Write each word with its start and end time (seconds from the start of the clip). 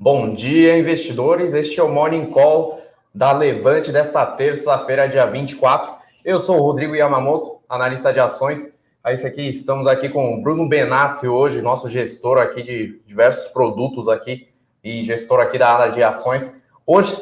Bom 0.00 0.32
dia, 0.32 0.78
investidores. 0.78 1.54
Este 1.54 1.80
é 1.80 1.82
o 1.82 1.88
Morning 1.88 2.26
Call 2.26 2.80
da 3.12 3.32
Levante 3.32 3.90
desta 3.90 4.24
terça-feira, 4.24 5.08
dia 5.08 5.26
24. 5.26 5.90
Eu 6.24 6.38
sou 6.38 6.56
o 6.56 6.62
Rodrigo 6.62 6.94
Yamamoto, 6.94 7.60
analista 7.68 8.12
de 8.12 8.20
ações. 8.20 8.78
Aí, 9.02 9.14
esse 9.14 9.26
aqui, 9.26 9.48
estamos 9.48 9.88
aqui 9.88 10.08
com 10.08 10.34
o 10.34 10.40
Bruno 10.40 10.68
Benassi 10.68 11.26
hoje, 11.26 11.60
nosso 11.60 11.88
gestor 11.88 12.38
aqui 12.38 12.62
de 12.62 13.02
diversos 13.06 13.48
produtos 13.48 14.06
aqui 14.08 14.46
e 14.84 15.02
gestor 15.02 15.40
aqui 15.40 15.58
da 15.58 15.68
área 15.68 15.92
de 15.92 16.00
ações. 16.00 16.56
Hoje 16.86 17.16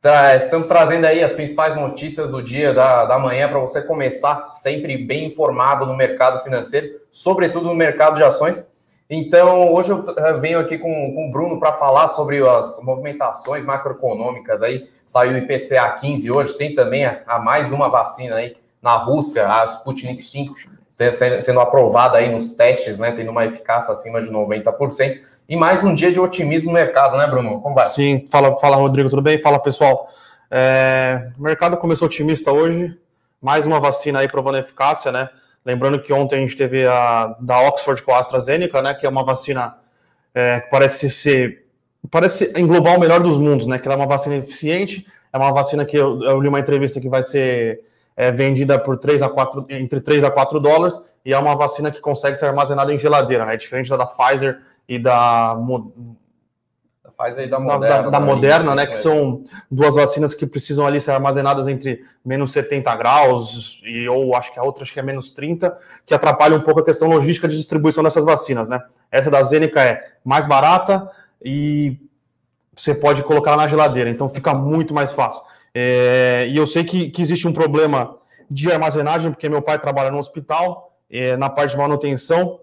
tra 0.00 0.34
estamos 0.34 0.66
trazendo 0.66 1.04
aí 1.04 1.22
as 1.22 1.34
principais 1.34 1.76
notícias 1.76 2.30
do 2.30 2.42
dia 2.42 2.72
da, 2.72 3.04
da 3.04 3.18
manhã 3.18 3.50
para 3.50 3.58
você 3.58 3.82
começar 3.82 4.46
sempre 4.46 4.96
bem 4.96 5.26
informado 5.26 5.84
no 5.84 5.94
mercado 5.94 6.42
financeiro, 6.42 7.02
sobretudo 7.10 7.66
no 7.66 7.74
mercado 7.74 8.16
de 8.16 8.22
ações. 8.22 8.72
Então, 9.08 9.72
hoje 9.72 9.90
eu 9.90 10.40
venho 10.40 10.58
aqui 10.58 10.78
com, 10.78 11.14
com 11.14 11.28
o 11.28 11.30
Bruno 11.30 11.60
para 11.60 11.74
falar 11.74 12.08
sobre 12.08 12.46
as 12.46 12.80
movimentações 12.82 13.62
macroeconômicas 13.64 14.62
aí. 14.62 14.88
Saiu 15.04 15.32
o 15.32 15.36
IPCA 15.36 15.90
15 16.00 16.30
hoje, 16.30 16.56
tem 16.56 16.74
também 16.74 17.04
a, 17.04 17.20
a 17.26 17.38
mais 17.38 17.70
uma 17.70 17.88
vacina 17.88 18.36
aí 18.36 18.56
na 18.80 18.96
Rússia, 18.96 19.46
a 19.46 19.64
Sputnik 19.64 20.22
5, 20.22 20.54
sendo, 21.10 21.42
sendo 21.42 21.60
aprovada 21.60 22.18
aí 22.18 22.32
nos 22.32 22.54
testes, 22.54 22.98
né? 22.98 23.12
Tendo 23.12 23.30
uma 23.30 23.44
eficácia 23.44 23.92
acima 23.92 24.22
de 24.22 24.30
90%. 24.30 25.20
E 25.46 25.56
mais 25.56 25.84
um 25.84 25.94
dia 25.94 26.10
de 26.10 26.18
otimismo 26.18 26.70
no 26.70 26.74
mercado, 26.74 27.18
né, 27.18 27.26
Bruno? 27.26 27.60
Como 27.60 27.74
vai? 27.74 27.84
Sim, 27.84 28.26
fala, 28.30 28.56
fala 28.56 28.76
Rodrigo, 28.76 29.10
tudo 29.10 29.20
bem? 29.20 29.40
Fala, 29.40 29.58
pessoal. 29.58 30.08
É, 30.50 31.30
o 31.38 31.42
mercado 31.42 31.76
começou 31.76 32.06
otimista 32.06 32.52
hoje, 32.52 32.98
mais 33.40 33.66
uma 33.66 33.78
vacina 33.78 34.20
aí 34.20 34.28
provando 34.28 34.56
eficácia, 34.56 35.12
né? 35.12 35.28
Lembrando 35.64 36.00
que 36.00 36.12
ontem 36.12 36.36
a 36.36 36.40
gente 36.40 36.56
teve 36.56 36.86
a 36.86 37.36
da 37.40 37.60
Oxford 37.68 38.02
com 38.02 38.12
a 38.12 38.18
AstraZeneca, 38.18 38.82
né? 38.82 38.94
Que 38.94 39.06
é 39.06 39.08
uma 39.08 39.24
vacina 39.24 39.76
é, 40.34 40.60
que 40.60 40.70
parece 40.70 41.10
ser. 41.10 41.64
Parece 42.10 42.52
englobar 42.56 42.96
o 42.96 43.00
melhor 43.00 43.22
dos 43.22 43.38
mundos, 43.38 43.66
né? 43.66 43.78
Que 43.78 43.88
ela 43.88 43.94
é 43.94 43.98
uma 43.98 44.06
vacina 44.06 44.36
eficiente, 44.36 45.06
é 45.32 45.38
uma 45.38 45.52
vacina 45.52 45.84
que 45.84 45.96
eu, 45.96 46.22
eu 46.22 46.40
li 46.40 46.48
uma 46.48 46.60
entrevista 46.60 47.00
que 47.00 47.08
vai 47.08 47.22
ser 47.22 47.80
é, 48.14 48.30
vendida 48.30 48.78
por 48.78 48.98
3 48.98 49.22
a 49.22 49.28
4, 49.28 49.66
entre 49.70 50.00
3 50.00 50.24
a 50.24 50.30
4 50.30 50.60
dólares, 50.60 51.00
e 51.24 51.32
é 51.32 51.38
uma 51.38 51.56
vacina 51.56 51.90
que 51.90 52.00
consegue 52.00 52.36
ser 52.36 52.46
armazenada 52.46 52.92
em 52.92 52.98
geladeira, 52.98 53.46
né? 53.46 53.56
Diferente 53.56 53.88
da 53.88 53.96
da 53.96 54.06
Pfizer 54.06 54.60
e 54.86 54.98
da 54.98 55.54
faz 57.16 57.38
aí 57.38 57.48
da 57.48 57.58
Moderna. 57.58 58.02
Da, 58.02 58.10
da 58.10 58.20
Moderna, 58.20 58.74
né? 58.74 58.86
Que 58.86 58.96
são 58.96 59.44
duas 59.70 59.94
vacinas 59.94 60.34
que 60.34 60.46
precisam 60.46 60.86
ali 60.86 61.00
ser 61.00 61.12
armazenadas 61.12 61.68
entre 61.68 62.04
menos 62.24 62.52
70 62.52 62.94
graus 62.96 63.80
e 63.84 64.08
ou 64.08 64.34
acho 64.34 64.52
que 64.52 64.58
a 64.58 64.62
outra 64.62 64.82
acho 64.82 64.92
que 64.92 65.00
é 65.00 65.02
menos 65.02 65.30
30, 65.30 65.76
que 66.04 66.14
atrapalha 66.14 66.56
um 66.56 66.60
pouco 66.60 66.80
a 66.80 66.84
questão 66.84 67.08
logística 67.08 67.48
de 67.48 67.56
distribuição 67.56 68.02
dessas 68.02 68.24
vacinas, 68.24 68.68
né? 68.68 68.80
Essa 69.10 69.30
da 69.30 69.42
Zeneca 69.42 69.82
é 69.82 70.00
mais 70.24 70.46
barata 70.46 71.10
e 71.44 71.98
você 72.74 72.94
pode 72.94 73.22
colocar 73.22 73.56
na 73.56 73.68
geladeira, 73.68 74.10
então 74.10 74.28
fica 74.28 74.52
muito 74.52 74.92
mais 74.92 75.12
fácil. 75.12 75.42
É, 75.74 76.46
e 76.48 76.56
eu 76.56 76.66
sei 76.66 76.84
que, 76.84 77.10
que 77.10 77.22
existe 77.22 77.46
um 77.46 77.52
problema 77.52 78.16
de 78.50 78.70
armazenagem, 78.70 79.30
porque 79.30 79.48
meu 79.48 79.62
pai 79.62 79.78
trabalha 79.78 80.10
no 80.10 80.18
hospital, 80.18 80.96
é, 81.10 81.36
na 81.36 81.48
parte 81.48 81.72
de 81.72 81.78
manutenção, 81.78 82.60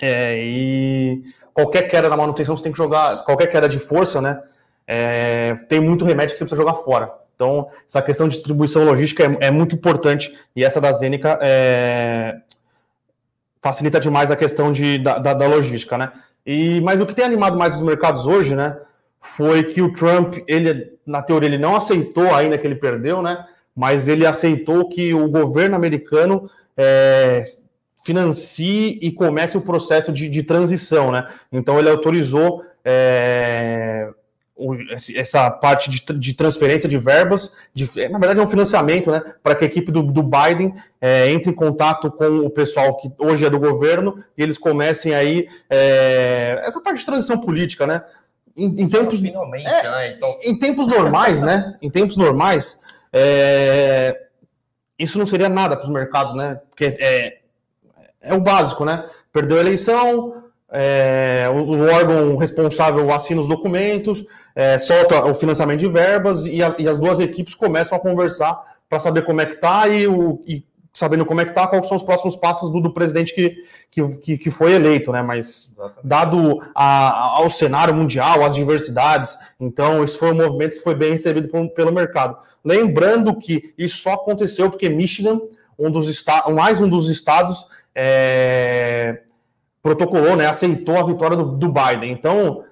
é, 0.00 0.36
e 0.38 1.22
qualquer 1.60 1.82
queda 1.88 2.08
na 2.08 2.16
manutenção 2.16 2.56
você 2.56 2.62
tem 2.62 2.72
que 2.72 2.78
jogar, 2.78 3.24
qualquer 3.24 3.46
queda 3.46 3.68
de 3.68 3.78
força, 3.78 4.20
né? 4.20 4.42
É, 4.86 5.54
tem 5.68 5.80
muito 5.80 6.04
remédio 6.04 6.32
que 6.32 6.38
você 6.38 6.44
precisa 6.44 6.60
jogar 6.60 6.74
fora. 6.82 7.12
Então, 7.34 7.68
essa 7.88 8.02
questão 8.02 8.28
de 8.28 8.34
distribuição 8.34 8.84
logística 8.84 9.24
é, 9.24 9.46
é 9.46 9.50
muito 9.50 9.74
importante 9.74 10.34
e 10.54 10.64
essa 10.64 10.80
da 10.80 10.92
Zeneca 10.92 11.38
é, 11.40 12.40
facilita 13.62 14.00
demais 14.00 14.30
a 14.30 14.36
questão 14.36 14.72
de, 14.72 14.98
da, 14.98 15.18
da, 15.18 15.34
da, 15.34 15.46
logística, 15.46 15.96
né? 15.96 16.12
E, 16.44 16.80
mas 16.80 17.00
o 17.00 17.06
que 17.06 17.14
tem 17.14 17.24
animado 17.24 17.56
mais 17.56 17.76
os 17.76 17.82
mercados 17.82 18.26
hoje, 18.26 18.54
né? 18.54 18.76
Foi 19.20 19.62
que 19.62 19.82
o 19.82 19.92
Trump, 19.92 20.36
ele, 20.48 20.92
na 21.06 21.22
teoria, 21.22 21.48
ele 21.48 21.58
não 21.58 21.76
aceitou 21.76 22.34
ainda 22.34 22.56
que 22.58 22.66
ele 22.66 22.74
perdeu, 22.74 23.22
né? 23.22 23.44
Mas 23.76 24.08
ele 24.08 24.26
aceitou 24.26 24.88
que 24.88 25.14
o 25.14 25.28
governo 25.28 25.76
americano 25.76 26.50
é, 26.76 27.44
financie 28.04 28.98
e 29.02 29.10
comece 29.12 29.56
o 29.56 29.60
processo 29.60 30.12
de, 30.12 30.28
de 30.28 30.42
transição, 30.42 31.12
né? 31.12 31.26
Então 31.52 31.78
ele 31.78 31.90
autorizou 31.90 32.62
é, 32.84 34.08
o, 34.60 34.74
essa 35.16 35.50
parte 35.50 35.90
de, 35.90 36.00
de, 36.18 36.34
transferência 36.34 36.88
de 36.88 36.98
verbas, 36.98 37.52
de, 37.74 37.86
na 38.08 38.18
verdade 38.18 38.40
é 38.40 38.42
um 38.42 38.46
financiamento, 38.46 39.10
né? 39.10 39.22
Para 39.42 39.54
que 39.54 39.64
a 39.64 39.66
equipe 39.66 39.90
do, 39.90 40.02
do 40.02 40.22
Biden 40.22 40.74
é, 41.00 41.30
entre 41.30 41.50
em 41.50 41.54
contato 41.54 42.10
com 42.10 42.40
o 42.40 42.50
pessoal 42.50 42.96
que 42.96 43.10
hoje 43.18 43.44
é 43.44 43.50
do 43.50 43.58
governo 43.58 44.22
e 44.36 44.42
eles 44.42 44.58
comecem 44.58 45.14
aí 45.14 45.48
é, 45.68 46.62
essa 46.64 46.80
parte 46.80 47.00
de 47.00 47.06
transição 47.06 47.38
política, 47.38 47.86
né? 47.86 48.02
Em, 48.56 48.66
em 48.66 48.88
tempos, 48.88 49.20
Finalmente, 49.20 49.66
é, 49.66 49.82
né? 49.82 50.12
Então... 50.14 50.38
Em 50.44 50.58
tempos 50.58 50.86
normais, 50.86 51.40
né? 51.40 51.76
Em 51.80 51.90
tempos 51.90 52.16
normais, 52.16 52.78
é, 53.12 54.26
isso 54.98 55.18
não 55.18 55.26
seria 55.26 55.48
nada 55.48 55.76
para 55.76 55.84
os 55.84 55.90
mercados, 55.90 56.34
né? 56.34 56.60
Porque 56.68 56.84
é, 57.00 57.39
é 58.22 58.34
o 58.34 58.40
básico, 58.40 58.84
né? 58.84 59.04
Perdeu 59.32 59.56
a 59.56 59.60
eleição, 59.60 60.40
é, 60.72 61.48
o, 61.52 61.80
órgão 61.92 62.36
responsável 62.36 63.12
assina 63.12 63.40
os 63.40 63.48
documentos, 63.48 64.24
é, 64.54 64.78
solta 64.78 65.24
o 65.24 65.34
financiamento 65.34 65.80
de 65.80 65.88
verbas 65.88 66.46
e, 66.46 66.62
a, 66.62 66.74
e, 66.78 66.88
as 66.88 66.96
duas 66.96 67.18
equipes 67.18 67.54
começam 67.54 67.96
a 67.96 68.00
conversar 68.00 68.60
para 68.88 68.98
saber 69.00 69.22
como 69.22 69.40
é 69.40 69.46
que 69.46 69.56
tá 69.56 69.88
e, 69.88 70.06
o, 70.06 70.42
e, 70.46 70.64
sabendo 70.92 71.26
como 71.26 71.40
é 71.40 71.44
que 71.44 71.52
tá, 71.52 71.66
quais 71.66 71.88
são 71.88 71.96
os 71.96 72.02
próximos 72.02 72.36
passos 72.36 72.70
do, 72.70 72.80
do 72.80 72.92
presidente 72.92 73.34
que, 73.34 73.56
que, 73.90 74.38
que, 74.38 74.50
foi 74.50 74.72
eleito, 74.72 75.10
né? 75.10 75.22
Mas 75.22 75.72
dado 76.04 76.60
a, 76.74 77.38
ao 77.38 77.50
cenário 77.50 77.94
mundial, 77.94 78.44
às 78.44 78.54
diversidades, 78.54 79.36
então 79.58 80.04
esse 80.04 80.16
foi 80.16 80.30
um 80.30 80.36
movimento 80.36 80.76
que 80.76 80.84
foi 80.84 80.94
bem 80.94 81.12
recebido 81.12 81.48
pelo 81.70 81.92
mercado. 81.92 82.36
Lembrando 82.64 83.34
que 83.36 83.72
isso 83.76 83.96
só 83.96 84.12
aconteceu 84.12 84.70
porque 84.70 84.88
Michigan, 84.88 85.40
um 85.78 85.90
dos 85.90 86.08
estados, 86.08 86.52
mais 86.54 86.80
um 86.80 86.88
dos 86.88 87.08
estados 87.08 87.66
é, 88.02 89.20
protocolou, 89.82 90.34
né, 90.34 90.46
aceitou 90.46 90.96
a 90.96 91.04
vitória 91.04 91.36
do, 91.36 91.44
do, 91.44 91.70
Biden. 91.70 92.10
Então, 92.10 92.64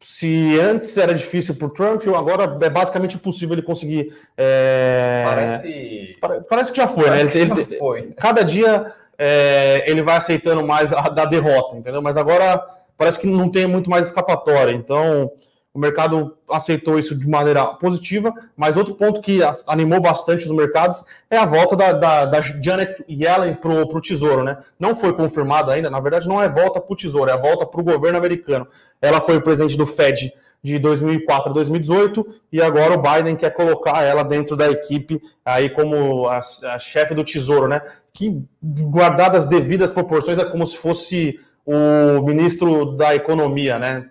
se 0.00 0.58
antes 0.58 0.96
era 0.96 1.12
difícil 1.12 1.54
para 1.54 1.66
o 1.66 1.70
Trump, 1.70 2.02
agora 2.16 2.56
é 2.62 2.70
basicamente 2.70 3.16
impossível 3.16 3.54
ele 3.54 3.62
conseguir. 3.62 4.10
É, 4.38 5.22
parece... 5.26 6.18
parece 6.48 6.72
que 6.72 6.78
já 6.78 6.86
foi, 6.86 7.10
né? 7.10 7.20
Ele, 7.20 7.38
ele, 7.38 7.78
foi. 7.78 8.02
Cada 8.16 8.42
dia 8.42 8.90
é, 9.18 9.84
ele 9.86 10.00
vai 10.00 10.16
aceitando 10.16 10.66
mais 10.66 10.94
a, 10.94 11.10
da 11.10 11.26
derrota, 11.26 11.76
entendeu? 11.76 12.00
Mas 12.00 12.16
agora 12.16 12.58
parece 12.96 13.20
que 13.20 13.26
não 13.26 13.50
tem 13.50 13.66
muito 13.66 13.90
mais 13.90 14.06
escapatória. 14.06 14.72
Então, 14.72 15.30
o 15.78 15.80
mercado 15.80 16.36
aceitou 16.50 16.98
isso 16.98 17.14
de 17.14 17.28
maneira 17.28 17.64
positiva, 17.66 18.34
mas 18.56 18.76
outro 18.76 18.96
ponto 18.96 19.20
que 19.20 19.38
animou 19.68 20.00
bastante 20.00 20.44
os 20.44 20.50
mercados 20.50 21.04
é 21.30 21.36
a 21.36 21.46
volta 21.46 21.76
da, 21.76 21.92
da, 21.92 22.24
da 22.26 22.40
Janet 22.40 23.04
Yellen 23.08 23.54
para 23.54 23.70
o 23.70 24.00
Tesouro, 24.00 24.42
né? 24.42 24.58
Não 24.76 24.96
foi 24.96 25.12
confirmado 25.12 25.70
ainda, 25.70 25.88
na 25.88 26.00
verdade 26.00 26.26
não 26.26 26.42
é 26.42 26.48
volta 26.48 26.80
para 26.80 26.92
o 26.92 26.96
Tesouro, 26.96 27.30
é 27.30 27.34
a 27.34 27.36
volta 27.36 27.64
para 27.64 27.80
o 27.80 27.84
governo 27.84 28.18
americano. 28.18 28.66
Ela 29.00 29.20
foi 29.20 29.36
o 29.36 29.40
presidente 29.40 29.78
do 29.78 29.86
Fed 29.86 30.32
de 30.60 30.80
2004 30.80 31.50
a 31.50 31.54
2018 31.54 32.26
e 32.52 32.60
agora 32.60 32.94
o 32.94 33.00
Biden 33.00 33.36
quer 33.36 33.50
colocar 33.50 34.02
ela 34.02 34.24
dentro 34.24 34.56
da 34.56 34.68
equipe 34.68 35.22
aí 35.44 35.70
como 35.70 36.26
a, 36.26 36.40
a 36.40 36.78
chefe 36.80 37.14
do 37.14 37.22
Tesouro, 37.22 37.68
né? 37.68 37.80
Que 38.12 38.42
guardadas 38.60 39.44
as 39.44 39.46
devidas 39.46 39.92
proporções 39.92 40.40
é 40.40 40.44
como 40.44 40.66
se 40.66 40.76
fosse 40.76 41.38
o 41.64 42.20
ministro 42.22 42.96
da 42.96 43.14
Economia, 43.14 43.78
né? 43.78 44.08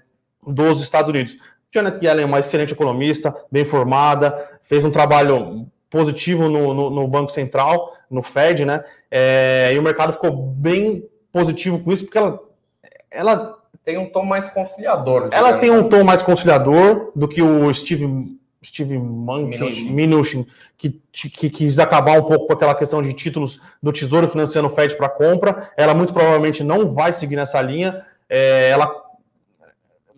dos 0.47 0.81
Estados 0.81 1.09
Unidos. 1.09 1.37
Janet 1.73 2.03
Yellen 2.03 2.23
é 2.23 2.25
uma 2.25 2.39
excelente 2.39 2.73
economista, 2.73 3.35
bem 3.51 3.65
formada, 3.65 4.49
fez 4.61 4.85
um 4.85 4.91
trabalho 4.91 5.67
positivo 5.89 6.49
no, 6.49 6.73
no, 6.73 6.89
no 6.89 7.07
Banco 7.07 7.31
Central, 7.31 7.93
no 8.09 8.21
Fed, 8.21 8.65
né? 8.65 8.83
É, 9.09 9.71
e 9.73 9.79
o 9.79 9.83
mercado 9.83 10.13
ficou 10.13 10.31
bem 10.31 11.03
positivo 11.31 11.79
com 11.79 11.91
isso, 11.91 12.03
porque 12.03 12.17
ela, 12.17 12.39
ela 13.11 13.57
tem 13.83 13.97
um 13.97 14.09
tom 14.09 14.25
mais 14.25 14.47
conciliador. 14.49 15.29
Ela 15.31 15.57
tem 15.57 15.71
um 15.71 15.87
tom 15.87 16.03
mais 16.03 16.21
conciliador 16.21 17.11
do 17.15 17.27
que 17.27 17.41
o 17.41 17.73
Steve, 17.73 18.37
Steve 18.63 18.97
Mnuchin, 18.97 19.91
Mnuchin 19.91 20.45
que, 20.77 21.01
que, 21.11 21.49
quis 21.49 21.79
acabar 21.79 22.19
um 22.19 22.23
pouco 22.23 22.47
com 22.47 22.53
aquela 22.53 22.75
questão 22.75 23.01
de 23.01 23.13
títulos 23.13 23.59
do 23.81 23.93
Tesouro 23.93 24.27
financiando 24.27 24.67
o 24.67 24.71
Fed 24.71 24.95
para 24.97 25.09
compra. 25.09 25.69
Ela 25.77 25.93
muito 25.93 26.13
provavelmente 26.13 26.63
não 26.63 26.93
vai 26.93 27.13
seguir 27.13 27.35
nessa 27.35 27.61
linha. 27.61 28.03
É, 28.29 28.69
ela 28.69 29.06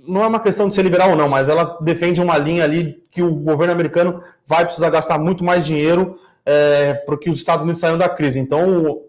não 0.09 0.23
é 0.23 0.27
uma 0.27 0.39
questão 0.39 0.67
de 0.67 0.75
ser 0.75 0.81
liberal 0.81 1.11
ou 1.11 1.15
não, 1.15 1.29
mas 1.29 1.47
ela 1.47 1.77
defende 1.81 2.19
uma 2.19 2.37
linha 2.37 2.63
ali 2.63 3.03
que 3.11 3.21
o 3.21 3.33
governo 3.33 3.73
americano 3.73 4.23
vai 4.45 4.65
precisar 4.65 4.89
gastar 4.89 5.17
muito 5.17 5.43
mais 5.43 5.65
dinheiro 5.65 6.19
é, 6.45 6.93
para 6.93 7.17
que 7.17 7.29
os 7.29 7.37
Estados 7.37 7.63
Unidos 7.63 7.79
saiam 7.79 7.97
da 7.97 8.09
crise. 8.09 8.39
Então, 8.39 9.03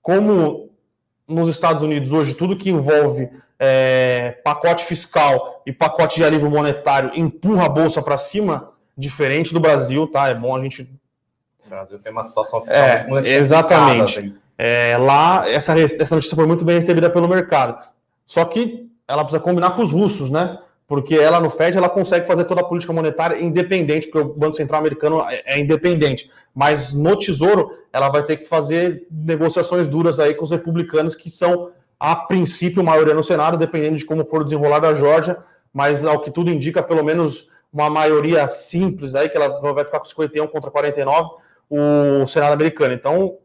como 0.00 0.70
nos 1.26 1.48
Estados 1.48 1.82
Unidos 1.82 2.12
hoje 2.12 2.34
tudo 2.34 2.56
que 2.56 2.70
envolve 2.70 3.28
é, 3.58 4.40
pacote 4.42 4.84
fiscal 4.84 5.62
e 5.66 5.72
pacote 5.72 6.16
de 6.16 6.24
alívio 6.24 6.50
monetário 6.50 7.10
empurra 7.14 7.66
a 7.66 7.68
bolsa 7.68 8.00
para 8.00 8.16
cima, 8.16 8.70
diferente 8.96 9.52
do 9.52 9.60
Brasil, 9.60 10.06
tá? 10.06 10.28
É 10.28 10.34
bom 10.34 10.56
a 10.56 10.60
gente. 10.60 10.82
O 11.66 11.68
Brasil 11.68 11.98
tem 11.98 12.10
uma 12.10 12.24
situação 12.24 12.60
fiscal 12.62 12.80
é, 12.80 13.06
muito 13.06 13.26
Exatamente. 13.26 14.34
É, 14.56 14.96
lá, 14.98 15.48
essa, 15.48 15.78
essa 15.78 16.14
notícia 16.14 16.34
foi 16.34 16.46
muito 16.46 16.64
bem 16.64 16.78
recebida 16.78 17.10
pelo 17.10 17.28
mercado. 17.28 17.86
Só 18.26 18.44
que 18.44 18.88
ela 19.08 19.24
precisa 19.24 19.42
combinar 19.42 19.70
com 19.70 19.82
os 19.82 19.90
russos, 19.90 20.30
né? 20.30 20.58
porque 20.88 21.14
ela 21.14 21.38
no 21.38 21.50
Fed 21.50 21.76
ela 21.76 21.88
consegue 21.88 22.26
fazer 22.26 22.44
toda 22.44 22.62
a 22.62 22.64
política 22.64 22.94
monetária 22.94 23.38
independente, 23.38 24.08
porque 24.08 24.26
o 24.26 24.34
Banco 24.34 24.56
Central 24.56 24.80
americano 24.80 25.20
é, 25.20 25.42
é 25.44 25.60
independente. 25.60 26.30
Mas 26.54 26.94
no 26.94 27.14
Tesouro 27.14 27.70
ela 27.92 28.08
vai 28.08 28.24
ter 28.24 28.38
que 28.38 28.46
fazer 28.46 29.06
negociações 29.10 29.86
duras 29.86 30.18
aí 30.18 30.34
com 30.34 30.44
os 30.44 30.50
republicanos 30.50 31.14
que 31.14 31.30
são 31.30 31.70
a 32.00 32.16
princípio 32.16 32.82
maioria 32.82 33.12
no 33.12 33.22
Senado, 33.22 33.58
dependendo 33.58 33.98
de 33.98 34.06
como 34.06 34.24
for 34.24 34.42
desenrolar 34.42 34.78
da 34.78 34.94
Georgia, 34.94 35.36
mas 35.74 36.06
ao 36.06 36.20
que 36.20 36.30
tudo 36.30 36.50
indica, 36.50 36.82
pelo 36.82 37.04
menos 37.04 37.50
uma 37.70 37.90
maioria 37.90 38.48
simples 38.48 39.14
aí, 39.14 39.28
que 39.28 39.36
ela 39.36 39.60
vai 39.74 39.84
ficar 39.84 39.98
com 39.98 40.06
51 40.06 40.46
contra 40.46 40.70
49, 40.70 41.28
o 41.68 42.26
Senado 42.26 42.54
americano. 42.54 42.94
Então, 42.94 43.36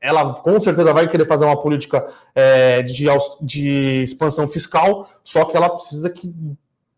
ela 0.00 0.34
com 0.34 0.58
certeza 0.60 0.92
vai 0.92 1.08
querer 1.08 1.26
fazer 1.26 1.44
uma 1.44 1.60
política 1.60 2.06
é, 2.34 2.82
de, 2.82 3.06
de, 3.40 4.02
expansão 4.02 4.46
fiscal, 4.46 5.08
só 5.24 5.44
que 5.44 5.56
ela 5.56 5.70
precisa 5.70 6.10
que, 6.10 6.32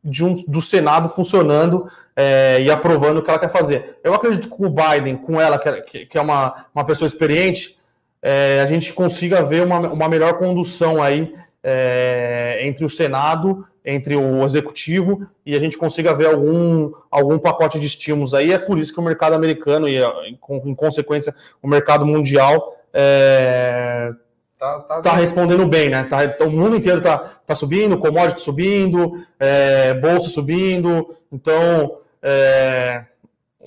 de 0.02 0.25
um, 0.25 0.34
do 0.46 0.61
Senado 0.61 1.08
funcionando 1.08 1.88
é, 2.17 2.61
e 2.61 2.70
aprovando 2.70 3.19
o 3.19 3.23
que 3.23 3.31
ela 3.31 3.38
quer 3.38 3.50
fazer. 3.50 3.99
Eu 4.02 4.14
acredito 4.14 4.49
que 4.49 4.64
o 4.64 4.70
Biden, 4.70 5.17
com 5.17 5.40
ela, 5.40 5.58
que, 5.58 6.06
que 6.06 6.19
é 6.19 6.20
uma, 6.20 6.67
uma 6.75 6.84
pessoa 6.84 7.06
experiente, 7.06 7.79
é, 8.20 8.61
a 8.62 8.67
gente 8.67 8.93
consiga 8.93 9.43
ver 9.43 9.64
uma, 9.64 9.78
uma 9.78 10.08
melhor 10.08 10.38
condução 10.38 11.02
aí 11.02 11.35
é, 11.62 12.58
entre 12.62 12.85
o 12.85 12.90
Senado, 12.90 13.67
entre 13.84 14.17
o 14.17 14.44
executivo 14.44 15.26
e 15.44 15.56
a 15.56 15.58
gente 15.58 15.76
consiga 15.76 16.14
ver 16.14 16.26
algum, 16.26 16.93
algum 17.11 17.38
pacote 17.38 17.79
de 17.79 17.87
estímulos 17.87 18.32
aí. 18.32 18.52
É 18.52 18.58
por 18.58 18.79
isso 18.79 18.93
que 18.93 19.00
o 19.00 19.02
mercado 19.02 19.34
americano 19.34 19.88
e, 19.88 19.99
em 19.99 20.75
consequência, 20.75 21.34
o 21.61 21.69
mercado 21.69 22.06
mundial 22.06 22.76
é, 22.93 24.12
tá, 24.58 24.81
tá, 24.81 25.00
tá 25.02 25.12
respondendo 25.14 25.67
bem, 25.67 25.88
né? 25.88 26.05
Tá, 26.05 26.19
o 26.44 26.50
mundo 26.50 26.76
inteiro 26.76 27.00
tá, 27.00 27.19
tá 27.44 27.55
subindo, 27.55 27.99
commodity 27.99 28.40
subindo, 28.40 29.25
é, 29.38 29.94
bolsa 29.94 30.28
subindo. 30.28 31.17
Então, 31.31 31.99
é, 32.23 33.05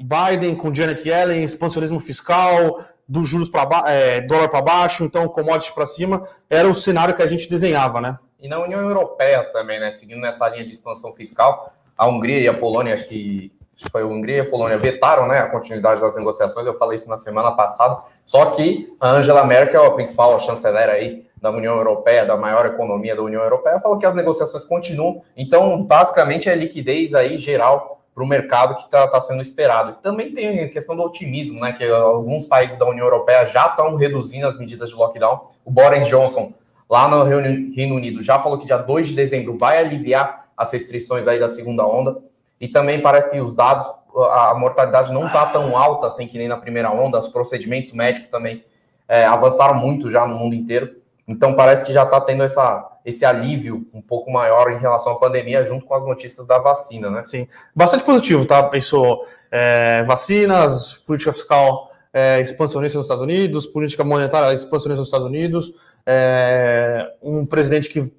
Biden 0.02 0.56
com 0.56 0.74
Janet 0.74 1.08
Yellen, 1.08 1.44
expansionismo 1.44 2.00
fiscal, 2.00 2.80
dos 3.08 3.28
juros 3.28 3.50
para 3.50 3.92
é, 3.92 4.22
dólar 4.22 4.50
para 4.50 4.62
baixo, 4.62 5.04
então 5.04 5.28
commodities 5.28 5.72
para 5.72 5.86
cima, 5.86 6.28
era 6.50 6.68
o 6.68 6.74
cenário 6.76 7.16
que 7.16 7.22
a 7.22 7.28
gente 7.28 7.50
desenhava, 7.50 8.02
né? 8.02 8.18
E 8.40 8.48
na 8.48 8.60
União 8.60 8.82
Europeia 8.82 9.44
também, 9.52 9.80
né? 9.80 9.90
Seguindo 9.90 10.22
nessa 10.22 10.48
linha 10.50 10.64
de 10.64 10.72
expansão 10.72 11.14
fiscal, 11.14 11.74
a 11.98 12.08
Hungria 12.08 12.40
e 12.40 12.48
a 12.48 12.54
Polônia, 12.54 12.94
acho 12.94 13.08
que, 13.08 13.52
foi 13.92 14.02
a 14.02 14.06
Hungria 14.06 14.38
e 14.38 14.40
a 14.42 14.50
Polônia, 14.50 14.78
vetaram 14.78 15.28
né, 15.28 15.40
a 15.40 15.50
continuidade 15.50 16.02
das 16.02 16.16
negociações. 16.16 16.66
Eu 16.66 16.78
falei 16.78 16.96
isso 16.96 17.10
na 17.10 17.18
semana 17.18 17.52
passada. 17.52 18.02
Só 18.26 18.46
que 18.48 18.88
a 19.00 19.10
Angela 19.10 19.46
Merkel, 19.46 19.86
a 19.86 19.94
principal 19.94 20.40
chanceler 20.40 20.90
aí 20.90 21.26
da 21.42 21.52
União 21.52 21.76
Europeia, 21.76 22.26
da 22.26 22.36
maior 22.36 22.66
economia 22.66 23.16
da 23.16 23.22
União 23.22 23.42
Europeia, 23.42 23.80
falou 23.80 24.00
que 24.00 24.06
as 24.06 24.14
negociações 24.14 24.64
continuam. 24.64 25.22
Então, 25.36 25.82
basicamente, 25.84 26.50
é 26.50 26.56
liquidez 26.56 27.14
aí 27.14 27.38
geral 27.38 28.02
para 28.14 28.24
o 28.24 28.28
mercado 28.28 28.76
que 28.76 28.86
está 28.86 29.08
tá 29.08 29.20
sendo 29.20 29.42
esperado. 29.42 29.98
Também 30.02 30.34
tem 30.34 30.62
a 30.62 30.70
questão 30.70 30.96
do 30.96 31.04
otimismo, 31.04 31.60
né? 31.60 31.74
Que 31.74 31.84
alguns 31.84 32.46
países 32.46 32.78
da 32.78 32.86
União 32.86 33.06
Europeia 33.06 33.46
já 33.46 33.68
estão 33.68 33.96
reduzindo 33.96 34.48
as 34.48 34.58
medidas 34.58 34.90
de 34.90 34.96
lockdown. 34.96 35.50
O 35.66 35.72
Boris 35.72 36.08
Johnson 36.08 36.54
lá 36.90 37.08
no 37.08 37.24
Reino 37.24 37.96
Unido 37.96 38.22
já 38.22 38.40
falou 38.40 38.58
que 38.58 38.66
dia 38.66 38.78
2 38.78 39.10
de 39.10 39.16
dezembro 39.16 39.58
vai 39.58 39.78
aliviar 39.78 40.46
as 40.56 40.72
restrições 40.72 41.28
aí 41.28 41.40
da 41.40 41.48
segunda 41.48 41.86
onda. 41.86 42.18
E 42.60 42.68
também 42.68 43.02
parece 43.02 43.30
que 43.30 43.40
os 43.40 43.54
dados, 43.54 43.86
a 44.32 44.56
mortalidade 44.56 45.12
não 45.12 45.28
está 45.28 45.46
tão 45.48 45.78
alta 45.78 46.08
assim 46.08 46.28
que 46.28 46.38
nem 46.38 46.48
na 46.48 46.58
primeira 46.58 46.90
onda, 46.90 47.20
os 47.20 47.28
procedimentos 47.28 47.92
médicos 47.92 48.30
também 48.30 48.64
é, 49.08 49.26
avançaram 49.26 49.76
muito 49.76 50.10
já 50.10 50.26
no 50.26 50.36
mundo 50.36 50.56
inteiro. 50.56 50.96
Então 51.28 51.54
parece 51.54 51.84
que 51.84 51.92
já 51.92 52.04
está 52.04 52.22
tendo 52.22 52.44
essa, 52.44 52.88
esse 53.04 53.26
alívio 53.26 53.86
um 53.94 54.02
pouco 54.02 54.32
maior 54.32 54.72
em 54.72 54.78
relação 54.78 55.14
à 55.14 55.16
pandemia, 55.20 55.64
junto 55.64 55.86
com 55.86 55.96
as 55.96 56.06
notícias 56.06 56.46
da 56.46 56.60
vacina, 56.60 57.10
né? 57.10 57.24
Sim, 57.26 57.48
bastante 57.76 58.04
positivo, 58.04 58.46
tá? 58.46 58.64
Pensou 58.64 59.26
é, 59.52 60.04
vacinas, 60.04 60.94
política 60.94 61.34
fiscal 61.34 61.92
é, 62.16 62.40
expansionista 62.40 62.98
nos 62.98 63.08
Estados 63.08 63.22
Unidos, 63.22 63.68
política 63.68 64.02
monetária 64.02 64.56
expansionista 64.56 65.02
nos 65.02 65.10
Estados 65.10 65.28
Unidos, 65.28 65.74
é, 66.06 67.12
um 67.22 67.46
presidente 67.46 67.90
que 67.90 68.10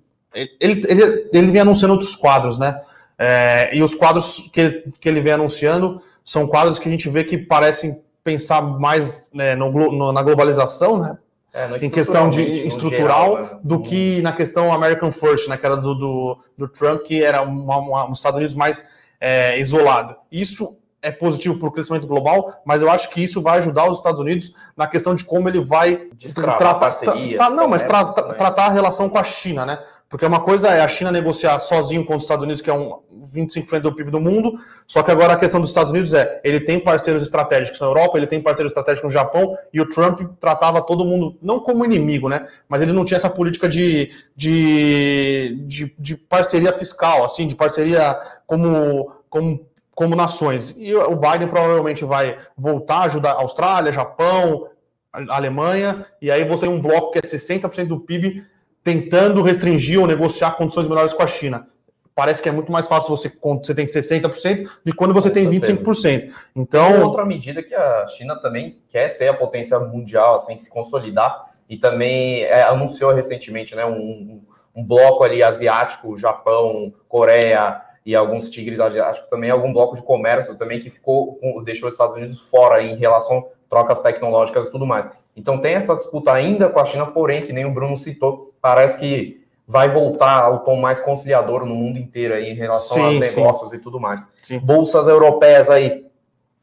ele, 0.61 0.83
ele, 0.87 1.31
ele 1.33 1.51
vem 1.51 1.63
anunciando 1.63 1.95
outros 1.95 2.15
quadros, 2.15 2.59
né? 2.59 2.79
É, 3.19 3.75
e 3.75 3.83
os 3.83 3.95
quadros 3.95 4.51
que, 4.53 4.85
que 5.01 5.09
ele 5.09 5.23
vem 5.23 5.33
anunciando 5.33 6.03
são 6.23 6.47
quadros 6.47 6.79
que 6.79 6.87
a 6.87 6.91
gente 6.91 7.09
vê 7.09 7.25
que 7.25 7.39
parecem 7.39 8.03
pensar 8.23 8.61
mais 8.61 9.31
né, 9.33 9.55
no, 9.55 9.71
no, 9.71 10.13
na 10.13 10.23
globalização, 10.23 10.99
né? 10.99 11.17
É, 11.55 11.83
em 11.83 11.89
questão 11.89 12.29
de 12.29 12.43
estrutural 12.67 13.37
geral, 13.37 13.43
né? 13.55 13.61
do 13.65 13.81
que 13.81 14.21
na 14.21 14.33
questão 14.33 14.75
American 14.75 15.11
First, 15.11 15.49
né, 15.49 15.57
que 15.57 15.65
era 15.65 15.75
do, 15.75 15.95
do, 15.95 16.39
do 16.59 16.69
Trump, 16.69 17.01
que 17.01 17.25
era 17.25 17.41
uma, 17.41 17.79
uma, 17.79 18.11
um 18.11 18.13
Estados 18.13 18.37
Unidos 18.37 18.55
mais 18.55 18.85
é, 19.19 19.59
isolado. 19.59 20.15
Isso 20.31 20.77
é 21.07 21.11
positivo 21.13 21.57
para 21.57 21.69
o 21.69 21.73
crescimento 21.73 22.05
global, 22.05 22.61
mas 22.65 22.83
eu 22.83 22.91
acho 22.91 23.09
que 23.11 23.23
isso 23.23 23.41
vai 23.41 23.59
ajudar 23.59 23.89
os 23.89 23.99
Estados 23.99 24.21
Unidos 24.21 24.53
na 24.77 24.89
questão 24.89 25.15
de 25.15 25.25
como 25.25 25.49
ele 25.49 25.61
vai 25.61 26.09
tratar 26.35 26.75
parceria. 26.75 27.39
Tra, 27.39 27.49
não, 27.49 27.69
mas 27.69 27.85
tra, 27.85 28.05
tra, 28.07 28.25
tratar 28.35 28.67
a 28.67 28.71
relação 28.71 29.09
com 29.09 29.17
a 29.17 29.23
China, 29.23 29.65
né? 29.65 29.79
Porque 30.09 30.27
uma 30.27 30.41
coisa 30.41 30.69
é 30.69 30.81
a 30.81 30.89
China 30.89 31.13
negociar 31.13 31.61
sozinho 31.61 32.05
com 32.05 32.17
os 32.17 32.25
Estados 32.25 32.43
Unidos, 32.43 32.61
que 32.61 32.69
é 32.69 32.75
um 32.75 32.99
25% 33.33 33.81
do 33.81 33.95
PIB 33.95 34.11
do 34.11 34.21
mundo, 34.21 34.59
só 34.85 35.01
que 35.03 35.11
agora 35.13 35.35
a 35.35 35.37
questão 35.37 35.61
dos 35.61 35.71
Estados 35.71 35.93
Unidos 35.93 36.13
é, 36.13 36.41
ele 36.43 36.61
tem 36.61 36.81
parceiros 36.81 37.23
estratégicos 37.23 37.79
na 37.79 37.87
Europa, 37.87 38.17
ele 38.17 38.27
tem 38.27 38.43
parceiros 38.43 38.73
estratégicos 38.73 39.09
no 39.09 39.13
Japão, 39.13 39.57
e 39.73 39.81
o 39.81 39.89
Trump 39.89 40.21
tratava 40.41 40.83
todo 40.83 41.05
mundo, 41.05 41.37
não 41.41 41.61
como 41.61 41.85
inimigo, 41.85 42.29
né? 42.29 42.47
Mas 42.69 42.83
ele 42.83 42.93
não 42.93 43.05
tinha 43.05 43.19
essa 43.19 43.31
política 43.31 43.69
de, 43.69 44.11
de, 44.35 45.63
de, 45.67 45.95
de 45.97 46.17
parceria 46.17 46.73
fiscal, 46.73 47.25
assim, 47.25 47.47
de 47.47 47.55
parceria 47.55 48.19
como, 48.47 49.13
como 49.29 49.67
como 49.97 50.15
nações. 50.15 50.75
E 50.77 50.95
o 50.95 51.17
Biden 51.17 51.49
provavelmente 51.49 52.05
vai 52.05 52.37
voltar 52.57 52.99
a 52.99 53.05
ajudar 53.05 53.31
a 53.33 53.41
Austrália, 53.41 53.91
Japão, 53.91 54.69
a 55.11 55.35
Alemanha, 55.35 56.05
e 56.21 56.31
aí 56.31 56.45
você 56.45 56.67
tem 56.67 56.71
um 56.71 56.81
bloco 56.81 57.13
que 57.13 57.19
é 57.19 57.23
60% 57.23 57.89
do 57.89 57.99
PIB 57.99 58.45
tentando 58.85 59.43
restringir 59.43 59.99
ou 59.99 60.07
negociar 60.07 60.53
condições 60.53 60.87
melhores 60.87 61.15
com 61.15 61.23
a 61.23 61.27
China. 61.27 61.67
Parece 62.15 62.43
que 62.43 62.49
é 62.49 62.53
muito 62.53 62.71
mais 62.71 62.87
fácil 62.87 63.17
você 63.17 63.31
quando 63.31 63.67
você 63.67 63.75
tem 63.75 63.87
60% 63.87 64.65
do 64.65 64.93
que 64.93 64.93
quando 64.93 65.15
você 65.15 65.31
tem 65.31 65.49
25%. 65.49 66.31
Então, 66.55 67.03
outra 67.03 67.25
medida 67.25 67.63
que 67.63 67.75
a 67.75 68.07
China 68.07 68.37
também 68.37 68.79
quer 68.89 69.09
ser 69.09 69.29
a 69.29 69.35
potência 69.35 69.79
mundial, 69.81 70.35
assim, 70.35 70.59
se 70.59 70.69
consolidar 70.69 71.53
e 71.69 71.79
também 71.79 72.43
é, 72.43 72.63
anunciou 72.65 73.15
recentemente, 73.15 73.75
né, 73.75 73.87
um, 73.87 74.43
um 74.75 74.85
bloco 74.85 75.25
ali 75.25 75.43
asiático, 75.43 76.19
Japão, 76.19 76.93
Coreia, 77.09 77.83
e 78.07 78.15
alguns 78.15 78.49
tigres 78.49 78.79
asiáticos 78.79 79.29
também, 79.29 79.51
algum 79.51 79.73
bloco 79.73 79.97
de 79.97 80.03
comércio 80.03 80.55
também 80.55 80.79
que 80.79 80.89
ficou 80.89 81.41
deixou 81.65 81.89
os 81.89 81.95
Estados 81.95 82.15
Unidos 82.15 82.39
fora 82.39 82.81
em 82.81 82.95
relação 82.97 83.39
a 83.39 83.45
trocas 83.69 84.01
tecnológicas 84.01 84.67
e 84.67 84.71
tudo 84.71 84.87
mais. 84.87 85.11
Então 85.37 85.59
tem 85.59 85.75
essa 85.75 85.97
disputa 85.97 86.33
ainda 86.33 86.69
com 86.71 86.79
a 86.79 86.85
China, 86.85 87.07
porém, 87.07 87.43
que 87.43 87.53
nem 87.53 87.65
o 87.65 87.75
Bruno 87.75 87.97
citou, 87.97 88.55
parece 88.63 88.99
que 88.99 89.45
vai 89.67 89.89
voltar 89.89 90.45
ao 90.45 90.61
tom 90.61 90.77
mais 90.77 91.01
conciliador 91.01 91.67
no 91.67 91.75
mundo 91.75 91.99
inteiro 91.99 92.33
aí 92.33 92.49
em 92.49 92.55
relação 92.55 92.97
sim, 92.97 93.17
aos 93.17 93.35
negócios 93.35 93.71
sim. 93.71 93.77
e 93.77 93.81
tudo 93.81 93.99
mais. 93.99 94.33
Sim. 94.41 94.61
Bolsas 94.61 95.09
europeias 95.09 95.69
aí 95.69 96.07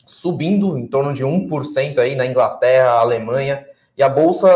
subindo 0.06 0.78
em 0.78 0.88
torno 0.88 1.14
de 1.14 1.26
1% 1.26 1.98
aí 1.98 2.16
na 2.16 2.26
Inglaterra, 2.26 3.00
Alemanha, 3.00 3.66
e 3.98 4.02
a 4.02 4.08
bolsa 4.08 4.50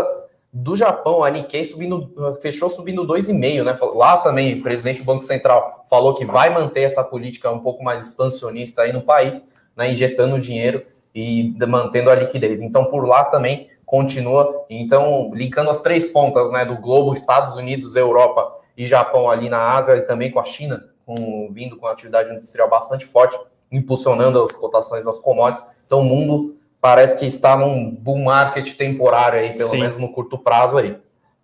do 0.51 0.75
Japão, 0.75 1.23
a 1.23 1.29
Nikkei 1.29 1.65
subindo, 1.65 2.37
fechou 2.41 2.69
subindo 2.69 3.05
2,5, 3.05 3.63
né? 3.63 3.77
Lá 3.93 4.17
também 4.17 4.59
o 4.59 4.63
presidente 4.63 5.01
do 5.01 5.05
Banco 5.05 5.23
Central 5.23 5.85
falou 5.89 6.13
que 6.13 6.25
vai 6.25 6.49
manter 6.49 6.81
essa 6.81 7.03
política 7.03 7.51
um 7.51 7.59
pouco 7.59 7.83
mais 7.83 8.05
expansionista 8.05 8.83
aí 8.83 8.93
no 8.93 9.01
país, 9.01 9.51
né? 9.75 9.91
injetando 9.91 10.39
dinheiro 10.39 10.85
e 11.13 11.55
mantendo 11.67 12.09
a 12.09 12.15
liquidez. 12.15 12.61
Então, 12.61 12.85
por 12.85 13.05
lá 13.05 13.25
também 13.25 13.69
continua, 13.85 14.65
então, 14.69 15.31
linkando 15.33 15.69
as 15.69 15.79
três 15.79 16.07
pontas, 16.07 16.51
né, 16.51 16.65
do 16.65 16.75
globo, 16.75 17.13
Estados 17.13 17.55
Unidos, 17.55 17.95
Europa 17.95 18.53
e 18.75 18.85
Japão 18.85 19.29
ali 19.29 19.47
na 19.47 19.75
Ásia 19.75 19.95
e 19.95 20.01
também 20.01 20.29
com 20.29 20.39
a 20.39 20.43
China, 20.43 20.89
com, 21.05 21.49
vindo 21.53 21.77
com 21.77 21.87
atividade 21.87 22.31
industrial 22.31 22.69
bastante 22.69 23.05
forte, 23.05 23.39
impulsionando 23.71 24.43
as 24.43 24.55
cotações 24.57 25.05
das 25.05 25.17
commodities. 25.17 25.65
Então, 25.85 26.01
o 26.01 26.03
mundo 26.03 26.56
parece 26.81 27.17
que 27.17 27.25
está 27.25 27.57
num 27.57 27.91
bull 27.91 28.19
market 28.19 28.73
temporário 28.75 29.39
aí, 29.39 29.55
pelo 29.55 29.69
Sim. 29.69 29.81
menos 29.81 29.97
no 29.97 30.11
curto 30.11 30.37
prazo 30.37 30.77
aí. 30.77 30.97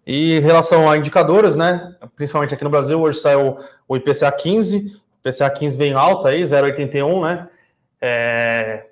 E 0.06 0.38
em 0.38 0.42
relação 0.42 0.90
a 0.90 0.98
indicadores, 0.98 1.56
né? 1.56 1.96
Principalmente 2.16 2.54
aqui 2.54 2.64
no 2.64 2.70
Brasil, 2.70 3.00
hoje 3.00 3.20
saiu 3.20 3.58
o 3.88 3.96
IPCA 3.96 4.32
15, 4.32 4.78
o 4.78 5.30
IPCA 5.30 5.50
15 5.50 5.78
vem 5.78 5.94
alta 5.94 6.30
aí, 6.30 6.44
0,81, 6.44 7.24
né? 7.24 7.50
É, 8.02 8.88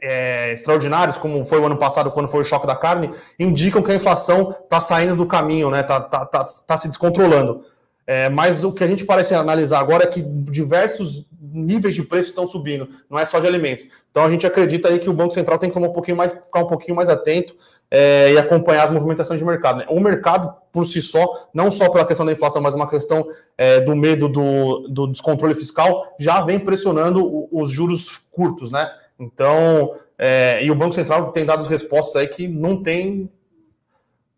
é, 0.02 0.52
extraordinários, 0.52 1.18
como 1.18 1.44
foi 1.44 1.58
o 1.60 1.66
ano 1.66 1.76
passado, 1.76 2.10
quando 2.10 2.28
foi 2.28 2.40
o 2.40 2.44
choque 2.44 2.66
da 2.66 2.76
carne, 2.76 3.10
indicam 3.38 3.82
que 3.82 3.92
a 3.92 3.94
inflação 3.94 4.54
está 4.62 4.80
saindo 4.80 5.16
do 5.16 5.26
caminho, 5.26 5.70
né? 5.70 5.80
Está 5.80 6.00
tá, 6.00 6.24
tá, 6.24 6.44
tá 6.66 6.76
se 6.76 6.88
descontrolando. 6.88 7.64
É, 8.06 8.28
mas 8.28 8.62
o 8.62 8.72
que 8.72 8.84
a 8.84 8.86
gente 8.86 9.04
parece 9.04 9.34
analisar 9.34 9.80
agora 9.80 10.04
é 10.04 10.06
que 10.06 10.22
diversos 10.22 11.26
níveis 11.56 11.94
de 11.94 12.02
preço 12.02 12.28
estão 12.28 12.46
subindo, 12.46 12.88
não 13.08 13.18
é 13.18 13.24
só 13.24 13.40
de 13.40 13.46
alimentos. 13.46 13.86
Então 14.10 14.24
a 14.24 14.30
gente 14.30 14.46
acredita 14.46 14.88
aí 14.88 14.98
que 14.98 15.08
o 15.08 15.12
Banco 15.12 15.32
Central 15.32 15.58
tem 15.58 15.70
que 15.70 15.74
tomar 15.74 15.88
um 15.88 15.92
pouquinho 15.92 16.16
mais, 16.16 16.32
ficar 16.32 16.60
um 16.60 16.66
pouquinho 16.66 16.96
mais 16.96 17.08
atento 17.08 17.56
é, 17.90 18.32
e 18.32 18.38
acompanhar 18.38 18.84
as 18.84 18.90
movimentações 18.90 19.38
de 19.38 19.46
mercado. 19.46 19.78
Né? 19.78 19.86
O 19.88 20.00
mercado, 20.00 20.54
por 20.72 20.86
si 20.86 21.00
só, 21.00 21.48
não 21.54 21.70
só 21.70 21.88
pela 21.90 22.04
questão 22.04 22.26
da 22.26 22.32
inflação, 22.32 22.60
mas 22.60 22.74
uma 22.74 22.88
questão 22.88 23.26
é, 23.56 23.80
do 23.80 23.94
medo 23.94 24.28
do, 24.28 24.88
do, 24.88 25.06
descontrole 25.06 25.54
fiscal, 25.54 26.14
já 26.18 26.42
vem 26.42 26.58
pressionando 26.58 27.48
os 27.50 27.70
juros 27.70 28.20
curtos, 28.30 28.70
né? 28.70 28.90
Então, 29.18 29.94
é, 30.18 30.62
e 30.62 30.70
o 30.70 30.74
Banco 30.74 30.94
Central 30.94 31.32
tem 31.32 31.44
dado 31.44 31.64
respostas 31.66 32.16
aí 32.16 32.26
que 32.26 32.46
não 32.46 32.82
tem 32.82 33.30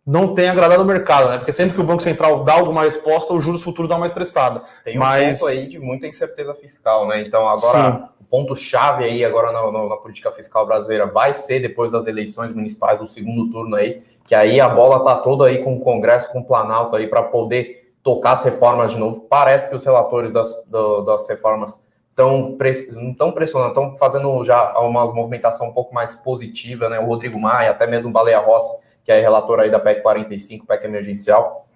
não 0.08 0.32
tem 0.32 0.48
agradado 0.48 0.82
o 0.82 0.86
mercado, 0.86 1.28
né? 1.28 1.36
Porque 1.36 1.52
sempre 1.52 1.74
que 1.74 1.80
o 1.82 1.84
Banco 1.84 2.02
Central 2.02 2.42
dá 2.42 2.54
alguma 2.54 2.80
resposta, 2.80 3.34
o 3.34 3.40
juros 3.42 3.62
futuro 3.62 3.86
dá 3.86 3.94
uma 3.96 4.06
estressada. 4.06 4.62
Tem 4.82 4.96
um 4.96 5.00
Mas... 5.00 5.38
ponto 5.38 5.50
aí 5.50 5.66
de 5.66 5.78
muita 5.78 6.06
incerteza 6.06 6.54
fiscal, 6.54 7.06
né? 7.06 7.20
Então 7.20 7.46
agora 7.46 7.92
Sim. 7.92 8.04
o 8.18 8.24
ponto 8.24 8.56
chave 8.56 9.04
aí 9.04 9.22
agora 9.22 9.52
na, 9.52 9.70
na, 9.70 9.86
na, 9.86 9.96
política 9.98 10.32
fiscal 10.32 10.64
brasileira 10.64 11.04
vai 11.04 11.34
ser 11.34 11.60
depois 11.60 11.92
das 11.92 12.06
eleições 12.06 12.50
municipais 12.54 12.98
do 12.98 13.06
segundo 13.06 13.50
turno 13.50 13.76
aí, 13.76 14.02
que 14.26 14.34
aí 14.34 14.58
a 14.58 14.70
bola 14.70 15.04
tá 15.04 15.16
toda 15.16 15.44
aí 15.44 15.62
com 15.62 15.76
o 15.76 15.80
Congresso, 15.80 16.32
com 16.32 16.38
o 16.38 16.44
Planalto 16.44 16.96
aí 16.96 17.06
para 17.06 17.24
poder 17.24 17.92
tocar 18.02 18.30
as 18.30 18.42
reformas 18.42 18.92
de 18.92 18.96
novo. 18.96 19.26
Parece 19.28 19.68
que 19.68 19.76
os 19.76 19.84
relatores 19.84 20.32
das, 20.32 20.64
do, 20.70 21.02
das 21.02 21.28
reformas 21.28 21.84
estão 22.08 22.56
não 22.92 23.10
estão 23.10 23.30
pressionando, 23.30 23.72
estão 23.72 23.94
fazendo 23.94 24.42
já 24.42 24.72
uma 24.78 25.04
movimentação 25.12 25.68
um 25.68 25.72
pouco 25.72 25.92
mais 25.92 26.14
positiva, 26.14 26.88
né? 26.88 26.98
O 26.98 27.04
Rodrigo 27.04 27.38
Maia, 27.38 27.72
até 27.72 27.86
mesmo 27.86 28.08
o 28.08 28.12
Baleia 28.12 28.38
Rossi 28.38 28.87
que 29.08 29.12
é 29.12 29.22
relator 29.22 29.58
aí 29.58 29.70
da 29.70 29.80
PEC 29.80 30.02
45, 30.02 30.66
PEC 30.66 30.84
emergencial. 30.84 31.66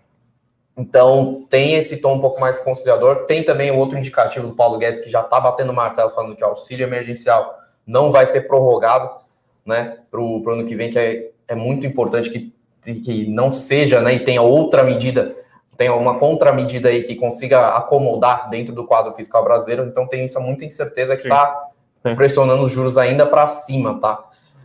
Então, 0.77 1.47
tem 1.49 1.77
esse 1.77 1.97
tom 1.97 2.17
um 2.17 2.21
pouco 2.21 2.39
mais 2.39 2.61
conciliador. 2.61 3.25
Tem 3.25 3.43
também 3.43 3.71
o 3.71 3.77
outro 3.79 3.97
indicativo 3.97 4.49
do 4.49 4.55
Paulo 4.55 4.77
Guedes, 4.77 5.01
que 5.01 5.09
já 5.09 5.23
está 5.23 5.41
batendo 5.41 5.73
martelo, 5.73 6.11
falando 6.11 6.37
que 6.37 6.45
o 6.45 6.49
auxílio 6.49 6.87
emergencial 6.87 7.59
não 7.87 8.13
vai 8.13 8.27
ser 8.27 8.43
prorrogado 8.43 9.13
né, 9.65 9.97
para 10.11 10.21
o 10.21 10.43
ano 10.51 10.67
que 10.67 10.77
vem, 10.77 10.91
que 10.91 10.99
é, 10.99 11.31
é 11.49 11.55
muito 11.55 11.87
importante 11.87 12.29
que, 12.29 12.53
que 13.01 13.27
não 13.27 13.51
seja 13.51 14.03
né, 14.03 14.13
e 14.13 14.21
tenha 14.21 14.43
outra 14.43 14.83
medida, 14.85 15.35
tenha 15.75 15.95
uma 15.95 16.19
contramedida 16.19 16.91
aí 16.91 17.03
que 17.03 17.15
consiga 17.15 17.69
acomodar 17.69 18.51
dentro 18.51 18.75
do 18.75 18.87
quadro 18.87 19.15
fiscal 19.15 19.43
brasileiro. 19.43 19.87
Então, 19.87 20.07
tem 20.07 20.25
essa 20.25 20.39
muita 20.39 20.67
incerteza 20.67 21.17
que 21.17 21.23
está 21.23 21.71
pressionando 22.15 22.63
os 22.63 22.71
juros 22.71 22.99
ainda 22.99 23.25
para 23.25 23.49
cima, 23.49 23.99
tá? 23.99 24.23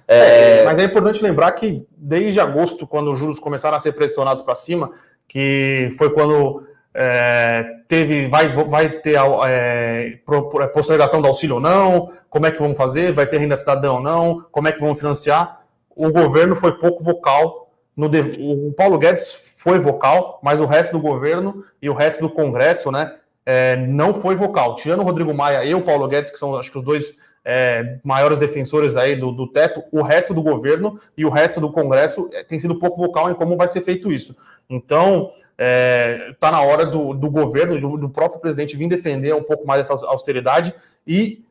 É, 0.07 0.63
mas 0.63 0.79
é 0.79 0.83
importante 0.83 1.21
lembrar 1.21 1.51
que 1.51 1.85
desde 1.97 2.39
agosto, 2.39 2.87
quando 2.87 3.11
os 3.11 3.19
juros 3.19 3.39
começaram 3.39 3.75
a 3.75 3.79
ser 3.79 3.91
pressionados 3.91 4.41
para 4.41 4.55
cima, 4.55 4.89
que 5.27 5.89
foi 5.97 6.09
quando 6.11 6.65
é, 6.93 7.63
teve, 7.87 8.27
vai, 8.27 8.51
vai 8.53 8.89
ter 8.89 9.17
é, 9.45 10.19
é, 10.19 10.67
postergação 10.67 11.21
do 11.21 11.27
auxílio 11.27 11.55
ou 11.55 11.61
não, 11.61 12.11
como 12.29 12.45
é 12.45 12.51
que 12.51 12.59
vão 12.59 12.73
fazer, 12.73 13.11
vai 13.11 13.27
ter 13.27 13.37
renda 13.37 13.57
cidadã 13.57 13.91
ou 13.93 14.01
não, 14.01 14.45
como 14.51 14.67
é 14.67 14.71
que 14.71 14.79
vão 14.79 14.95
financiar. 14.95 15.61
O 15.95 16.11
governo 16.11 16.55
foi 16.55 16.71
pouco 16.77 17.03
vocal. 17.03 17.69
No, 17.95 18.07
o 18.07 18.73
Paulo 18.73 18.97
Guedes 18.97 19.57
foi 19.57 19.79
vocal, 19.79 20.39
mas 20.41 20.59
o 20.59 20.65
resto 20.65 20.93
do 20.93 21.01
governo 21.01 21.63
e 21.81 21.89
o 21.89 21.93
resto 21.93 22.21
do 22.21 22.29
Congresso, 22.29 22.91
né, 22.91 23.15
é, 23.45 23.75
não 23.75 24.13
foi 24.13 24.35
vocal. 24.35 24.75
Tirando 24.75 25.01
o 25.01 25.03
Rodrigo 25.03 25.33
Maia 25.33 25.65
e 25.65 25.75
o 25.75 25.81
Paulo 25.81 26.07
Guedes, 26.07 26.31
que 26.31 26.37
são 26.37 26.55
acho 26.55 26.71
que 26.71 26.77
os 26.77 26.83
dois 26.83 27.15
é, 27.43 27.99
maiores 28.03 28.39
defensores 28.39 28.95
aí 28.95 29.15
do, 29.15 29.31
do, 29.31 29.47
teto, 29.47 29.83
o 29.91 30.01
resto 30.01 30.33
do 30.33 30.43
governo 30.43 30.99
e 31.17 31.25
o 31.25 31.29
resto 31.29 31.61
do 31.61 31.71
Congresso 31.71 32.29
é, 32.33 32.43
tem 32.43 32.59
sido 32.59 32.77
pouco 32.77 32.97
vocal 32.97 33.29
em 33.31 33.33
como 33.33 33.55
vai 33.55 33.67
ser 33.67 33.81
feito 33.81 34.11
isso. 34.11 34.35
Então, 34.69 35.31
está 35.31 35.43
é, 35.57 36.35
tá 36.39 36.51
na 36.51 36.61
hora 36.61 36.85
do, 36.85 37.13
do 37.13 37.29
governo, 37.29 37.79
do, 37.79 37.97
do, 37.97 38.09
próprio 38.09 38.41
presidente, 38.41 38.75
vir 38.75 38.89
defender 38.89 39.33
um 39.33 39.43
pouco 39.43 39.65
mais 39.65 39.81
essa 39.81 39.93
austeridade 40.07 40.73
e 41.05 41.43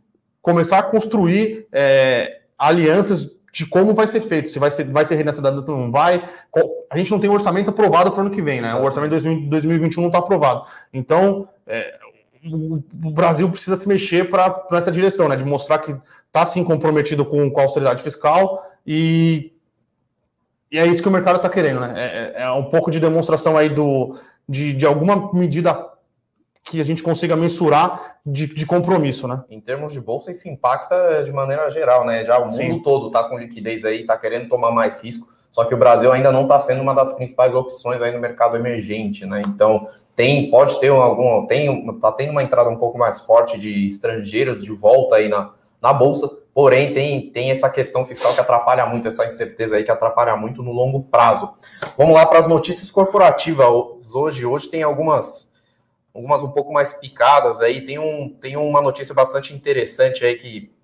começar 0.43 0.79
a 0.79 0.83
construir 0.83 1.67
é, 1.73 2.41
alianças 2.59 3.37
de 3.57 3.65
como 3.65 3.95
vai 3.95 4.07
ser 4.07 4.21
feito, 4.21 4.51
se 4.51 4.59
vai, 4.59 4.71
ser, 4.71 4.85
vai 4.85 5.07
ter 5.07 5.15
renda 5.15 5.33
cidadã 5.33 5.63
não 5.67 5.91
vai. 5.91 6.23
A 6.91 6.99
gente 6.99 7.11
não 7.11 7.19
tem 7.19 7.31
orçamento 7.31 7.71
aprovado 7.71 8.13
para 8.13 8.23
o 8.23 8.27
ano 8.27 8.35
que 8.35 8.43
vem, 8.43 8.61
né? 8.61 8.75
O 8.75 8.83
orçamento 8.85 9.19
de 9.19 9.49
2021 9.49 10.03
não 10.03 10.09
está 10.11 10.19
aprovado. 10.19 10.67
Então, 10.93 11.49
é, 11.67 11.99
o 12.53 13.11
Brasil 13.11 13.51
precisa 13.51 13.77
se 13.77 13.89
mexer 13.89 14.29
para 14.29 14.67
essa 14.73 14.91
direção, 14.91 15.29
né? 15.29 15.37
De 15.37 15.45
mostrar 15.45 15.79
que 15.79 15.97
está 16.27 16.45
sim 16.47 16.63
comprometido 16.65 17.25
com, 17.25 17.51
com 17.51 17.61
a 17.61 17.63
austeridade 17.63 18.03
fiscal 18.03 18.63
e, 18.87 19.53
e 20.71 20.79
é 20.79 20.87
isso 20.87 21.03
que 21.03 21.09
o 21.09 21.13
mercado 21.13 21.37
está 21.37 21.49
querendo, 21.49 21.81
né? 21.81 21.95
É, 21.97 22.03
é, 22.03 22.43
é, 22.43 22.51
um 22.51 22.65
pouco 22.65 22.91
de 22.91 23.01
demonstração 23.01 23.57
aí 23.57 23.69
do, 23.69 24.17
de, 24.49 24.73
de 24.73 24.87
alguma 24.87 25.33
medida 25.33 25.91
que 26.63 26.81
a 26.81 26.85
gente 26.85 27.03
consiga 27.03 27.37
mensurar 27.37 28.19
de, 28.25 28.47
de, 28.47 28.67
compromisso, 28.67 29.29
né? 29.29 29.45
Em 29.49 29.61
termos 29.61 29.93
de 29.93 30.01
bolsa, 30.01 30.33
isso 30.33 30.49
impacta 30.49 31.23
de 31.25 31.33
maneira 31.33 31.71
geral, 31.71 32.05
né? 32.05 32.25
Já 32.25 32.39
o 32.39 32.47
mundo 32.47 32.55
Sim. 32.55 32.83
todo 32.83 33.07
está 33.07 33.25
com 33.25 33.39
liquidez 33.39 33.85
aí, 33.85 34.01
está 34.01 34.17
querendo 34.17 34.49
tomar 34.49 34.73
mais 34.73 35.03
risco, 35.03 35.29
só 35.57 35.65
que 35.65 35.73
o 35.73 35.79
Brasil 35.79 36.13
ainda 36.13 36.31
não 36.31 36.43
está 36.43 36.61
sendo 36.61 36.83
uma 36.83 36.93
das 36.93 37.15
principais 37.15 37.55
opções 37.55 38.03
aí 38.03 38.13
no 38.13 38.21
mercado 38.21 38.59
emergente, 38.59 39.25
né? 39.25 39.41
Então, 39.49 39.89
tem, 40.15 40.51
pode 40.51 40.79
ter 40.79 40.89
algum, 40.89 41.47
tem, 41.47 41.99
tá 41.99 42.13
tendo 42.13 42.33
uma 42.33 42.43
entrada 42.43 42.69
um 42.69 42.77
pouco 42.77 42.99
mais 42.99 43.21
forte 43.21 43.57
de 43.57 43.87
estrangeiros 43.87 44.63
de 44.63 44.71
volta 44.71 45.17
aí 45.17 45.31
na, 45.31 45.55
na 45.81 45.95
bolsa, 45.95 46.29
porém 46.53 46.93
tem, 46.93 47.31
tem 47.31 47.51
essa 47.51 47.71
questão 47.71 48.05
fiscal 48.05 48.35
que 48.35 48.41
atrapalha 48.41 48.85
muito, 48.85 49.09
essa 49.09 49.25
incerteza 49.25 49.77
aí 49.77 49.83
que 49.83 49.91
atrapalha 49.91 50.37
muito 50.37 50.63
no 50.63 50.73
longo 50.73 51.05
prazo. 51.05 51.51
Vamos 51.97 52.15
lá 52.15 52.27
para 52.27 52.39
as 52.39 52.47
notícias 52.47 52.91
corporativas 52.91 54.15
hoje. 54.15 54.45
Hoje 54.45 54.69
tem 54.69 54.83
algumas, 54.83 55.55
algumas 56.15 56.43
um 56.43 56.51
pouco 56.51 56.71
mais 56.71 56.93
picadas 56.93 57.63
aí. 57.63 57.81
Tem, 57.81 57.99
um, 57.99 58.29
tem 58.29 58.59
uma 58.59 58.83
notícia 58.83 59.15
bastante 59.15 59.55
interessante 59.55 60.23
aí 60.23 60.35
que 60.35 60.76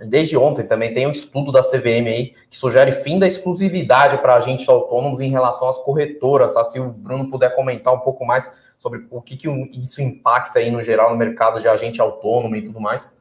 desde 0.00 0.36
ontem 0.36 0.64
também 0.64 0.94
tem 0.94 1.06
um 1.06 1.12
estudo 1.12 1.52
da 1.52 1.60
CVM 1.60 2.06
aí 2.06 2.34
que 2.50 2.56
sugere 2.56 2.92
fim 2.92 3.18
da 3.18 3.26
exclusividade 3.26 4.18
para 4.18 4.34
agentes 4.34 4.68
autônomos 4.68 5.20
em 5.20 5.30
relação 5.30 5.68
às 5.68 5.78
corretoras. 5.78 6.54
Tá? 6.54 6.64
Se 6.64 6.80
o 6.80 6.90
Bruno 6.90 7.30
puder 7.30 7.54
comentar 7.54 7.92
um 7.92 8.00
pouco 8.00 8.24
mais 8.24 8.50
sobre 8.78 9.06
o 9.10 9.22
que, 9.22 9.36
que 9.36 9.48
isso 9.78 10.02
impacta 10.02 10.58
aí 10.58 10.70
no 10.70 10.82
geral 10.82 11.10
no 11.10 11.16
mercado 11.16 11.60
de 11.60 11.68
agente 11.68 12.00
autônomo 12.00 12.56
e 12.56 12.62
tudo 12.62 12.80
mais? 12.80 13.12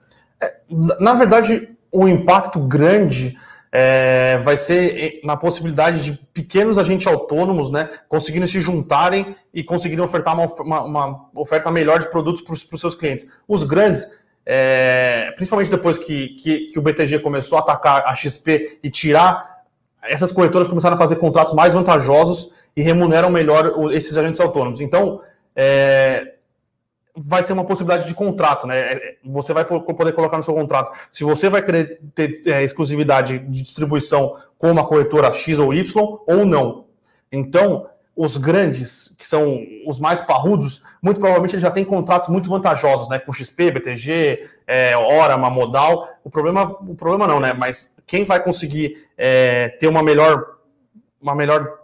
É, 0.41 0.55
na 0.99 1.13
verdade, 1.13 1.69
o 1.91 2.07
impacto 2.07 2.59
grande 2.59 3.37
é, 3.71 4.39
vai 4.39 4.57
ser 4.57 5.21
na 5.23 5.37
possibilidade 5.37 6.03
de 6.03 6.13
pequenos 6.33 6.77
agentes 6.77 7.07
autônomos 7.07 7.69
né, 7.69 7.89
conseguirem 8.09 8.47
se 8.47 8.59
juntarem 8.59 9.35
e 9.53 9.63
conseguirem 9.63 10.03
ofertar 10.03 10.33
uma, 10.33 10.45
uma, 10.45 10.83
uma 10.83 11.29
oferta 11.35 11.71
melhor 11.71 11.99
de 11.99 12.09
produtos 12.09 12.41
para 12.41 12.53
os 12.53 12.81
seus 12.81 12.95
clientes. 12.95 13.25
Os 13.47 13.63
grandes, 13.63 14.07
é, 14.45 15.31
principalmente 15.35 15.69
depois 15.69 15.97
que, 15.97 16.29
que, 16.29 16.67
que 16.67 16.79
o 16.79 16.81
BTG 16.81 17.19
começou 17.19 17.57
a 17.57 17.61
atacar 17.61 18.03
a 18.05 18.15
XP 18.15 18.79
e 18.83 18.89
tirar, 18.89 19.61
essas 20.03 20.31
corretoras 20.31 20.67
começaram 20.67 20.95
a 20.95 20.99
fazer 20.99 21.17
contratos 21.17 21.53
mais 21.53 21.73
vantajosos 21.73 22.51
e 22.75 22.81
remuneram 22.81 23.29
melhor 23.29 23.73
esses 23.93 24.17
agentes 24.17 24.41
autônomos. 24.41 24.81
Então, 24.81 25.21
é, 25.55 26.35
vai 27.15 27.43
ser 27.43 27.53
uma 27.53 27.65
possibilidade 27.65 28.07
de 28.07 28.15
contrato, 28.15 28.65
né? 28.65 28.79
É, 28.79 29.17
você 29.23 29.53
vai 29.53 29.65
poder 29.65 30.13
colocar 30.13 30.37
no 30.37 30.43
seu 30.43 30.53
contrato 30.53 30.97
se 31.11 31.23
você 31.23 31.49
vai 31.49 31.61
querer 31.61 31.99
ter 32.15 32.31
é, 32.47 32.63
exclusividade 32.63 33.39
de 33.39 33.61
distribuição 33.61 34.37
com 34.57 34.71
uma 34.71 34.85
corretora 34.85 35.31
X 35.31 35.59
ou 35.59 35.73
Y 35.73 36.19
ou 36.27 36.45
não. 36.45 36.85
Então, 37.31 37.89
os 38.23 38.37
grandes, 38.37 39.15
que 39.17 39.27
são 39.27 39.65
os 39.83 39.99
mais 39.99 40.21
parrudos, 40.21 40.83
muito 41.01 41.19
provavelmente 41.19 41.55
eles 41.55 41.63
já 41.63 41.71
têm 41.71 41.83
contratos 41.83 42.29
muito 42.29 42.51
vantajosos, 42.51 43.09
né? 43.09 43.17
Com 43.17 43.33
XP, 43.33 43.71
BTG, 43.71 44.47
é, 44.67 44.95
Orama, 44.95 45.49
Modal. 45.49 46.07
O 46.23 46.29
problema, 46.29 46.69
o 46.87 46.93
problema 46.93 47.25
não, 47.25 47.39
né? 47.39 47.51
Mas 47.51 47.95
quem 48.05 48.23
vai 48.23 48.39
conseguir 48.39 49.07
é, 49.17 49.69
ter 49.69 49.87
uma 49.87 50.03
melhor, 50.03 50.45
uma 51.19 51.33
melhor, 51.33 51.79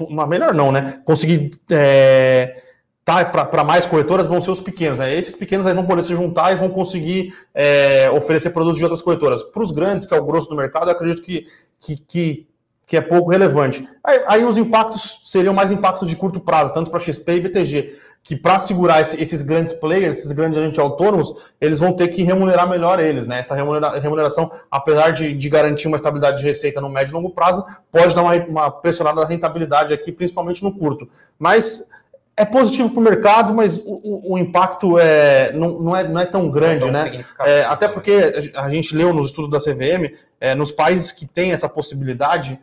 uma 0.00 0.26
melhor 0.26 0.52
não, 0.52 0.70
né? 0.70 1.00
Conseguir 1.06 1.52
é, 1.70 2.62
tá 3.02 3.24
para 3.24 3.64
mais 3.64 3.86
corretoras 3.86 4.28
vão 4.28 4.42
ser 4.42 4.50
os 4.50 4.60
pequenos. 4.60 4.98
Né? 4.98 5.14
Esses 5.14 5.34
pequenos 5.34 5.64
aí 5.64 5.72
vão 5.72 5.86
poder 5.86 6.04
se 6.04 6.14
juntar 6.14 6.52
e 6.52 6.56
vão 6.56 6.68
conseguir 6.68 7.34
é, 7.54 8.10
oferecer 8.10 8.50
produtos 8.50 8.76
de 8.76 8.84
outras 8.84 9.00
corretoras. 9.00 9.42
Para 9.42 9.62
os 9.62 9.70
grandes, 9.70 10.06
que 10.06 10.12
é 10.12 10.18
o 10.18 10.24
grosso 10.24 10.50
do 10.50 10.56
mercado, 10.56 10.88
eu 10.88 10.92
acredito 10.92 11.22
que, 11.22 11.46
que, 11.78 11.96
que, 11.96 12.46
que 12.92 12.96
é 12.98 13.00
pouco 13.00 13.30
relevante. 13.30 13.88
Aí, 14.04 14.22
aí, 14.26 14.44
os 14.44 14.58
impactos 14.58 15.20
seriam 15.24 15.54
mais 15.54 15.72
impactos 15.72 16.06
de 16.06 16.14
curto 16.14 16.38
prazo, 16.38 16.74
tanto 16.74 16.90
para 16.90 17.00
XP 17.00 17.36
e 17.36 17.40
BTG, 17.40 17.96
que 18.22 18.36
para 18.36 18.58
segurar 18.58 19.00
esse, 19.00 19.18
esses 19.18 19.40
grandes 19.40 19.72
players, 19.72 20.18
esses 20.18 20.32
grandes 20.32 20.58
agentes 20.58 20.78
autônomos, 20.78 21.32
eles 21.58 21.80
vão 21.80 21.94
ter 21.94 22.08
que 22.08 22.22
remunerar 22.22 22.68
melhor 22.68 23.00
eles. 23.00 23.26
Né? 23.26 23.38
Essa 23.38 23.54
remunera, 23.54 23.98
remuneração, 23.98 24.52
apesar 24.70 25.10
de, 25.10 25.32
de, 25.32 25.48
garantir 25.48 25.88
uma 25.88 25.96
estabilidade 25.96 26.40
de 26.40 26.44
receita 26.44 26.82
no 26.82 26.90
médio 26.90 27.12
e 27.12 27.14
longo 27.14 27.30
prazo, 27.30 27.64
pode 27.90 28.14
dar 28.14 28.20
uma, 28.20 28.34
uma 28.44 28.70
pressionada 28.70 29.22
na 29.22 29.26
rentabilidade 29.26 29.94
aqui, 29.94 30.12
principalmente 30.12 30.62
no 30.62 30.76
curto. 30.76 31.08
Mas 31.38 31.86
é 32.36 32.44
positivo 32.44 32.90
para 32.90 33.00
o 33.00 33.02
mercado, 33.02 33.54
mas 33.54 33.78
o, 33.78 34.34
o, 34.34 34.38
impacto 34.38 34.98
é, 34.98 35.50
não, 35.52 35.80
não, 35.80 35.96
é, 35.96 36.06
não 36.06 36.20
é 36.20 36.26
tão 36.26 36.50
grande, 36.50 36.88
é 36.88 36.92
tão 36.92 37.04
né? 37.04 37.24
É, 37.40 37.64
até 37.64 37.88
porque 37.88 38.52
a 38.54 38.68
gente 38.68 38.94
leu 38.94 39.14
nos 39.14 39.28
estudos 39.28 39.50
da 39.50 39.58
CVM, 39.58 40.14
é, 40.38 40.54
nos 40.54 40.70
países 40.70 41.10
que 41.10 41.26
têm 41.26 41.52
essa 41.52 41.70
possibilidade, 41.70 42.60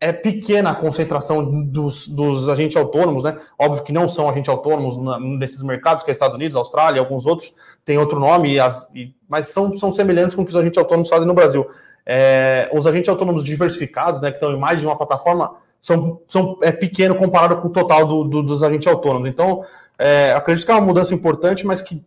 é 0.00 0.12
pequena 0.12 0.70
a 0.70 0.74
concentração 0.74 1.64
dos, 1.64 2.06
dos, 2.06 2.48
agentes 2.48 2.76
autônomos, 2.76 3.22
né? 3.22 3.36
Óbvio 3.58 3.82
que 3.82 3.92
não 3.92 4.06
são 4.06 4.28
agentes 4.28 4.48
autônomos 4.48 4.96
nesses 5.38 5.62
mercados, 5.62 6.02
que 6.02 6.10
é 6.10 6.12
Estados 6.12 6.34
Unidos, 6.34 6.54
Austrália, 6.54 7.00
alguns 7.00 7.24
outros 7.24 7.52
têm 7.84 7.96
outro 7.96 8.20
nome, 8.20 8.52
e 8.52 8.60
as, 8.60 8.90
e, 8.94 9.14
mas 9.28 9.48
são, 9.48 9.72
são 9.72 9.90
semelhantes 9.90 10.34
com 10.34 10.42
o 10.42 10.44
que 10.44 10.50
os 10.50 10.56
agentes 10.56 10.76
autônomos 10.76 11.08
fazem 11.08 11.26
no 11.26 11.32
Brasil. 11.32 11.66
É, 12.04 12.70
os 12.74 12.86
agentes 12.86 13.08
autônomos 13.08 13.42
diversificados, 13.42 14.20
né, 14.20 14.30
que 14.30 14.36
estão 14.36 14.52
em 14.52 14.58
mais 14.58 14.80
de 14.80 14.86
uma 14.86 14.96
plataforma, 14.96 15.56
são, 15.80 16.20
são 16.28 16.58
é 16.62 16.70
pequeno 16.72 17.14
comparado 17.14 17.56
com 17.56 17.68
o 17.68 17.72
total 17.72 18.06
do, 18.06 18.24
do, 18.24 18.42
dos 18.42 18.62
agentes 18.62 18.86
autônomos. 18.86 19.28
Então, 19.28 19.64
é, 19.98 20.32
acredito 20.32 20.66
que 20.66 20.72
é 20.72 20.74
uma 20.74 20.86
mudança 20.86 21.14
importante, 21.14 21.66
mas 21.66 21.80
que, 21.80 22.04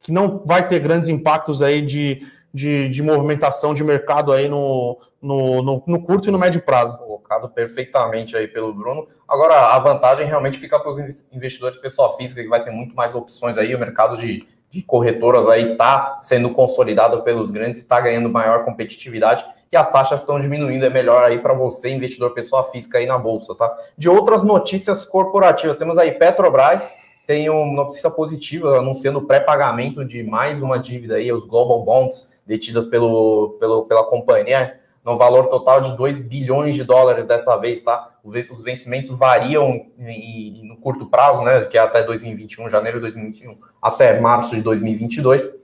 que 0.00 0.10
não 0.10 0.42
vai 0.44 0.66
ter 0.66 0.80
grandes 0.80 1.08
impactos 1.08 1.62
aí 1.62 1.80
de, 1.80 2.22
de, 2.52 2.88
de 2.88 3.02
movimentação 3.02 3.72
de 3.72 3.84
mercado 3.84 4.32
aí 4.32 4.48
no, 4.48 4.98
no, 5.22 5.62
no, 5.62 5.82
no, 5.86 6.02
curto 6.02 6.28
e 6.28 6.32
no 6.32 6.38
médio 6.38 6.62
prazo. 6.62 6.98
Colocado 6.98 7.48
perfeitamente 7.48 8.36
aí 8.36 8.48
pelo 8.48 8.74
Bruno. 8.74 9.06
Agora, 9.28 9.74
a 9.74 9.78
vantagem 9.78 10.26
realmente 10.26 10.58
fica 10.58 10.78
para 10.78 10.90
os 10.90 10.98
investidores 11.32 11.76
de 11.76 11.82
pessoa 11.82 12.16
física, 12.16 12.42
que 12.42 12.48
vai 12.48 12.62
ter 12.62 12.70
muito 12.70 12.94
mais 12.94 13.14
opções 13.14 13.56
aí, 13.56 13.74
o 13.74 13.78
mercado 13.78 14.16
de, 14.16 14.46
de 14.70 14.82
corretoras 14.82 15.48
aí 15.48 15.72
está 15.72 16.18
sendo 16.20 16.50
consolidado 16.50 17.22
pelos 17.22 17.50
grandes, 17.50 17.78
está 17.78 18.00
ganhando 18.00 18.28
maior 18.28 18.64
competitividade 18.64 19.44
e 19.72 19.76
as 19.76 19.92
taxas 19.92 20.20
estão 20.20 20.40
diminuindo. 20.40 20.84
É 20.84 20.90
melhor 20.90 21.22
aí 21.22 21.38
para 21.38 21.54
você, 21.54 21.90
investidor 21.90 22.34
pessoa 22.34 22.64
física 22.64 22.98
aí 22.98 23.06
na 23.06 23.18
bolsa, 23.18 23.54
tá? 23.54 23.72
De 23.96 24.08
outras 24.08 24.42
notícias 24.42 25.04
corporativas, 25.04 25.76
temos 25.76 25.96
aí 25.96 26.12
Petrobras, 26.12 26.90
tem 27.26 27.48
uma 27.48 27.84
notícia 27.84 28.10
positiva 28.10 28.78
anunciando 28.78 29.20
o 29.20 29.26
pré-pagamento 29.26 30.04
de 30.04 30.24
mais 30.24 30.60
uma 30.60 30.76
dívida 30.78 31.14
aí, 31.14 31.32
os 31.32 31.44
Global 31.44 31.84
Bonds 31.84 32.32
detidas 32.50 32.84
pelo, 32.84 33.56
pelo, 33.60 33.84
pela 33.84 34.02
companhia, 34.02 34.80
no 35.04 35.16
valor 35.16 35.46
total 35.46 35.80
de 35.80 35.96
2 35.96 36.26
bilhões 36.26 36.74
de 36.74 36.82
dólares 36.82 37.24
dessa 37.24 37.56
vez, 37.56 37.80
tá? 37.80 38.10
Os 38.24 38.60
vencimentos 38.60 39.16
variam 39.16 39.86
em, 39.96 40.60
no 40.64 40.76
curto 40.76 41.06
prazo, 41.06 41.42
né? 41.42 41.64
Que 41.66 41.78
é 41.78 41.80
até 41.80 42.02
2021, 42.02 42.68
janeiro 42.68 42.98
de 42.98 43.02
2021, 43.02 43.56
até 43.80 44.20
março 44.20 44.56
de 44.56 44.62
2022. 44.62 45.60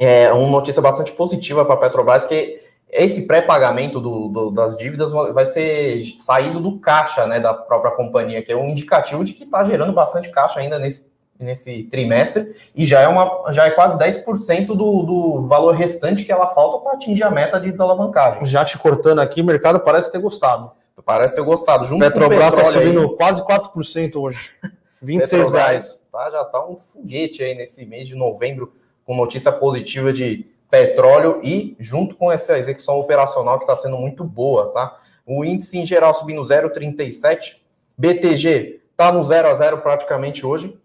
É 0.00 0.32
uma 0.32 0.50
notícia 0.50 0.82
bastante 0.82 1.12
positiva 1.12 1.64
para 1.64 1.74
a 1.74 1.78
Petrobras, 1.78 2.24
que 2.24 2.60
esse 2.90 3.28
pré-pagamento 3.28 4.50
das 4.50 4.76
dívidas 4.76 5.12
vai 5.12 5.46
ser 5.46 6.02
saído 6.18 6.58
do 6.58 6.80
caixa 6.80 7.24
né, 7.24 7.38
da 7.38 7.54
própria 7.54 7.92
companhia, 7.92 8.42
que 8.42 8.50
é 8.50 8.56
um 8.56 8.68
indicativo 8.68 9.24
de 9.24 9.32
que 9.32 9.44
está 9.44 9.62
gerando 9.62 9.92
bastante 9.92 10.28
caixa 10.28 10.58
ainda 10.58 10.76
nesse, 10.76 11.08
nesse 11.40 11.84
trimestre, 11.84 12.54
e 12.74 12.84
já 12.84 13.00
é, 13.00 13.08
uma, 13.08 13.52
já 13.52 13.66
é 13.66 13.70
quase 13.70 13.98
10% 13.98 14.66
do, 14.66 14.74
do 14.74 15.46
valor 15.46 15.74
restante 15.74 16.24
que 16.24 16.30
ela 16.30 16.48
falta 16.54 16.84
para 16.84 16.92
atingir 16.92 17.22
a 17.22 17.30
meta 17.30 17.58
de 17.58 17.70
desalavancagem. 17.70 18.44
Já 18.46 18.64
te 18.64 18.78
cortando 18.78 19.20
aqui, 19.20 19.40
o 19.40 19.44
mercado 19.44 19.80
parece 19.80 20.12
ter 20.12 20.18
gostado. 20.18 20.70
Parece 21.04 21.34
ter 21.34 21.42
gostado. 21.42 21.86
Junto 21.86 22.00
Petrobras 22.00 22.52
está 22.52 22.64
subindo 22.64 23.00
aí, 23.00 23.16
quase 23.16 23.42
4% 23.42 24.16
hoje. 24.16 24.50
26 25.02 25.50
reais. 25.50 26.04
Tá, 26.12 26.30
já 26.30 26.42
está 26.42 26.66
um 26.66 26.76
foguete 26.76 27.42
aí 27.42 27.54
nesse 27.54 27.86
mês 27.86 28.06
de 28.06 28.14
novembro, 28.14 28.72
com 29.04 29.16
notícia 29.16 29.50
positiva 29.50 30.12
de 30.12 30.46
petróleo 30.70 31.40
e 31.42 31.74
junto 31.80 32.14
com 32.14 32.30
essa 32.30 32.58
execução 32.58 32.98
operacional 32.98 33.58
que 33.58 33.64
está 33.64 33.74
sendo 33.74 33.96
muito 33.96 34.22
boa, 34.22 34.70
tá? 34.72 35.00
O 35.26 35.44
índice 35.44 35.78
em 35.78 35.86
geral 35.86 36.14
subindo 36.14 36.42
0,37, 36.42 37.56
BTG 37.96 38.80
está 38.92 39.10
no 39.10 39.22
0 39.22 39.48
a 39.48 39.54
0 39.54 39.78
praticamente 39.78 40.44
hoje. 40.44 40.78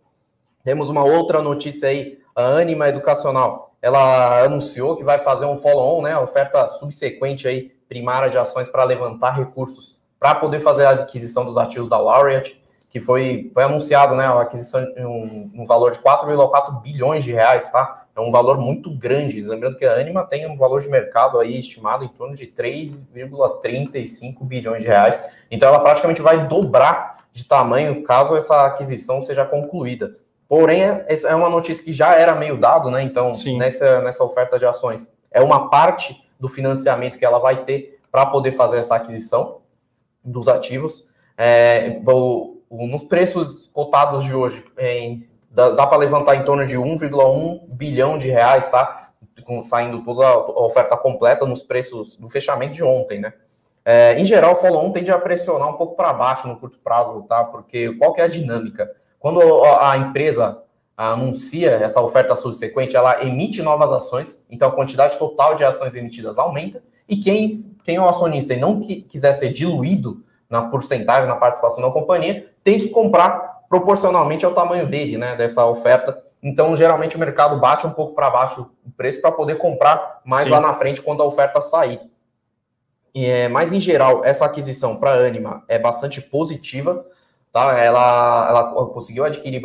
Temos 0.65 0.89
uma 0.89 1.03
outra 1.03 1.43
notícia 1.43 1.89
aí, 1.89 2.17
a 2.35 2.43
Anima 2.43 2.89
Educacional, 2.89 3.75
ela 3.79 4.43
anunciou 4.43 4.95
que 4.95 5.03
vai 5.03 5.19
fazer 5.19 5.45
um 5.45 5.59
follow-on, 5.59 6.01
né, 6.01 6.17
oferta 6.17 6.67
subsequente 6.67 7.47
aí 7.47 7.71
primária 7.87 8.31
de 8.31 8.37
ações 8.39 8.67
para 8.67 8.83
levantar 8.83 9.37
recursos 9.37 10.03
para 10.19 10.33
poder 10.33 10.59
fazer 10.61 10.85
a 10.85 10.91
aquisição 10.91 11.45
dos 11.45 11.55
ativos 11.55 11.89
da 11.89 11.99
Laureate, 11.99 12.59
que 12.89 12.99
foi, 12.99 13.51
foi 13.53 13.63
anunciado, 13.63 14.15
né, 14.15 14.25
a 14.25 14.41
aquisição 14.41 14.81
um, 14.97 15.51
um 15.53 15.65
valor 15.67 15.91
de 15.91 15.99
4,4 15.99 16.81
bilhões 16.81 17.23
de 17.23 17.31
reais, 17.31 17.69
tá? 17.69 18.07
é 18.15 18.19
um 18.19 18.31
valor 18.31 18.57
muito 18.57 18.89
grande. 18.89 19.41
Lembrando 19.41 19.77
que 19.77 19.85
a 19.85 19.93
Anima 19.93 20.25
tem 20.25 20.49
um 20.49 20.57
valor 20.57 20.81
de 20.81 20.89
mercado 20.89 21.37
aí 21.37 21.59
estimado 21.59 22.03
em 22.03 22.07
torno 22.07 22.33
de 22.33 22.47
3,35 22.47 24.43
bilhões 24.43 24.81
de 24.81 24.87
reais. 24.87 25.19
Então 25.51 25.69
ela 25.69 25.79
praticamente 25.79 26.23
vai 26.23 26.47
dobrar 26.47 27.17
de 27.31 27.45
tamanho 27.45 28.01
caso 28.03 28.35
essa 28.35 28.65
aquisição 28.65 29.21
seja 29.21 29.45
concluída. 29.45 30.15
Porém, 30.47 30.81
essa 31.07 31.29
é 31.29 31.35
uma 31.35 31.49
notícia 31.49 31.83
que 31.83 31.91
já 31.91 32.15
era 32.15 32.35
meio 32.35 32.57
dado, 32.57 32.91
né? 32.91 33.01
Então, 33.01 33.31
nessa, 33.57 34.01
nessa 34.01 34.23
oferta 34.23 34.59
de 34.59 34.65
ações, 34.65 35.13
é 35.31 35.41
uma 35.41 35.69
parte 35.69 36.23
do 36.39 36.47
financiamento 36.47 37.17
que 37.17 37.25
ela 37.25 37.39
vai 37.39 37.63
ter 37.63 37.99
para 38.11 38.25
poder 38.25 38.51
fazer 38.51 38.77
essa 38.77 38.95
aquisição 38.95 39.61
dos 40.23 40.47
ativos. 40.47 41.09
É, 41.37 41.99
o, 42.07 42.61
nos 42.69 43.03
preços 43.03 43.69
cotados 43.73 44.23
de 44.23 44.33
hoje, 44.33 44.63
em 44.77 45.27
dá, 45.55 45.71
dá 45.71 45.87
para 45.87 45.97
levantar 45.97 46.35
em 46.35 46.43
torno 46.43 46.65
de 46.67 46.77
1,1 46.77 47.61
bilhão 47.69 48.17
de 48.17 48.29
reais, 48.29 48.69
tá? 48.69 49.11
Com, 49.43 49.63
saindo 49.63 50.03
toda 50.03 50.25
a 50.25 50.61
oferta 50.61 50.97
completa 50.97 51.45
nos 51.45 51.63
preços 51.63 52.15
do 52.17 52.29
fechamento 52.29 52.73
de 52.73 52.83
ontem, 52.83 53.19
né? 53.19 53.33
É, 53.83 54.19
em 54.19 54.25
geral, 54.25 54.53
o 54.53 54.55
follow-on 54.55 54.91
tende 54.91 55.11
a 55.11 55.19
pressionar 55.19 55.69
um 55.69 55.73
pouco 55.73 55.95
para 55.95 56.11
baixo 56.11 56.47
no 56.47 56.57
curto 56.57 56.79
prazo, 56.79 57.21
tá? 57.23 57.43
Porque 57.45 57.93
qual 57.97 58.13
que 58.13 58.21
é 58.21 58.23
a 58.23 58.27
dinâmica? 58.27 58.91
Quando 59.25 59.41
a 59.63 59.97
empresa 59.97 60.61
anuncia 60.95 61.71
essa 61.71 61.99
oferta 61.99 62.35
subsequente, 62.35 62.95
ela 62.95 63.23
emite 63.23 63.63
novas 63.63 63.91
ações, 63.91 64.45
então 64.51 64.69
a 64.69 64.71
quantidade 64.71 65.17
total 65.17 65.55
de 65.55 65.63
ações 65.63 65.95
emitidas 65.95 66.37
aumenta, 66.37 66.83
e 67.09 67.17
quem, 67.17 67.49
quem 67.83 67.95
é 67.95 67.99
o 67.99 68.07
acionista 68.07 68.53
e 68.53 68.59
não 68.59 68.79
quiser 68.79 69.33
ser 69.33 69.51
diluído 69.51 70.23
na 70.47 70.69
porcentagem, 70.69 71.27
na 71.27 71.37
participação 71.37 71.81
da 71.81 71.89
companhia, 71.89 72.53
tem 72.63 72.77
que 72.77 72.89
comprar 72.89 73.63
proporcionalmente 73.67 74.45
ao 74.45 74.53
tamanho 74.53 74.87
dele, 74.87 75.17
né, 75.17 75.35
dessa 75.35 75.65
oferta. 75.65 76.21
Então, 76.43 76.75
geralmente 76.75 77.15
o 77.15 77.19
mercado 77.19 77.59
bate 77.59 77.87
um 77.87 77.93
pouco 77.93 78.13
para 78.13 78.29
baixo 78.29 78.69
o 78.85 78.91
preço 78.91 79.21
para 79.21 79.31
poder 79.31 79.55
comprar 79.55 80.21
mais 80.23 80.43
Sim. 80.43 80.51
lá 80.51 80.61
na 80.61 80.75
frente 80.75 81.01
quando 81.01 81.23
a 81.23 81.25
oferta 81.25 81.59
sair. 81.61 81.99
E, 83.15 83.25
é, 83.25 83.49
mas, 83.49 83.73
em 83.73 83.79
geral, 83.79 84.21
essa 84.23 84.45
aquisição 84.45 84.95
para 84.95 85.15
a 85.15 85.25
Anima 85.25 85.63
é 85.67 85.79
bastante 85.79 86.21
positiva. 86.21 87.03
Tá? 87.55 87.79
Ela, 87.79 88.49
ela 88.49 88.63
conseguiu 88.87 89.23
adquirir 89.23 89.61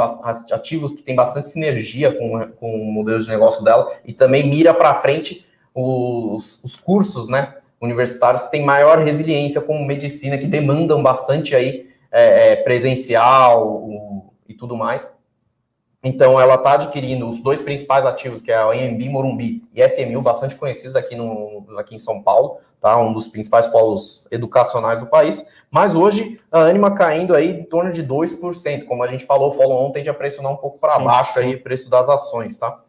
ativos 0.52 0.94
que 0.94 1.02
têm 1.02 1.16
bastante 1.16 1.48
sinergia 1.48 2.16
com, 2.16 2.46
com 2.52 2.72
o 2.72 2.92
modelo 2.92 3.20
de 3.20 3.28
negócio 3.28 3.64
dela 3.64 3.92
e 4.04 4.12
também 4.12 4.48
mira 4.48 4.72
para 4.72 4.94
frente 4.94 5.44
os, 5.74 6.62
os 6.62 6.76
cursos 6.76 7.28
né, 7.28 7.56
universitários 7.80 8.42
que 8.42 8.50
têm 8.52 8.64
maior 8.64 8.98
resiliência, 8.98 9.60
como 9.60 9.84
medicina, 9.84 10.38
que 10.38 10.46
demandam 10.46 11.02
bastante 11.02 11.56
aí 11.56 11.88
é, 12.12 12.52
é, 12.52 12.56
presencial 12.62 13.66
o, 13.66 14.32
e 14.48 14.54
tudo 14.54 14.76
mais. 14.76 15.19
Então, 16.02 16.40
ela 16.40 16.54
está 16.54 16.74
adquirindo 16.74 17.28
os 17.28 17.42
dois 17.42 17.60
principais 17.60 18.06
ativos, 18.06 18.40
que 18.40 18.50
é 18.50 18.56
a 18.56 18.74
EMB 18.74 19.10
Morumbi 19.10 19.62
e 19.74 19.86
FMU, 19.86 20.22
bastante 20.22 20.56
conhecidos 20.56 20.96
aqui, 20.96 21.14
no, 21.14 21.66
aqui 21.76 21.94
em 21.94 21.98
São 21.98 22.22
Paulo, 22.22 22.56
tá? 22.80 22.96
um 22.98 23.12
dos 23.12 23.28
principais 23.28 23.66
polos 23.66 24.26
educacionais 24.30 25.00
do 25.00 25.06
país. 25.06 25.46
Mas 25.70 25.94
hoje, 25.94 26.40
a 26.50 26.60
Anima 26.60 26.94
caindo 26.94 27.34
aí 27.34 27.50
em 27.50 27.64
torno 27.64 27.92
de 27.92 28.02
2%. 28.02 28.86
Como 28.86 29.02
a 29.02 29.08
gente 29.08 29.26
falou, 29.26 29.50
o 29.50 29.52
follow-on 29.52 29.92
tende 29.92 30.08
a 30.08 30.14
pressionar 30.14 30.50
um 30.52 30.56
pouco 30.56 30.78
para 30.78 30.98
baixo 30.98 31.34
sim. 31.34 31.40
aí 31.40 31.54
o 31.54 31.62
preço 31.62 31.90
das 31.90 32.08
ações, 32.08 32.56
tá? 32.56 32.80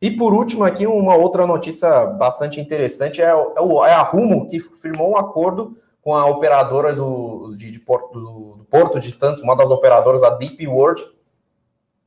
E 0.00 0.10
por 0.10 0.32
último 0.32 0.62
aqui, 0.62 0.86
uma 0.86 1.16
outra 1.16 1.46
notícia 1.46 2.06
bastante 2.06 2.60
interessante 2.60 3.20
é, 3.20 3.30
é, 3.30 3.34
o, 3.34 3.84
é 3.84 3.94
a 3.94 4.02
Rumo, 4.02 4.46
que 4.46 4.60
firmou 4.60 5.10
um 5.10 5.16
acordo 5.16 5.76
com 6.02 6.14
a 6.14 6.26
operadora 6.26 6.94
do, 6.94 7.54
de, 7.56 7.70
de 7.70 7.80
Porto, 7.80 8.12
do, 8.12 8.56
do, 8.58 8.64
Porto 8.64 9.00
de 9.00 9.10
Santos, 9.10 9.40
uma 9.40 9.56
das 9.56 9.70
operadoras, 9.70 10.22
a 10.22 10.30
Deep 10.30 10.66
World, 10.68 11.04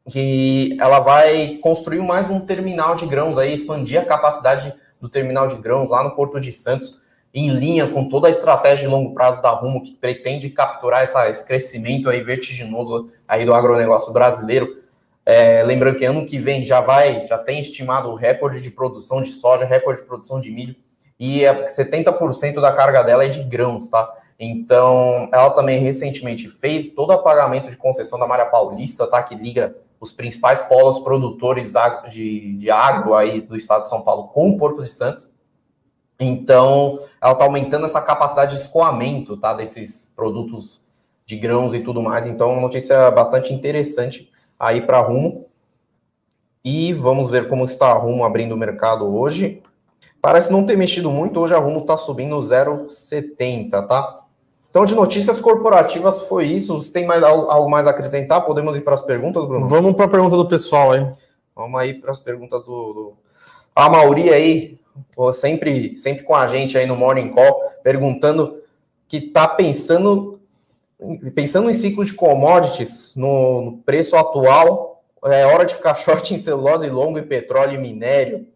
que 0.10 0.78
ela 0.80 1.00
vai 1.00 1.60
construir 1.62 2.02
mais 2.02 2.30
um 2.30 2.40
terminal 2.40 2.96
de 2.96 3.06
grãos 3.06 3.38
aí, 3.38 3.54
expandir 3.54 4.00
a 4.00 4.06
capacidade 4.06 4.74
do 5.00 5.10
terminal 5.10 5.48
de 5.48 5.56
grãos 5.56 5.90
lá 5.90 6.04
no 6.04 6.16
Porto 6.16 6.40
de 6.40 6.52
Santos. 6.52 7.02
em 7.34 7.50
linha 7.50 7.88
com 7.88 8.10
toda 8.10 8.28
a 8.28 8.30
estratégia 8.30 8.88
de 8.88 8.94
longo 8.94 9.14
prazo 9.14 9.42
da 9.42 9.52
Rumo, 9.52 9.82
que 9.82 9.94
pretende 9.94 10.50
capturar 10.50 11.02
essa, 11.02 11.30
esse 11.30 11.48
crescimento 11.48 12.10
aí 12.10 12.22
vertiginoso 12.22 13.10
aí 13.26 13.46
do 13.46 13.54
agronegócio 13.54 14.12
brasileiro. 14.12 14.82
É, 15.26 15.64
lembrando 15.64 15.98
que 15.98 16.04
ano 16.04 16.26
que 16.26 16.38
vem 16.38 16.66
já 16.66 16.82
vai, 16.82 17.26
já 17.28 17.38
tem 17.38 17.62
estimado 17.62 18.10
o 18.10 18.16
recorde 18.16 18.60
de 18.60 18.70
produção 18.70 19.22
de 19.22 19.32
soja, 19.32 19.64
recorde 19.64 20.02
de 20.02 20.08
produção 20.08 20.42
de 20.42 20.52
milho, 20.52 20.76
e 21.18 21.44
70% 21.44 22.58
é 22.58 22.62
da 22.62 22.74
carga 22.74 23.02
dela 23.02 23.24
é 23.24 23.30
de 23.30 23.44
grãos, 23.44 23.88
tá? 23.88 24.12
Então, 24.38 25.30
ela 25.32 25.52
também 25.52 25.80
recentemente 25.80 26.50
fez 26.50 26.90
todo 26.90 27.14
o 27.14 27.24
pagamento 27.24 27.70
de 27.70 27.78
concessão 27.78 28.20
da 28.20 28.28
Malha 28.28 28.48
Paulista, 28.48 29.08
tá? 29.08 29.22
Que 29.22 29.36
liga 29.36 29.74
os 30.02 30.12
principais 30.12 30.62
polos 30.62 31.00
produtores 31.00 31.74
de, 32.10 32.58
de 32.58 32.72
agro 32.72 33.14
aí 33.14 33.40
do 33.40 33.56
estado 33.56 33.84
de 33.84 33.90
São 33.90 34.02
Paulo 34.02 34.30
com 34.30 34.50
o 34.50 34.58
Porto 34.58 34.84
de 34.84 34.92
Santos. 34.92 35.32
Então, 36.20 37.00
ela 37.22 37.34
está 37.34 37.46
aumentando 37.46 37.86
essa 37.86 38.02
capacidade 38.02 38.56
de 38.56 38.62
escoamento, 38.62 39.38
tá? 39.38 39.54
Desses 39.54 40.12
produtos 40.16 40.84
de 41.24 41.38
grãos 41.38 41.76
e 41.76 41.82
tudo 41.82 42.02
mais. 42.02 42.26
Então, 42.26 42.52
uma 42.52 42.62
notícia 42.62 43.12
bastante 43.12 43.54
interessante 43.54 44.30
aí 44.60 44.82
para 44.82 45.00
Rumo. 45.02 45.46
E 46.66 46.94
vamos 46.94 47.30
ver 47.30 47.48
como 47.48 47.66
está 47.66 47.92
a 47.92 47.94
Rumo 47.94 48.24
abrindo 48.24 48.54
o 48.54 48.58
mercado 48.58 49.06
hoje. 49.06 49.62
Parece 50.20 50.52
não 50.52 50.66
ter 50.66 50.78
mexido 50.78 51.12
muito. 51.12 51.40
Hoje 51.40 51.54
a 51.54 51.60
Rumo 51.60 51.82
está 51.82 51.96
subindo 51.96 52.38
0,70, 52.40 53.88
tá? 53.88 54.21
Então, 54.72 54.86
de 54.86 54.96
notícias 54.96 55.42
corporativas 55.42 56.22
foi 56.24 56.46
isso. 56.46 56.80
Você 56.80 56.94
tem 56.94 57.06
mais 57.06 57.22
algo 57.22 57.70
mais 57.70 57.86
a 57.86 57.90
acrescentar? 57.90 58.46
Podemos 58.46 58.78
ir 58.78 58.82
para 58.82 58.94
as 58.94 59.04
perguntas, 59.04 59.46
Bruno? 59.46 59.68
Vamos 59.68 59.94
para 59.94 60.06
a 60.06 60.10
pergunta 60.10 60.38
do 60.38 60.48
pessoal 60.48 60.94
aí. 60.94 61.06
Vamos 61.54 61.78
aí 61.78 61.94
para 61.94 62.10
as 62.10 62.22
perguntas 62.22 62.62
do, 62.62 62.94
do... 62.94 63.14
A 63.76 63.90
Mauri 63.90 64.32
aí, 64.32 64.80
sempre, 65.34 66.00
sempre 66.00 66.24
com 66.24 66.34
a 66.34 66.48
gente 66.48 66.78
aí 66.78 66.86
no 66.86 66.96
Morning 66.96 67.34
Call, 67.34 67.62
perguntando 67.84 68.62
que 69.10 69.18
está 69.18 69.46
pensando, 69.46 70.40
pensando 71.36 71.70
em 71.70 71.74
ciclo 71.74 72.06
de 72.06 72.14
commodities 72.14 73.14
no, 73.14 73.62
no 73.62 73.78
preço 73.80 74.16
atual, 74.16 75.04
é 75.26 75.46
hora 75.46 75.66
de 75.66 75.76
ficar 75.76 75.96
short 76.00 76.34
em 76.34 76.38
celulose 76.38 76.90
longo 76.90 77.20
e 77.20 77.24
petróleo 77.24 77.76
e 77.76 77.78
minério. 77.78 78.48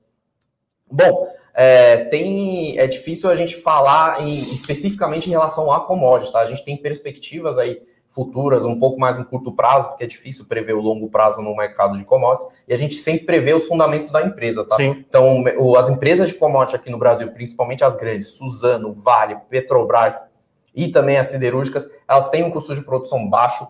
Bom, 0.89 1.27
é, 1.55 1.97
tem, 2.05 2.77
é 2.77 2.85
difícil 2.85 3.29
a 3.29 3.35
gente 3.35 3.55
falar 3.55 4.21
em, 4.21 4.53
especificamente 4.53 5.27
em 5.27 5.31
relação 5.31 5.71
a 5.71 5.79
commodities, 5.79 6.31
tá? 6.31 6.41
A 6.41 6.49
gente 6.49 6.65
tem 6.65 6.75
perspectivas 6.75 7.57
aí 7.57 7.81
futuras, 8.09 8.63
um 8.63 8.79
pouco 8.79 8.99
mais 8.99 9.17
no 9.17 9.25
curto 9.25 9.51
prazo, 9.51 9.89
porque 9.89 10.03
é 10.05 10.07
difícil 10.07 10.45
prever 10.45 10.73
o 10.73 10.81
longo 10.81 11.09
prazo 11.09 11.41
no 11.41 11.55
mercado 11.55 11.97
de 11.97 12.05
commodities, 12.05 12.49
e 12.65 12.73
a 12.73 12.77
gente 12.77 12.95
sempre 12.95 13.25
prevê 13.25 13.53
os 13.53 13.65
fundamentos 13.65 14.09
da 14.09 14.21
empresa, 14.21 14.65
tá? 14.65 14.77
Sim. 14.77 15.03
Então, 15.07 15.43
as 15.77 15.89
empresas 15.89 16.29
de 16.29 16.35
commodities 16.35 16.79
aqui 16.79 16.89
no 16.89 16.97
Brasil, 16.97 17.29
principalmente 17.31 17.83
as 17.83 17.97
grandes, 17.97 18.37
Suzano, 18.37 18.93
Vale, 18.93 19.37
Petrobras 19.49 20.29
e 20.73 20.87
também 20.87 21.17
as 21.17 21.27
siderúrgicas, 21.27 21.89
elas 22.07 22.29
têm 22.29 22.43
um 22.43 22.51
custo 22.51 22.73
de 22.73 22.81
produção 22.81 23.29
baixo, 23.29 23.67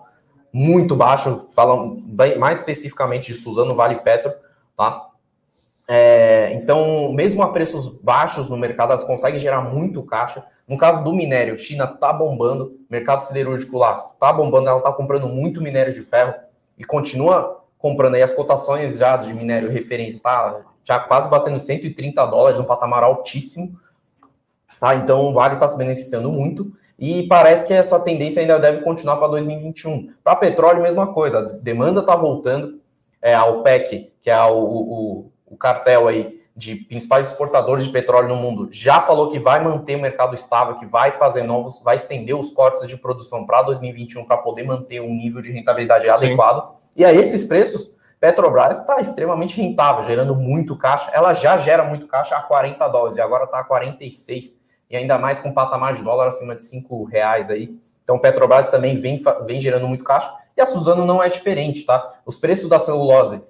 muito 0.54 0.96
baixo, 0.96 1.48
falam 1.56 2.04
mais 2.38 2.60
especificamente 2.60 3.34
de 3.34 3.36
Suzano, 3.40 3.76
Vale 3.76 3.96
e 3.96 4.00
Petro, 4.00 4.32
tá? 4.78 5.08
É, 5.88 6.52
então, 6.54 7.12
mesmo 7.14 7.44
a 7.44 7.52
preços 7.52 7.90
baixos 8.02 8.50
no 8.50 8.58
mercado, 8.58 8.90
elas 8.90 9.04
conseguem 9.04 9.40
gerar 9.40 9.62
muito 9.62 10.02
caixa. 10.04 10.44
No 10.68 10.78
caso 10.78 11.04
do 11.04 11.14
minério, 11.14 11.58
China 11.58 11.86
tá 11.86 12.12
bombando, 12.12 12.80
mercado 12.90 13.22
siderúrgico 13.22 13.78
lá 13.78 13.96
tá 14.20 14.34
bombando, 14.34 14.68
ela 14.68 14.82
tá 14.82 14.92
comprando 14.92 15.28
muito 15.28 15.62
minério 15.62 15.94
de 15.94 16.02
ferro 16.02 16.34
e 16.78 16.84
continua 16.84 17.64
comprando 17.78 18.16
aí 18.16 18.24
as 18.24 18.34
cotações 18.34 18.98
já 18.98 19.16
de 19.16 19.32
minério 19.34 19.70
referência, 19.70 20.24
tá 20.24 20.62
já 20.84 21.00
quase 21.00 21.30
batendo 21.30 21.60
130 21.60 22.26
dólares, 22.26 22.60
um 22.60 22.64
patamar 22.64 23.04
altíssimo, 23.04 23.80
tá? 24.80 24.96
Então, 24.96 25.22
o 25.22 25.34
Vale 25.34 25.56
está 25.56 25.68
se 25.68 25.78
beneficiando 25.78 26.32
muito 26.32 26.72
e 26.98 27.28
parece 27.28 27.66
que 27.66 27.74
essa 27.74 28.00
tendência 28.00 28.42
ainda 28.42 28.60
deve 28.60 28.82
continuar 28.82 29.18
para 29.18 29.28
2021. 29.30 30.14
Para 30.24 30.36
petróleo, 30.36 30.82
mesma 30.82 31.14
coisa, 31.14 31.40
a 31.40 31.42
demanda 31.42 32.00
está 32.00 32.16
voltando, 32.16 32.80
é, 33.22 33.36
a 33.36 33.46
OPEC, 33.46 34.14
que 34.22 34.30
é 34.30 34.44
o, 34.46 34.58
o 34.58 35.32
o 35.46 35.58
cartel 35.58 36.08
aí 36.08 36.42
de 36.56 36.76
principais 36.76 37.28
exportadores 37.28 37.84
de 37.84 37.90
petróleo 37.90 38.30
no 38.30 38.36
mundo 38.38 38.70
já 38.72 39.02
falou 39.02 39.30
que 39.30 39.38
vai 39.38 39.62
manter 39.62 39.98
o 39.98 40.02
mercado 40.02 40.34
estável, 40.34 40.76
que 40.76 40.86
vai 40.86 41.12
fazer 41.12 41.44
novos, 41.44 41.82
vai 41.84 41.96
estender 41.96 42.36
os 42.36 42.52
cortes 42.52 42.88
de 42.88 42.96
produção 42.96 43.46
para 43.46 43.62
2021 43.64 44.24
para 44.24 44.38
poder 44.38 44.64
manter 44.64 45.02
um 45.02 45.14
nível 45.14 45.42
de 45.42 45.52
rentabilidade 45.52 46.06
Sim. 46.18 46.28
adequado. 46.28 46.76
E 46.96 47.04
a 47.04 47.12
esses 47.12 47.44
preços, 47.44 47.94
Petrobras 48.22 48.80
está 48.80 49.02
extremamente 49.02 49.62
rentável, 49.62 50.04
gerando 50.04 50.34
muito 50.34 50.78
caixa. 50.78 51.12
Ela 51.14 51.34
já 51.34 51.58
gera 51.58 51.84
muito 51.84 52.08
caixa 52.08 52.36
a 52.36 52.42
40 52.42 52.88
dólares 52.88 53.18
e 53.18 53.22
agora 53.22 53.44
está 53.44 53.60
a 53.60 53.64
46 53.66 54.60
e 54.90 54.96
ainda 54.96 55.18
mais 55.18 55.40
com 55.40 55.52
patamar 55.52 55.94
de 55.94 56.04
dólar 56.04 56.28
acima 56.28 56.56
de 56.56 56.64
5 56.64 57.04
reais 57.04 57.50
aí. 57.50 57.78
Então, 58.04 58.18
Petrobras 58.18 58.70
também 58.70 59.00
vem, 59.02 59.22
vem 59.46 59.60
gerando 59.60 59.88
muito 59.88 60.04
caixa. 60.04 60.32
E 60.56 60.62
a 60.62 60.66
Suzano 60.66 61.06
não 61.06 61.22
é 61.22 61.28
diferente, 61.28 61.86
tá? 61.86 62.14
Os 62.26 62.38
preços 62.38 62.70
da 62.70 62.80
celulose, 62.80 63.44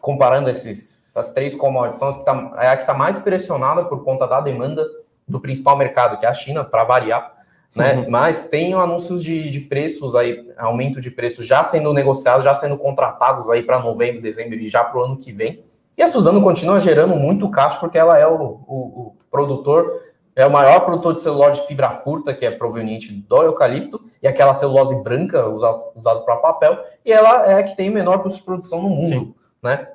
comparando 0.00 0.48
esses 0.48 1.01
essas 1.12 1.30
três 1.32 1.54
commodities 1.54 1.98
são 1.98 2.08
as 2.08 2.16
que 2.16 2.24
tá, 2.24 2.52
é 2.58 2.68
a 2.68 2.76
que 2.76 2.84
está 2.84 2.94
mais 2.94 3.18
pressionada 3.18 3.84
por 3.84 4.02
conta 4.02 4.26
da 4.26 4.40
demanda 4.40 4.86
do 5.28 5.38
principal 5.38 5.76
mercado, 5.76 6.18
que 6.18 6.24
é 6.24 6.28
a 6.28 6.32
China, 6.32 6.64
para 6.64 6.84
variar. 6.84 7.34
Né? 7.76 7.94
Uhum. 7.94 8.06
Mas 8.08 8.46
tem 8.46 8.72
anúncios 8.72 9.22
de, 9.22 9.50
de, 9.50 9.60
preços 9.60 10.14
aí, 10.14 10.50
aumento 10.56 11.02
de 11.02 11.10
preços 11.10 11.46
já 11.46 11.62
sendo 11.62 11.92
negociados, 11.92 12.44
já 12.44 12.54
sendo 12.54 12.78
contratados 12.78 13.50
aí 13.50 13.62
para 13.62 13.78
novembro, 13.78 14.22
dezembro 14.22 14.54
e 14.54 14.68
já 14.68 14.82
para 14.82 15.00
o 15.00 15.04
ano 15.04 15.16
que 15.18 15.32
vem. 15.32 15.62
E 15.96 16.02
a 16.02 16.06
Suzano 16.06 16.40
continua 16.42 16.80
gerando 16.80 17.14
muito 17.14 17.50
caixa 17.50 17.76
porque 17.78 17.98
ela 17.98 18.18
é 18.18 18.26
o, 18.26 18.34
o, 18.66 18.76
o 18.76 19.16
produtor, 19.30 20.00
é 20.34 20.46
o 20.46 20.50
maior 20.50 20.80
produtor 20.80 21.14
de 21.14 21.20
celulose 21.20 21.60
de 21.60 21.66
fibra 21.66 21.90
curta, 21.90 22.32
que 22.32 22.46
é 22.46 22.50
proveniente 22.50 23.12
do 23.12 23.42
eucalipto, 23.42 24.02
e 24.22 24.26
aquela 24.26 24.54
celulose 24.54 25.02
branca 25.02 25.46
usada 25.46 25.84
usado 25.94 26.24
para 26.24 26.36
papel, 26.36 26.78
e 27.04 27.12
ela 27.12 27.46
é 27.46 27.54
a 27.54 27.62
que 27.62 27.76
tem 27.76 27.90
o 27.90 27.92
menor 27.92 28.22
custo 28.22 28.38
de 28.38 28.44
produção 28.44 28.80
no 28.80 28.88
mundo, 28.88 29.06
Sim. 29.06 29.34
né? 29.62 29.88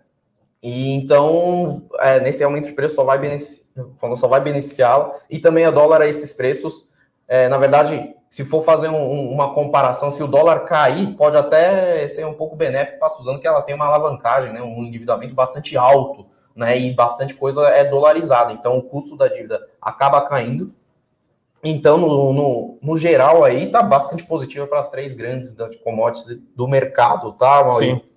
E 0.62 0.93
então, 0.93 1.84
é, 2.00 2.20
nesse 2.20 2.43
aumento 2.43 2.67
de 2.67 2.74
preço 2.74 2.96
só 2.96 3.04
vai 3.04 3.20
beneficiar, 3.20 3.67
vai 4.30 4.41
beneficiá-la. 4.41 5.13
E 5.30 5.39
também 5.39 5.65
a 5.65 5.72
dólar 5.72 6.02
a 6.02 6.08
esses 6.08 6.34
preços, 6.34 6.89
é, 7.28 7.48
na 7.48 7.58
verdade, 7.58 8.15
se 8.30 8.43
for 8.43 8.63
fazer 8.63 8.89
um, 8.89 9.32
uma 9.32 9.54
comparação, 9.54 10.12
se 10.12 10.22
o 10.22 10.28
dólar 10.28 10.65
cair, 10.65 11.15
pode 11.15 11.38
até 11.38 12.08
ser 12.08 12.26
um 12.26 12.34
pouco 12.34 12.56
benéfico 12.56 13.00
para 13.00 13.08
a 13.08 13.12
Suzano, 13.12 13.39
que 13.39 13.48
ela 13.48 13.62
tem 13.62 13.76
uma 13.76 13.86
alavancagem, 13.86 14.52
né, 14.52 14.62
um 14.62 14.84
endividamento 14.84 15.34
bastante 15.34 15.78
alto, 15.78 16.26
né, 16.56 16.78
e 16.78 16.93
bastante 16.93 17.36
coisa 17.36 17.62
é 17.70 17.84
dolarizada. 17.84 18.52
Então, 18.52 18.78
o 18.78 18.84
custo 18.84 19.15
da 19.15 19.28
dívida 19.28 19.65
acaba 19.82 20.22
caindo. 20.22 20.74
Então, 21.63 21.98
no, 21.98 22.34
no, 22.34 22.78
no 22.82 22.98
geral, 22.98 23.43
aí 23.43 23.65
está 23.65 23.82
bastante 23.82 24.24
positiva 24.26 24.67
para 24.67 24.80
as 24.80 24.89
três 24.89 25.13
grandes 25.13 25.56
commodities 25.84 26.39
do 26.56 26.67
mercado, 26.67 27.32
tá, 27.34 27.63
Maurício? 27.63 27.98
Sim. 27.98 28.16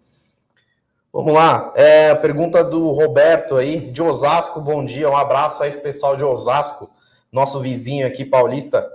Vamos 1.12 1.34
lá, 1.34 1.72
é, 1.74 2.14
pergunta 2.14 2.62
do 2.62 2.92
Roberto 2.92 3.56
aí, 3.56 3.80
de 3.80 4.00
Osasco, 4.00 4.60
bom 4.60 4.84
dia, 4.84 5.10
um 5.10 5.16
abraço 5.16 5.60
aí 5.60 5.72
pro 5.72 5.80
pessoal 5.80 6.16
de 6.16 6.22
Osasco, 6.22 6.88
nosso 7.32 7.58
vizinho 7.58 8.06
aqui 8.06 8.24
paulista, 8.24 8.88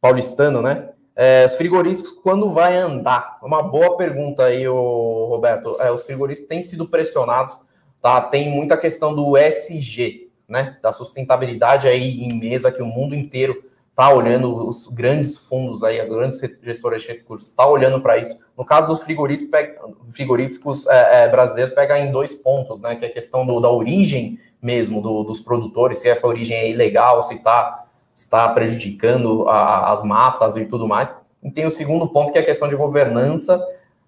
paulistano, 0.00 0.62
né? 0.62 0.88
É, 1.14 1.44
os 1.44 1.54
frigoríficos, 1.56 2.12
quando 2.22 2.50
vai 2.50 2.78
andar? 2.78 3.38
Uma 3.42 3.62
boa 3.62 3.94
pergunta 3.98 4.44
aí, 4.44 4.66
o 4.66 5.26
Roberto. 5.26 5.76
É, 5.82 5.90
os 5.90 6.02
frigoríficos 6.02 6.48
têm 6.48 6.62
sido 6.62 6.88
pressionados, 6.88 7.66
tá? 8.00 8.22
Tem 8.22 8.48
muita 8.48 8.74
questão 8.74 9.14
do 9.14 9.36
SG, 9.36 10.30
né? 10.48 10.78
Da 10.80 10.92
sustentabilidade 10.92 11.86
aí 11.86 12.22
em 12.22 12.40
mesa 12.40 12.72
que 12.72 12.80
o 12.80 12.86
mundo 12.86 13.14
inteiro 13.14 13.62
está 14.00 14.14
olhando, 14.14 14.66
os 14.66 14.86
grandes 14.88 15.36
fundos 15.36 15.84
aí, 15.84 16.00
as 16.00 16.08
grandes 16.08 16.40
gestoras 16.62 17.02
de 17.02 17.08
recursos, 17.08 17.48
está 17.48 17.66
olhando 17.66 18.00
para 18.00 18.16
isso. 18.16 18.40
No 18.56 18.64
caso 18.64 18.94
dos 18.94 19.04
frigoríficos, 19.04 20.86
é, 20.86 21.24
é, 21.24 21.28
brasileiros, 21.28 21.70
pega 21.74 21.98
em 21.98 22.10
dois 22.10 22.34
pontos, 22.34 22.80
né? 22.80 22.96
Que 22.96 23.04
é 23.04 23.08
a 23.08 23.12
questão 23.12 23.44
do, 23.44 23.60
da 23.60 23.70
origem 23.70 24.38
mesmo 24.62 25.02
do, 25.02 25.22
dos 25.22 25.40
produtores, 25.40 25.98
se 25.98 26.08
essa 26.08 26.26
origem 26.26 26.56
é 26.56 26.70
ilegal, 26.70 27.22
se 27.22 27.38
tá, 27.40 27.84
está 28.14 28.48
prejudicando 28.48 29.46
a, 29.48 29.92
as 29.92 30.02
matas 30.02 30.56
e 30.56 30.64
tudo 30.64 30.88
mais. 30.88 31.18
E 31.42 31.50
tem 31.50 31.66
o 31.66 31.70
segundo 31.70 32.08
ponto, 32.08 32.32
que 32.32 32.38
é 32.38 32.40
a 32.40 32.44
questão 32.44 32.68
de 32.68 32.76
governança, 32.76 33.62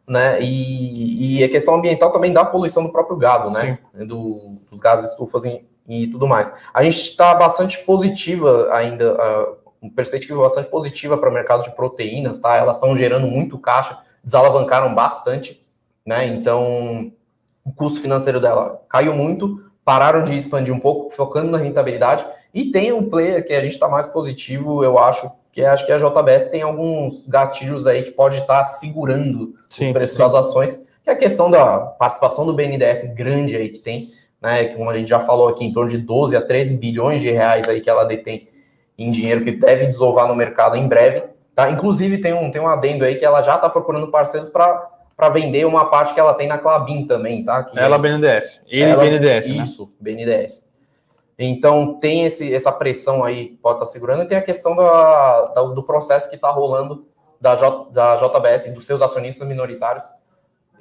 né? 0.09 0.41
E, 0.41 1.39
e 1.39 1.45
a 1.45 1.49
questão 1.51 1.75
ambiental 1.75 2.11
também 2.11 2.33
da 2.33 2.47
poluição 2.47 2.83
do 2.83 2.93
próprio 2.93 3.17
gado, 3.19 3.51
né? 3.51 3.79
Do, 4.07 4.57
dos 4.71 4.81
gases 4.81 5.11
estufas 5.11 5.45
e, 5.45 5.63
e 5.87 6.07
tudo 6.07 6.27
mais. 6.27 6.51
A 6.73 6.83
gente 6.83 6.97
está 6.97 7.35
bastante 7.35 7.79
positiva 7.85 8.71
ainda. 8.73 9.15
Uh, 9.15 9.62
uma 9.83 9.93
perspectiva 9.93 10.41
bastante 10.41 10.69
positiva 10.69 11.19
para 11.19 11.29
o 11.29 11.33
mercado 11.33 11.65
de 11.65 11.75
proteínas, 11.75 12.39
tá? 12.39 12.57
Elas 12.57 12.77
estão 12.77 12.97
gerando 12.97 13.27
muito 13.27 13.59
caixa, 13.59 13.99
desalavancaram 14.23 14.95
bastante, 14.95 15.67
né? 16.07 16.25
Então, 16.27 17.13
o 17.65 17.73
custo 17.73 18.01
financeiro 18.01 18.41
dela 18.41 18.81
caiu 18.89 19.13
muito, 19.13 19.61
pararam 19.85 20.23
de 20.23 20.35
expandir 20.35 20.73
um 20.73 20.79
pouco, 20.79 21.11
focando 21.11 21.51
na 21.51 21.59
rentabilidade. 21.59 22.25
E 22.55 22.71
tem 22.71 22.93
um 22.93 23.11
player 23.11 23.45
que 23.45 23.53
a 23.53 23.61
gente 23.61 23.73
está 23.73 23.89
mais 23.89 24.07
positivo, 24.07 24.85
eu 24.85 24.99
acho, 24.99 25.29
que 25.51 25.61
é, 25.61 25.67
acho 25.67 25.85
que 25.85 25.93
a 25.93 25.99
JBS 25.99 26.47
tem 26.47 26.63
alguns 26.63 27.27
gatilhos 27.27 27.87
aí 27.87 28.05
que 28.05 28.13
pode 28.13 28.39
estar 28.39 28.59
tá 28.59 28.65
segurando 28.65 29.55
sim, 29.69 29.87
os 29.87 29.93
preços 29.93 30.17
sim. 30.17 30.23
das 30.23 30.35
ações, 30.35 30.77
que 31.03 31.11
é 31.11 31.13
a 31.13 31.17
questão 31.17 31.51
da 31.51 31.81
participação 31.81 32.47
do 32.47 32.55
BNDES 32.55 33.15
grande 33.15 33.57
aí 33.57 33.69
que 33.69 33.81
tem, 33.81 34.11
né? 34.41 34.67
Que 34.67 34.77
como 34.77 34.89
a 34.89 34.97
gente 34.97 35.09
já 35.09 35.19
falou 35.19 35.49
aqui, 35.49 35.65
em 35.65 35.73
torno 35.73 35.91
de 35.91 35.99
12 35.99 36.37
a 36.37 36.41
13 36.41 36.77
bilhões 36.77 37.21
de 37.21 37.31
reais 37.31 37.69
aí 37.69 37.81
que 37.81 37.91
ela 37.91 38.05
detém 38.05 38.47
em 39.03 39.11
dinheiro 39.11 39.45
que 39.45 39.53
deve 39.53 39.87
desovar 39.87 40.29
no 40.29 40.35
mercado 40.35 40.77
em 40.77 40.87
breve. 40.87 41.25
Tá? 41.55 41.71
Inclusive, 41.71 42.19
tem 42.19 42.33
um, 42.33 42.51
tem 42.51 42.61
um 42.61 42.69
adendo 42.69 43.05
aí 43.05 43.17
que 43.17 43.25
ela 43.25 43.43
já 43.43 43.57
está 43.57 43.69
procurando 43.69 44.11
parceiros 44.11 44.49
para 44.49 45.29
vender 45.31 45.65
uma 45.67 45.87
parte 45.87 46.15
que 46.15 46.21
ela 46.21 46.35
tem 46.35 46.47
na 46.47 46.59
Clabin 46.59 47.07
também, 47.07 47.45
tá? 47.45 47.63
Que 47.63 47.79
ela 47.79 47.99
BNDES. 47.99 48.63
Ele 48.69 48.91
ela, 48.91 49.05
BNDES. 49.05 49.49
Né? 49.49 49.63
Isso, 49.63 49.85
né? 50.01 50.13
BNDES. 50.15 50.71
Então, 51.39 51.95
tem 51.95 52.25
esse, 52.25 52.55
essa 52.55 52.71
pressão 52.71 53.25
aí 53.25 53.49
que 53.49 53.57
pode 53.57 53.77
estar 53.77 53.87
tá 53.87 53.91
segurando, 53.91 54.23
e 54.23 54.27
tem 54.27 54.39
a 54.39 54.43
questão 54.43 54.77
da, 54.77 55.47
da 55.55 55.63
do 55.63 55.83
processo 55.83 56.29
que 56.29 56.37
está 56.37 56.51
rolando 56.51 57.07
da, 57.41 57.57
J, 57.57 57.91
da 57.91 58.17
JBS 58.17 58.67
e 58.67 58.71
dos 58.71 58.87
seus 58.87 59.03
acionistas 59.03 59.47
minoritários 59.47 60.05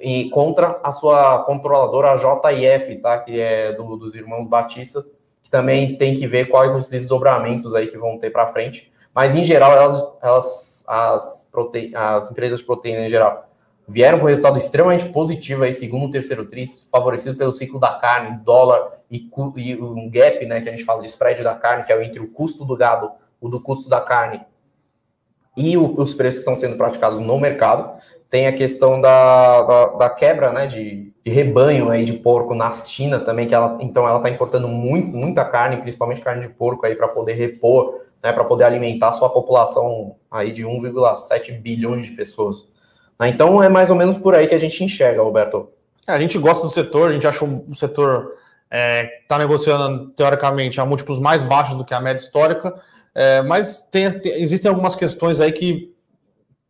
e 0.02 0.28
contra 0.30 0.80
a 0.82 0.90
sua 0.90 1.44
controladora 1.44 2.12
a 2.12 2.16
JIF, 2.16 3.00
tá? 3.00 3.18
Que 3.18 3.40
é 3.40 3.72
do, 3.72 3.96
dos 3.96 4.14
irmãos 4.14 4.48
Batista, 4.48 5.04
também 5.52 5.96
tem 5.98 6.14
que 6.14 6.26
ver 6.26 6.48
quais 6.48 6.74
os 6.74 6.86
desdobramentos 6.86 7.74
aí 7.74 7.86
que 7.86 7.98
vão 7.98 8.16
ter 8.16 8.30
para 8.30 8.46
frente. 8.46 8.90
Mas 9.14 9.36
em 9.36 9.44
geral, 9.44 9.70
elas, 9.72 10.02
elas 10.22 10.84
as, 10.88 11.48
prote... 11.52 11.94
as 11.94 12.30
empresas 12.30 12.60
de 12.60 12.64
proteína 12.64 13.06
em 13.06 13.10
geral 13.10 13.50
vieram 13.86 14.18
com 14.18 14.26
resultado 14.26 14.56
extremamente 14.56 15.10
positivo 15.10 15.64
aí, 15.64 15.72
segundo 15.72 16.06
o 16.06 16.10
terceiro 16.10 16.46
tri, 16.46 16.64
favorecido 16.90 17.36
pelo 17.36 17.52
ciclo 17.52 17.78
da 17.78 17.98
carne, 17.98 18.38
dólar 18.42 19.00
e, 19.10 19.28
e, 19.56 19.76
um 19.76 20.08
gap, 20.08 20.46
né, 20.46 20.62
que 20.62 20.70
a 20.70 20.72
gente 20.72 20.84
fala 20.84 21.02
de 21.02 21.08
spread 21.08 21.42
da 21.42 21.54
carne, 21.54 21.84
que 21.84 21.92
é 21.92 22.02
entre 22.02 22.20
o 22.20 22.28
custo 22.28 22.64
do 22.64 22.74
gado, 22.74 23.10
o 23.38 23.48
do 23.50 23.60
custo 23.60 23.90
da 23.90 24.00
carne 24.00 24.40
e 25.54 25.76
o, 25.76 26.00
os 26.00 26.14
preços 26.14 26.38
que 26.38 26.50
estão 26.50 26.56
sendo 26.56 26.78
praticados 26.78 27.20
no 27.20 27.38
mercado. 27.38 28.00
Tem 28.30 28.46
a 28.46 28.52
questão 28.54 28.98
da, 28.98 29.62
da, 29.64 29.86
da 29.96 30.10
quebra, 30.10 30.50
né, 30.50 30.66
de, 30.66 31.11
de, 31.24 31.30
rebanho 31.30 31.90
aí 31.90 32.04
de 32.04 32.14
porco 32.14 32.54
na 32.54 32.70
China 32.72 33.18
também, 33.20 33.46
que 33.46 33.54
ela, 33.54 33.78
então 33.80 34.08
ela 34.08 34.18
está 34.18 34.28
importando 34.28 34.68
muito, 34.68 35.08
muita 35.16 35.44
carne, 35.44 35.78
principalmente 35.78 36.20
carne 36.20 36.42
de 36.42 36.48
porco 36.48 36.86
aí 36.86 36.94
para 36.94 37.08
poder 37.08 37.34
repor, 37.34 38.00
né, 38.22 38.32
para 38.32 38.44
poder 38.44 38.64
alimentar 38.64 39.12
sua 39.12 39.30
população 39.30 40.16
aí 40.30 40.52
de 40.52 40.64
1,7 40.64 41.60
bilhões 41.60 42.06
de 42.06 42.12
pessoas. 42.12 42.70
Né? 43.18 43.28
Então 43.28 43.62
é 43.62 43.68
mais 43.68 43.90
ou 43.90 43.96
menos 43.96 44.16
por 44.16 44.34
aí 44.34 44.46
que 44.46 44.54
a 44.54 44.60
gente 44.60 44.82
enxerga, 44.82 45.22
Roberto. 45.22 45.68
É, 46.06 46.12
a 46.12 46.18
gente 46.18 46.38
gosta 46.38 46.66
do 46.66 46.72
setor, 46.72 47.10
a 47.10 47.12
gente 47.12 47.26
acha 47.26 47.44
um 47.44 47.74
setor 47.74 48.32
está 48.72 48.78
é, 48.78 49.04
tá 49.28 49.38
negociando 49.38 50.08
teoricamente 50.10 50.80
a 50.80 50.86
múltiplos 50.86 51.20
mais 51.20 51.44
baixos 51.44 51.76
do 51.76 51.84
que 51.84 51.92
a 51.92 52.00
média 52.00 52.22
histórica, 52.22 52.74
é, 53.14 53.42
mas 53.42 53.86
tem, 53.90 54.10
tem, 54.10 54.40
existem 54.40 54.70
algumas 54.70 54.96
questões 54.96 55.40
aí 55.40 55.52
que 55.52 55.94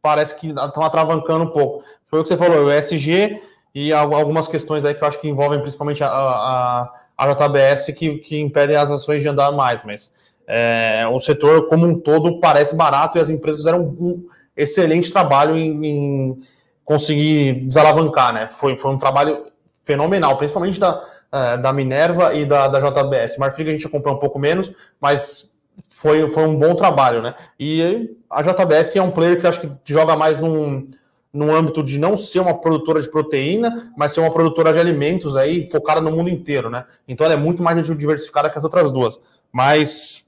parece 0.02 0.34
que 0.34 0.48
estão 0.48 0.82
atravancando 0.82 1.44
um 1.44 1.50
pouco. 1.52 1.84
Foi 2.08 2.18
o 2.18 2.22
que 2.24 2.28
você 2.28 2.36
falou, 2.36 2.64
o 2.64 2.72
ESG 2.72 3.40
e 3.74 3.92
algumas 3.92 4.46
questões 4.46 4.84
aí 4.84 4.94
que 4.94 5.02
eu 5.02 5.08
acho 5.08 5.18
que 5.18 5.28
envolvem 5.28 5.60
principalmente 5.60 6.04
a, 6.04 6.08
a, 6.08 6.92
a 7.16 7.32
JBS 7.32 7.86
que, 7.96 8.18
que 8.18 8.38
impedem 8.38 8.76
as 8.76 8.90
ações 8.90 9.22
de 9.22 9.28
andar 9.28 9.50
mais, 9.52 9.82
mas 9.82 10.12
é, 10.46 11.06
o 11.10 11.18
setor 11.18 11.68
como 11.68 11.86
um 11.86 11.98
todo 11.98 12.38
parece 12.38 12.74
barato 12.74 13.16
e 13.16 13.20
as 13.20 13.30
empresas 13.30 13.60
fizeram 13.60 13.80
um 13.80 14.26
excelente 14.56 15.10
trabalho 15.10 15.56
em, 15.56 15.86
em 15.86 16.38
conseguir 16.84 17.64
desalavancar, 17.66 18.32
né? 18.32 18.48
Foi, 18.48 18.76
foi 18.76 18.90
um 18.90 18.98
trabalho 18.98 19.46
fenomenal, 19.84 20.36
principalmente 20.36 20.78
da, 20.78 21.02
é, 21.30 21.56
da 21.56 21.72
Minerva 21.72 22.34
e 22.34 22.44
da, 22.44 22.68
da 22.68 22.80
JBS. 22.80 23.38
Marfrig 23.38 23.70
a 23.70 23.72
gente 23.72 23.88
comprou 23.88 24.14
um 24.14 24.18
pouco 24.18 24.38
menos, 24.38 24.70
mas 25.00 25.54
foi, 25.88 26.28
foi 26.28 26.44
um 26.44 26.56
bom 26.56 26.74
trabalho, 26.74 27.22
né? 27.22 27.34
E 27.58 28.14
a 28.28 28.42
JBS 28.42 28.96
é 28.96 29.02
um 29.02 29.10
player 29.10 29.40
que 29.40 29.46
acho 29.46 29.60
que 29.60 29.72
joga 29.84 30.16
mais 30.16 30.38
num, 30.38 30.90
num 31.32 31.54
âmbito 31.54 31.82
de 31.82 31.98
não 31.98 32.16
ser 32.16 32.40
uma 32.40 32.60
produtora 32.60 33.00
de 33.00 33.10
proteína, 33.10 33.92
mas 33.96 34.12
ser 34.12 34.20
uma 34.20 34.32
produtora 34.32 34.72
de 34.72 34.78
alimentos 34.78 35.34
aí, 35.34 35.66
focada 35.70 36.00
no 36.00 36.10
mundo 36.10 36.28
inteiro, 36.28 36.68
né? 36.68 36.84
Então 37.08 37.24
ela 37.24 37.34
é 37.34 37.38
muito 37.38 37.62
mais 37.62 37.84
diversificada 37.86 38.50
que 38.50 38.58
as 38.58 38.64
outras 38.64 38.90
duas. 38.90 39.20
Mas 39.50 40.26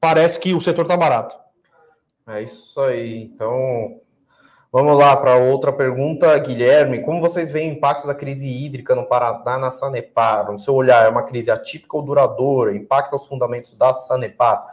parece 0.00 0.40
que 0.40 0.54
o 0.54 0.60
setor 0.60 0.82
está 0.82 0.96
barato. 0.96 1.36
É 2.26 2.40
isso 2.40 2.80
aí. 2.80 3.24
Então, 3.24 4.00
vamos 4.70 4.96
lá 4.96 5.16
para 5.16 5.36
outra 5.36 5.72
pergunta, 5.72 6.38
Guilherme. 6.38 7.02
Como 7.02 7.20
vocês 7.20 7.50
veem 7.50 7.70
o 7.70 7.74
impacto 7.74 8.06
da 8.06 8.14
crise 8.14 8.46
hídrica 8.46 8.94
no 8.94 9.06
Paraná 9.06 9.58
na 9.58 9.70
Sanepar? 9.70 10.50
No 10.50 10.58
seu 10.58 10.74
olhar, 10.74 11.04
é 11.04 11.08
uma 11.08 11.24
crise 11.24 11.50
atípica 11.50 11.96
ou 11.96 12.02
duradoura? 12.02 12.74
Impacta 12.74 13.16
os 13.16 13.26
fundamentos 13.26 13.74
da 13.74 13.92
Sanepar? 13.92 14.64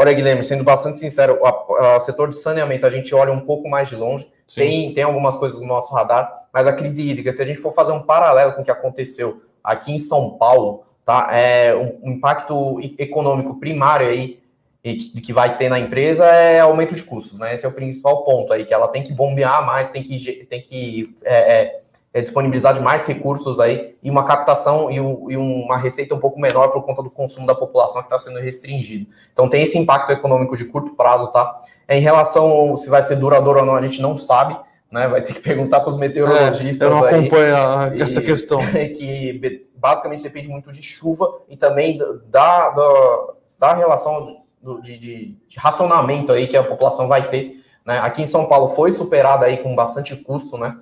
Olha, 0.00 0.12
Guilherme, 0.12 0.44
sendo 0.44 0.62
bastante 0.62 0.96
sincero, 0.96 1.40
o 1.42 1.98
setor 1.98 2.28
de 2.28 2.38
saneamento 2.38 2.86
a 2.86 2.90
gente 2.90 3.12
olha 3.12 3.32
um 3.32 3.40
pouco 3.40 3.68
mais 3.68 3.88
de 3.88 3.96
longe. 3.96 4.30
Tem, 4.54 4.94
tem 4.94 5.02
algumas 5.02 5.36
coisas 5.36 5.60
no 5.60 5.66
nosso 5.66 5.92
radar, 5.92 6.32
mas 6.54 6.68
a 6.68 6.72
crise 6.72 7.02
hídrica, 7.02 7.32
se 7.32 7.42
a 7.42 7.44
gente 7.44 7.58
for 7.58 7.74
fazer 7.74 7.90
um 7.90 8.02
paralelo 8.04 8.52
com 8.52 8.60
o 8.60 8.64
que 8.64 8.70
aconteceu 8.70 9.42
aqui 9.62 9.92
em 9.92 9.98
São 9.98 10.38
Paulo, 10.38 10.84
tá? 11.04 11.28
É 11.32 11.74
um, 11.74 12.10
um 12.10 12.12
impacto 12.12 12.78
econômico 12.96 13.58
primário 13.58 14.06
aí 14.06 14.38
e 14.84 14.94
que, 14.94 15.20
que, 15.20 15.32
vai 15.32 15.56
ter 15.56 15.68
na 15.68 15.80
empresa 15.80 16.24
é 16.26 16.60
aumento 16.60 16.94
de 16.94 17.02
custos, 17.02 17.40
né? 17.40 17.52
Esse 17.52 17.66
é 17.66 17.68
o 17.68 17.72
principal 17.72 18.24
ponto 18.24 18.52
aí, 18.52 18.64
que 18.64 18.72
ela 18.72 18.86
tem 18.86 19.02
que 19.02 19.12
bombear 19.12 19.66
mais, 19.66 19.90
tem 19.90 20.04
que, 20.04 20.44
tem 20.44 20.62
que 20.62 21.12
é, 21.24 21.36
é, 21.36 21.80
é 22.18 22.22
disponibilizar 22.22 22.74
de 22.74 22.80
mais 22.80 23.06
recursos 23.06 23.60
aí 23.60 23.96
e 24.02 24.10
uma 24.10 24.24
captação 24.24 24.90
e, 24.90 24.96
e 24.96 25.36
uma 25.36 25.76
receita 25.76 26.14
um 26.14 26.18
pouco 26.18 26.40
menor 26.40 26.68
por 26.68 26.82
conta 26.82 27.02
do 27.02 27.10
consumo 27.10 27.46
da 27.46 27.54
população 27.54 28.02
que 28.02 28.06
está 28.06 28.18
sendo 28.18 28.40
restringido. 28.40 29.06
Então 29.32 29.48
tem 29.48 29.62
esse 29.62 29.78
impacto 29.78 30.10
econômico 30.10 30.56
de 30.56 30.64
curto 30.64 30.94
prazo, 30.94 31.30
tá? 31.30 31.60
Em 31.88 32.00
relação 32.00 32.76
se 32.76 32.90
vai 32.90 33.02
ser 33.02 33.16
duradouro 33.16 33.60
ou 33.60 33.66
não, 33.66 33.74
a 33.74 33.82
gente 33.82 34.02
não 34.02 34.16
sabe, 34.16 34.58
né? 34.90 35.06
Vai 35.06 35.22
ter 35.22 35.34
que 35.34 35.40
perguntar 35.40 35.80
para 35.80 35.88
os 35.88 35.96
meteorologistas. 35.96 36.80
É, 36.80 36.84
eu 36.84 36.90
não 36.90 37.04
acompanho 37.04 37.56
aí, 37.56 38.02
essa 38.02 38.20
questão. 38.20 38.60
Que 38.96 39.68
basicamente 39.74 40.22
depende 40.22 40.48
muito 40.48 40.72
de 40.72 40.82
chuva 40.82 41.40
e 41.48 41.56
também 41.56 41.96
da, 41.96 42.70
da, 42.70 43.26
da 43.58 43.74
relação 43.74 44.38
do, 44.60 44.82
de, 44.82 44.98
de, 44.98 45.38
de, 45.48 45.58
racionamento 45.58 46.32
aí 46.32 46.48
que 46.48 46.56
a 46.56 46.64
população 46.64 47.06
vai 47.06 47.28
ter. 47.28 47.62
Né? 47.86 47.98
Aqui 48.00 48.22
em 48.22 48.26
São 48.26 48.46
Paulo 48.46 48.74
foi 48.74 48.90
superada 48.90 49.46
aí 49.46 49.58
com 49.58 49.74
bastante 49.76 50.16
custo, 50.16 50.58
né? 50.58 50.76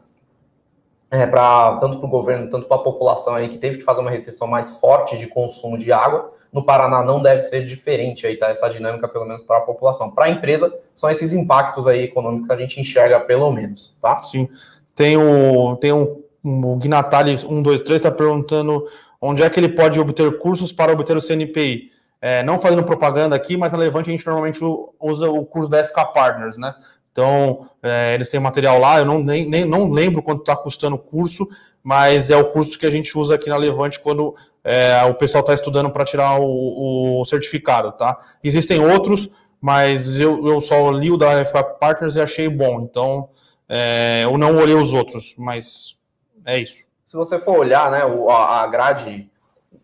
É, 1.11 1.25
pra, 1.25 1.77
tanto 1.81 1.99
para 1.99 2.07
o 2.07 2.11
governo, 2.11 2.51
tanto 2.51 2.67
para 2.67 2.77
a 2.77 2.83
população 2.83 3.35
aí 3.35 3.49
que 3.49 3.59
teve 3.59 3.79
que 3.79 3.85
fazer 3.85 4.01
uma 4.01 4.11
restrição 4.11 4.49
mais 4.49 4.73
forte 4.79 5.17
de 5.17 5.27
consumo 5.27 5.79
de 5.79 5.93
água. 5.93 6.33
No 6.53 6.65
Paraná 6.65 7.03
não 7.03 7.23
deve 7.23 7.43
ser 7.43 7.65
diferente 7.65 8.27
aí, 8.27 8.37
tá? 8.37 8.49
Essa 8.49 8.69
dinâmica, 8.69 9.07
pelo 9.07 9.25
menos 9.25 9.43
para 9.43 9.59
a 9.59 9.61
população. 9.61 10.11
Para 10.11 10.25
a 10.25 10.31
empresa, 10.31 10.77
são 10.95 11.09
esses 11.09 11.33
impactos 11.33 11.87
aí 11.87 12.05
econômicos 12.05 12.49
que 12.49 12.53
a 12.53 12.57
gente 12.57 12.81
enxerga, 12.81 13.21
pelo 13.21 13.51
menos, 13.53 13.97
tá? 14.01 14.19
Sim. 14.19 14.49
Tem 14.95 15.17
o, 15.17 15.77
tem 15.77 15.93
um, 15.93 16.23
o 16.43 16.77
Guinatali 16.77 17.37
123 17.37 17.97
está 17.97 18.11
perguntando 18.11 18.87
onde 19.21 19.43
é 19.43 19.51
que 19.51 19.61
ele 19.61 19.69
pode 19.69 20.01
obter 20.01 20.39
cursos 20.39 20.73
para 20.73 20.93
obter 20.93 21.17
o 21.17 21.21
CNPI. 21.21 21.91
É, 22.21 22.43
não 22.43 22.59
fazendo 22.59 22.83
propaganda 22.83 23.37
aqui, 23.37 23.57
mas 23.57 23.73
na 23.73 23.79
Levante 23.79 24.09
a 24.09 24.13
gente 24.13 24.27
normalmente 24.27 24.59
usa 24.99 25.31
o 25.31 25.45
curso 25.45 25.69
da 25.69 25.85
FK 25.85 26.13
Partners, 26.15 26.57
né? 26.57 26.75
Então, 27.17 27.71
é, 27.83 28.13
eles 28.13 28.29
têm 28.29 28.39
material 28.39 28.79
lá, 28.79 28.99
eu 28.99 29.07
não, 29.07 29.23
nem, 29.23 29.49
nem 29.49 29.65
não 29.65 29.91
lembro 29.91 30.23
quanto 30.23 30.41
está 30.41 30.55
custando 30.55 30.97
o 30.97 30.99
curso, 30.99 31.49
mas 31.83 32.29
é 32.29 32.37
o 32.37 32.51
curso 32.51 32.79
que 32.79 32.85
a 32.85 32.91
gente 32.91 33.17
usa 33.17 33.37
aqui 33.37 33.49
na 33.49 33.57
Levante 33.57 33.99
quando 33.99 34.35
é, 34.63 35.03
o 35.05 35.15
pessoal 35.15 35.41
está 35.41 35.55
estudando 35.55 35.91
para 35.91 36.05
tirar 36.05 36.39
o, 36.39 37.21
o, 37.23 37.25
certificado, 37.25 37.93
tá? 37.93 38.21
Existem 38.45 38.79
outros, 38.79 39.31
mas 39.59 40.21
eu, 40.21 40.47
eu 40.47 40.61
só 40.61 40.91
li 40.91 41.11
o 41.11 41.17
da 41.17 41.43
FK 41.43 41.79
Partners 41.81 42.17
e 42.17 42.21
achei 42.21 42.51
bom, 42.51 42.83
então 42.83 43.31
é, 43.67 44.25
eu 44.25 44.37
não 44.37 44.59
olhei 44.59 44.77
os 44.77 44.93
outros, 44.93 45.35
mas 45.39 45.97
é 46.45 46.59
isso. 46.59 46.85
Se 47.07 47.17
você 47.17 47.39
for 47.39 47.61
olhar, 47.61 47.91
né, 47.91 48.03
a 48.29 48.67
grade 48.67 49.31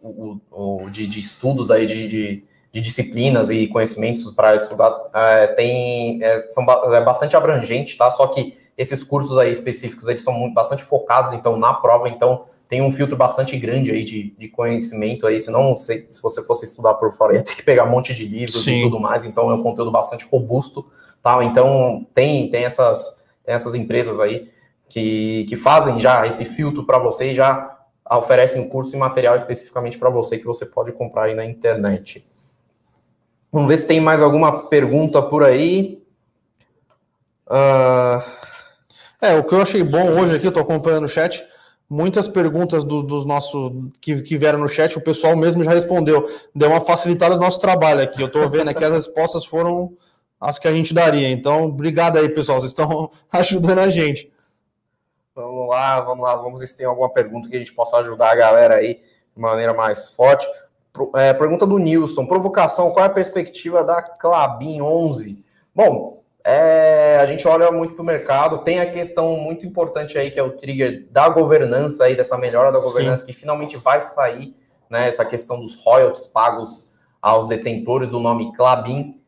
o, 0.03 0.39
o, 0.51 0.91
de, 0.91 1.07
de, 1.07 1.19
estudos 1.19 1.71
aí 1.71 1.87
de, 1.87 2.09
de, 2.09 2.45
de, 2.73 2.81
disciplinas 2.81 3.51
e 3.51 3.67
conhecimentos 3.67 4.31
para 4.33 4.55
estudar 4.55 4.93
é, 5.15 5.47
tem 5.49 6.23
é, 6.23 6.39
são 6.39 6.65
é 6.65 7.05
bastante 7.05 7.37
abrangente, 7.37 7.97
tá? 7.97 8.11
Só 8.11 8.27
que 8.27 8.57
esses 8.77 9.05
cursos 9.05 9.37
aí 9.39 9.51
específicos 9.51 10.09
eles 10.09 10.23
são 10.23 10.33
muito, 10.33 10.55
bastante 10.55 10.83
focados 10.83 11.33
então 11.33 11.59
na 11.59 11.75
prova, 11.75 12.09
então 12.09 12.45
tem 12.69 12.81
um 12.81 12.91
filtro 12.91 13.17
bastante 13.17 13.57
grande 13.59 13.91
aí 13.91 14.03
de, 14.03 14.35
de 14.39 14.49
conhecimento 14.49 15.27
aí, 15.27 15.39
senão 15.39 15.77
se, 15.77 16.07
se 16.11 16.23
você 16.23 16.43
fosse 16.43 16.65
estudar 16.65 16.95
por 16.95 17.13
fora 17.13 17.35
ia 17.35 17.43
ter 17.43 17.55
que 17.55 17.63
pegar 17.63 17.85
um 17.85 17.91
monte 17.91 18.15
de 18.15 18.27
livros 18.27 18.65
Sim. 18.65 18.81
e 18.81 18.83
tudo 18.85 18.99
mais, 18.99 19.25
então 19.25 19.51
é 19.51 19.55
um 19.55 19.63
conteúdo 19.63 19.91
bastante 19.91 20.27
robusto, 20.27 20.87
tá? 21.23 21.45
Então 21.45 22.07
tem 22.15 22.51
tem 22.51 22.65
essas 22.65 23.23
tem 23.45 23.55
essas 23.55 23.75
empresas 23.75 24.21
aí 24.21 24.49
que, 24.89 25.45
que 25.49 25.57
fazem 25.57 25.99
já 25.99 26.27
esse 26.27 26.45
filtro 26.45 26.85
para 26.85 26.99
você 26.99 27.33
e 27.33 27.35
já 27.35 27.79
oferecem 28.11 28.61
um 28.61 28.69
curso 28.69 28.95
e 28.95 28.99
material 28.99 29.35
especificamente 29.35 29.99
para 29.99 30.11
você 30.11 30.39
que 30.39 30.45
você 30.45 30.67
pode 30.67 30.93
comprar 30.93 31.25
aí 31.25 31.35
na 31.35 31.45
internet. 31.45 32.25
Vamos 33.53 33.69
ver 33.69 33.77
se 33.77 33.87
tem 33.87 34.01
mais 34.01 34.23
alguma 34.23 34.69
pergunta 34.69 35.23
por 35.23 35.45
aí. 35.45 36.03
Uh... 37.47 38.43
É, 39.23 39.37
o 39.37 39.45
que 39.45 39.55
eu 39.55 39.63
achei 39.63 39.85
bom 39.85 40.19
hoje 40.19 40.35
aqui, 40.35 40.47
eu 40.47 40.49
estou 40.49 40.65
acompanhando 40.65 41.05
o 41.05 41.09
chat, 41.09 41.47
muitas 41.89 42.27
perguntas 42.27 42.83
do, 42.83 43.05
dos 43.05 43.25
nossos 43.25 43.71
que, 44.01 44.21
que 44.21 44.37
vieram 44.37 44.59
no 44.59 44.67
chat, 44.67 44.99
o 44.99 45.01
pessoal 45.01 45.37
mesmo 45.37 45.63
já 45.63 45.71
respondeu. 45.71 46.29
Deu 46.53 46.71
uma 46.71 46.81
facilitada 46.81 47.37
no 47.37 47.41
nosso 47.41 47.61
trabalho 47.61 48.03
aqui. 48.03 48.21
Eu 48.21 48.27
estou 48.27 48.51
vendo 48.51 48.71
aqui 48.71 48.85
as 48.85 48.97
respostas 48.97 49.45
foram 49.45 49.97
as 50.41 50.59
que 50.59 50.67
a 50.67 50.73
gente 50.73 50.93
daria. 50.93 51.31
Então, 51.31 51.67
obrigado 51.67 52.19
aí, 52.19 52.29
pessoal. 52.29 52.61
Vocês 52.61 52.73
estão 52.73 53.13
ajudando 53.31 53.79
a 53.79 53.89
gente. 53.89 54.29
Vamos 55.37 55.69
lá, 55.69 56.01
vamos 56.01 56.25
lá, 56.25 56.35
vamos 56.35 56.59
ver 56.59 56.67
se 56.67 56.77
tem 56.77 56.85
alguma 56.85 57.09
pergunta 57.09 57.49
que 57.49 57.55
a 57.55 57.61
gente 57.61 57.73
possa 57.73 57.99
ajudar 57.99 58.33
a 58.33 58.35
galera 58.35 58.75
aí 58.75 59.01
de 59.37 59.41
maneira 59.41 59.73
mais 59.73 60.09
forte. 60.09 60.45
É, 61.15 61.33
pergunta 61.33 61.67
do 61.67 61.79
Nilson: 61.79 62.27
provocação, 62.27 62.91
qual 62.91 63.05
é 63.05 63.09
a 63.09 63.13
perspectiva 63.13 63.83
da 63.83 64.03
Clabin 64.03 64.81
11? 64.81 65.43
Bom, 65.75 66.23
é, 66.45 67.19
a 67.21 67.27
gente 67.27 67.47
olha 67.49 67.71
muito 67.71 67.95
para 67.95 68.03
o 68.03 68.07
mercado, 68.07 68.59
tem 68.59 68.81
a 68.81 68.91
questão 68.91 69.37
muito 69.37 69.65
importante 69.65 70.19
aí, 70.19 70.31
que 70.31 70.39
é 70.39 70.43
o 70.43 70.51
trigger 70.51 71.07
da 71.11 71.29
governança 71.29 72.05
aí, 72.05 72.15
dessa 72.15 72.37
melhora 72.37 72.71
da 72.71 72.81
governança, 72.81 73.21
Sim. 73.21 73.27
que 73.27 73.33
finalmente 73.33 73.77
vai 73.77 74.01
sair, 74.01 74.55
né? 74.91 75.09
Essa 75.09 75.25
questão 75.25 75.59
dos 75.59 75.83
royalties 75.83 76.27
pagos 76.27 76.91
aos 77.23 77.49
detentores 77.49 78.09
do 78.09 78.19
nome 78.19 78.53
Clabin. 78.55 79.19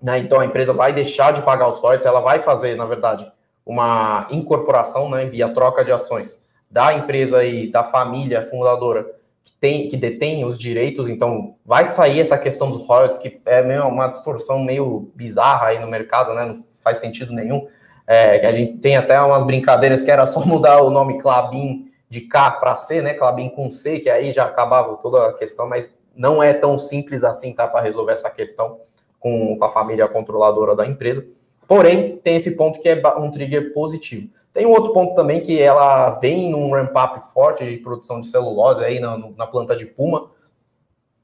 Né, 0.00 0.18
então 0.18 0.40
a 0.40 0.44
empresa 0.44 0.72
vai 0.72 0.92
deixar 0.92 1.32
de 1.32 1.40
pagar 1.42 1.68
os 1.68 1.78
royalties, 1.78 2.04
ela 2.04 2.20
vai 2.20 2.38
fazer, 2.38 2.76
na 2.76 2.84
verdade, 2.84 3.30
uma 3.64 4.26
incorporação 4.30 5.08
né, 5.08 5.24
via 5.24 5.48
troca 5.48 5.82
de 5.82 5.92
ações 5.92 6.46
da 6.70 6.92
empresa 6.92 7.42
e 7.44 7.70
da 7.70 7.82
família 7.84 8.46
fundadora 8.50 9.06
que, 9.44 9.52
tem, 9.60 9.88
que 9.88 9.96
detém 9.96 10.44
os 10.44 10.58
direitos, 10.58 11.08
então 11.08 11.56
vai 11.64 11.84
sair 11.84 12.18
essa 12.18 12.38
questão 12.38 12.70
dos 12.70 12.86
royalties, 12.86 13.18
que 13.18 13.40
é 13.44 13.62
meio 13.62 13.86
uma 13.86 14.08
distorção 14.08 14.58
meio 14.58 15.12
bizarra 15.14 15.66
aí 15.66 15.78
no 15.78 15.86
mercado, 15.86 16.34
né? 16.34 16.46
Não 16.46 16.64
faz 16.82 16.98
sentido 16.98 17.32
nenhum. 17.32 17.66
É, 18.06 18.38
que 18.38 18.46
a 18.46 18.52
gente 18.52 18.78
tem 18.78 18.96
até 18.96 19.20
umas 19.20 19.44
brincadeiras 19.44 20.02
que 20.02 20.10
era 20.10 20.26
só 20.26 20.44
mudar 20.44 20.82
o 20.82 20.90
nome 20.90 21.20
Clabin 21.20 21.90
de 22.08 22.22
K 22.22 22.52
para 22.52 22.74
C, 22.76 23.02
né? 23.02 23.12
Clabin 23.12 23.50
com 23.50 23.70
C, 23.70 23.98
que 23.98 24.08
aí 24.08 24.32
já 24.32 24.46
acabava 24.46 24.96
toda 24.96 25.28
a 25.28 25.32
questão, 25.34 25.68
mas 25.68 25.98
não 26.16 26.42
é 26.42 26.54
tão 26.54 26.78
simples 26.78 27.22
assim, 27.22 27.52
tá? 27.52 27.68
Para 27.68 27.82
resolver 27.82 28.12
essa 28.12 28.30
questão 28.30 28.78
com, 29.18 29.58
com 29.58 29.64
a 29.64 29.70
família 29.70 30.08
controladora 30.08 30.74
da 30.74 30.86
empresa. 30.86 31.26
Porém, 31.66 32.16
tem 32.18 32.36
esse 32.36 32.56
ponto 32.56 32.80
que 32.80 32.88
é 32.88 33.02
um 33.18 33.30
trigger 33.30 33.72
positivo. 33.72 34.28
Tem 34.52 34.66
um 34.66 34.70
outro 34.70 34.92
ponto 34.92 35.14
também 35.14 35.40
que 35.40 35.60
ela 35.60 36.10
vem 36.20 36.50
num 36.50 36.70
ramp-up 36.70 37.32
forte 37.32 37.68
de 37.68 37.78
produção 37.78 38.20
de 38.20 38.28
celulose 38.28 38.84
aí 38.84 39.00
na, 39.00 39.18
na 39.36 39.46
planta 39.46 39.74
de 39.74 39.84
Puma, 39.84 40.30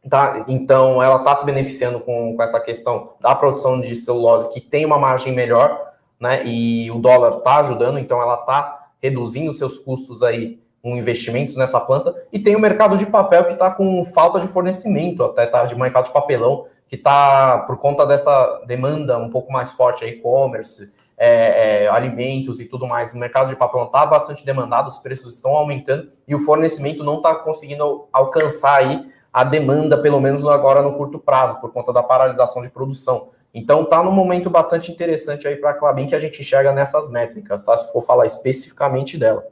tá? 0.09 0.44
Então, 0.48 1.00
ela 1.03 1.16
está 1.16 1.37
se 1.37 1.46
beneficiando 1.46 2.00
com, 2.00 2.37
com 2.37 2.42
essa 2.42 2.59
questão 2.59 3.12
da 3.20 3.35
produção 3.35 3.81
de 3.81 3.94
celulose 3.94 4.53
que 4.53 4.61
tem 4.61 4.85
uma 4.85 4.98
margem 4.98 5.33
melhor, 5.33 5.92
né? 6.18 6.42
E 6.44 6.90
o 6.90 6.98
dólar 6.98 7.38
está 7.38 7.61
ajudando, 7.61 7.98
então 7.98 8.20
ela 8.20 8.35
está 8.35 8.88
reduzindo 9.00 9.53
seus 9.53 9.79
custos 9.79 10.22
aí 10.22 10.59
com 10.83 10.96
investimentos 10.96 11.57
nessa 11.57 11.79
planta. 11.79 12.14
E 12.33 12.38
tem 12.38 12.57
o 12.57 12.61
mercado 12.61 12.98
de 12.98 13.07
papel 13.07 13.44
que 13.44 13.53
está 13.53 13.70
com 13.70 14.05
falta 14.07 14.40
de 14.40 14.48
fornecimento, 14.48 15.22
até 15.22 15.46
tá 15.46 15.64
de 15.64 15.79
mercado 15.79 16.07
de 16.07 16.12
papelão 16.12 16.66
que 16.90 16.96
está 16.96 17.59
por 17.68 17.79
conta 17.79 18.05
dessa 18.05 18.64
demanda 18.66 19.16
um 19.16 19.31
pouco 19.31 19.53
mais 19.53 19.70
forte, 19.70 20.05
e-commerce, 20.05 20.92
é, 21.16 21.85
é, 21.85 21.88
alimentos 21.88 22.59
e 22.59 22.64
tudo 22.64 22.85
mais. 22.85 23.14
O 23.14 23.18
mercado 23.18 23.48
de 23.48 23.57
papel 23.57 23.85
está 23.85 24.05
bastante 24.05 24.44
demandado, 24.44 24.88
os 24.88 24.98
preços 24.98 25.37
estão 25.37 25.53
aumentando 25.53 26.11
e 26.26 26.35
o 26.35 26.40
fornecimento 26.40 27.05
não 27.05 27.18
está 27.18 27.35
conseguindo 27.37 28.09
alcançar 28.12 28.74
aí 28.74 29.09
a 29.33 29.44
demanda, 29.44 30.03
pelo 30.03 30.18
menos 30.18 30.44
agora 30.44 30.83
no 30.83 30.94
curto 30.94 31.20
prazo, 31.20 31.61
por 31.61 31.72
conta 31.72 31.92
da 31.92 32.03
paralisação 32.03 32.61
de 32.61 32.68
produção. 32.68 33.29
Então 33.55 33.83
está 33.83 34.03
num 34.03 34.11
momento 34.11 34.50
bastante 34.50 34.90
interessante 34.90 35.46
aí 35.46 35.57
para 35.57 35.70
a 35.70 35.74
Clabin 35.74 36.07
que 36.07 36.14
a 36.16 36.20
gente 36.20 36.40
enxerga 36.40 36.72
nessas 36.72 37.09
métricas, 37.09 37.62
tá? 37.62 37.76
Se 37.76 37.92
for 37.92 38.03
falar 38.03 38.26
especificamente 38.26 39.16
dela. 39.16 39.44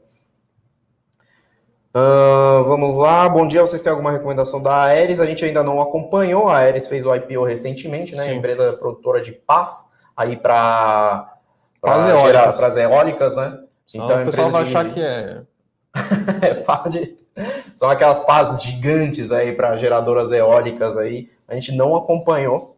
Uh, 1.99 2.63
vamos 2.65 2.95
lá, 2.95 3.29
bom 3.29 3.49
dia. 3.49 3.61
Vocês 3.61 3.83
têm 3.83 3.91
alguma 3.91 4.13
recomendação 4.13 4.63
da 4.63 4.85
Aeres? 4.85 5.19
A 5.19 5.27
gente 5.27 5.45
ainda 5.45 5.65
não 5.65 5.81
acompanhou. 5.81 6.49
A 6.49 6.59
Aeres 6.59 6.87
fez 6.87 7.05
o 7.05 7.13
IPO 7.13 7.43
recentemente, 7.45 8.15
né? 8.15 8.27
Sim. 8.27 8.35
Empresa 8.35 8.75
produtora 8.75 9.21
de 9.21 9.33
paz 9.33 9.89
aí 10.17 10.37
para 10.37 11.35
as 11.83 12.09
eólicas. 12.09 12.63
as 12.63 12.77
eólicas, 12.77 13.37
né? 13.37 13.59
então, 13.93 14.23
o 14.23 14.27
pessoal 14.27 14.51
vai 14.51 14.63
de... 14.63 14.69
achar 14.69 14.89
que 14.89 15.01
é. 15.01 15.43
é 16.87 16.89
de... 16.89 17.17
São 17.75 17.91
aquelas 17.91 18.21
pás 18.21 18.63
gigantes 18.63 19.33
aí 19.33 19.53
para 19.53 19.77
geradoras 19.77 20.31
eólicas 20.31 20.97
aí. 20.97 21.29
A 21.49 21.55
gente 21.55 21.73
não 21.73 21.97
acompanhou. 21.97 22.77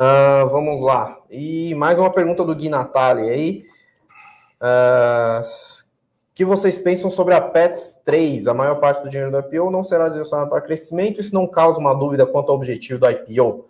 Uh, 0.00 0.48
vamos 0.48 0.80
lá. 0.80 1.18
E 1.30 1.72
mais 1.76 1.98
uma 1.98 2.10
pergunta 2.10 2.44
do 2.44 2.54
Gui 2.54 2.68
Natali 2.68 3.30
aí. 3.30 3.64
Uh, 4.60 5.85
que 6.36 6.44
vocês 6.44 6.76
pensam 6.76 7.08
sobre 7.08 7.32
a 7.32 7.40
PETS 7.40 8.02
3? 8.04 8.46
A 8.46 8.52
maior 8.52 8.74
parte 8.74 9.02
do 9.02 9.08
dinheiro 9.08 9.32
do 9.32 9.38
IPO 9.38 9.70
não 9.70 9.82
será 9.82 10.06
direcionado 10.06 10.50
para 10.50 10.60
crescimento, 10.60 11.18
isso 11.18 11.34
não 11.34 11.46
causa 11.46 11.78
uma 11.80 11.94
dúvida 11.94 12.26
quanto 12.26 12.50
ao 12.50 12.56
objetivo 12.56 13.00
do 13.00 13.10
IPO? 13.10 13.64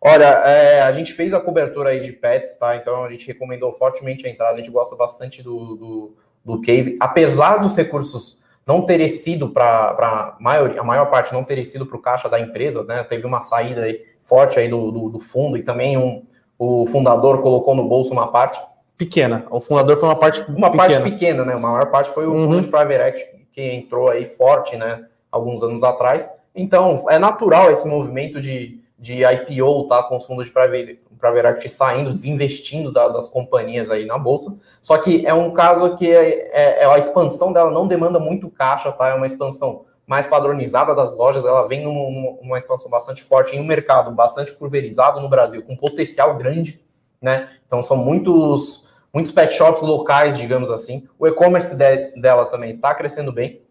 Olha, 0.00 0.24
é, 0.24 0.82
a 0.82 0.90
gente 0.90 1.12
fez 1.12 1.32
a 1.32 1.40
cobertura 1.40 1.90
aí 1.90 2.00
de 2.00 2.10
PETs, 2.10 2.58
tá? 2.58 2.74
Então 2.74 3.04
a 3.04 3.10
gente 3.10 3.24
recomendou 3.24 3.72
fortemente 3.72 4.26
a 4.26 4.28
entrada, 4.30 4.54
a 4.54 4.56
gente 4.56 4.70
gosta 4.70 4.96
bastante 4.96 5.44
do, 5.44 5.76
do, 5.76 6.16
do 6.44 6.60
case, 6.60 6.96
apesar 6.98 7.58
dos 7.58 7.76
recursos 7.76 8.42
não 8.66 8.82
terem 8.82 9.08
sido 9.08 9.50
para 9.50 10.36
a 10.40 10.84
maior 10.84 11.06
parte 11.06 11.32
não 11.32 11.44
terem 11.44 11.64
sido 11.64 11.86
para 11.86 11.96
o 11.96 12.02
caixa 12.02 12.28
da 12.28 12.40
empresa, 12.40 12.82
né? 12.82 13.04
Teve 13.04 13.26
uma 13.26 13.40
saída 13.40 13.82
aí 13.82 14.04
forte 14.24 14.58
aí 14.58 14.68
do, 14.68 14.90
do, 14.90 15.08
do 15.08 15.18
fundo 15.20 15.56
e 15.56 15.62
também 15.62 15.96
um, 15.96 16.24
o 16.58 16.84
fundador 16.88 17.40
colocou 17.42 17.76
no 17.76 17.88
bolso 17.88 18.12
uma 18.12 18.26
parte 18.32 18.60
pequena. 18.98 19.46
O 19.48 19.60
fundador 19.60 19.96
foi 19.96 20.08
uma 20.08 20.16
parte 20.16 20.42
uma 20.48 20.70
pequena. 20.70 20.76
parte 20.76 21.02
pequena, 21.02 21.44
né? 21.44 21.54
A 21.54 21.58
maior 21.58 21.86
parte 21.86 22.10
foi 22.10 22.26
o 22.26 22.32
uhum. 22.32 22.44
fundo 22.44 22.60
de 22.60 22.68
private 22.68 23.00
equity 23.00 23.48
que 23.52 23.62
entrou 23.62 24.08
aí 24.08 24.26
forte, 24.26 24.76
né? 24.76 25.06
Alguns 25.30 25.62
anos 25.62 25.84
atrás. 25.84 26.28
Então 26.54 27.06
é 27.08 27.18
natural 27.18 27.70
esse 27.70 27.86
movimento 27.86 28.40
de, 28.40 28.80
de 28.98 29.22
IPO, 29.24 29.86
tá? 29.86 30.02
Com 30.02 30.16
os 30.16 30.26
fundos 30.26 30.46
de 30.46 30.52
private, 30.52 31.00
private 31.18 31.46
equity 31.46 31.68
saindo, 31.68 32.12
desinvestindo 32.12 32.92
da, 32.92 33.08
das 33.08 33.28
companhias 33.28 33.88
aí 33.88 34.04
na 34.04 34.18
bolsa. 34.18 34.58
Só 34.82 34.98
que 34.98 35.24
é 35.24 35.32
um 35.32 35.52
caso 35.52 35.96
que 35.96 36.10
é, 36.10 36.50
é, 36.52 36.82
é, 36.82 36.84
a 36.84 36.98
expansão 36.98 37.52
dela 37.52 37.70
não 37.70 37.86
demanda 37.86 38.18
muito 38.18 38.50
caixa, 38.50 38.90
tá? 38.90 39.08
É 39.08 39.14
uma 39.14 39.26
expansão 39.26 39.84
mais 40.04 40.26
padronizada 40.26 40.94
das 40.94 41.14
lojas, 41.14 41.44
ela 41.44 41.68
vem 41.68 41.82
numa, 41.82 42.38
numa 42.42 42.56
expansão 42.56 42.90
bastante 42.90 43.22
forte 43.22 43.54
em 43.54 43.60
um 43.60 43.66
mercado 43.66 44.10
bastante 44.10 44.52
pulverizado 44.52 45.20
no 45.20 45.28
Brasil, 45.28 45.62
com 45.62 45.76
potencial 45.76 46.34
grande, 46.38 46.80
né? 47.20 47.48
Então 47.66 47.82
são 47.82 47.96
muitos 47.96 48.88
muitos 49.12 49.32
pet 49.32 49.54
shops 49.54 49.82
locais, 49.82 50.36
digamos 50.36 50.70
assim. 50.70 51.06
O 51.18 51.26
e-commerce 51.26 51.76
de, 51.76 52.20
dela 52.20 52.46
também 52.46 52.74
está 52.74 52.94
crescendo 52.94 53.32
bem. 53.32 53.62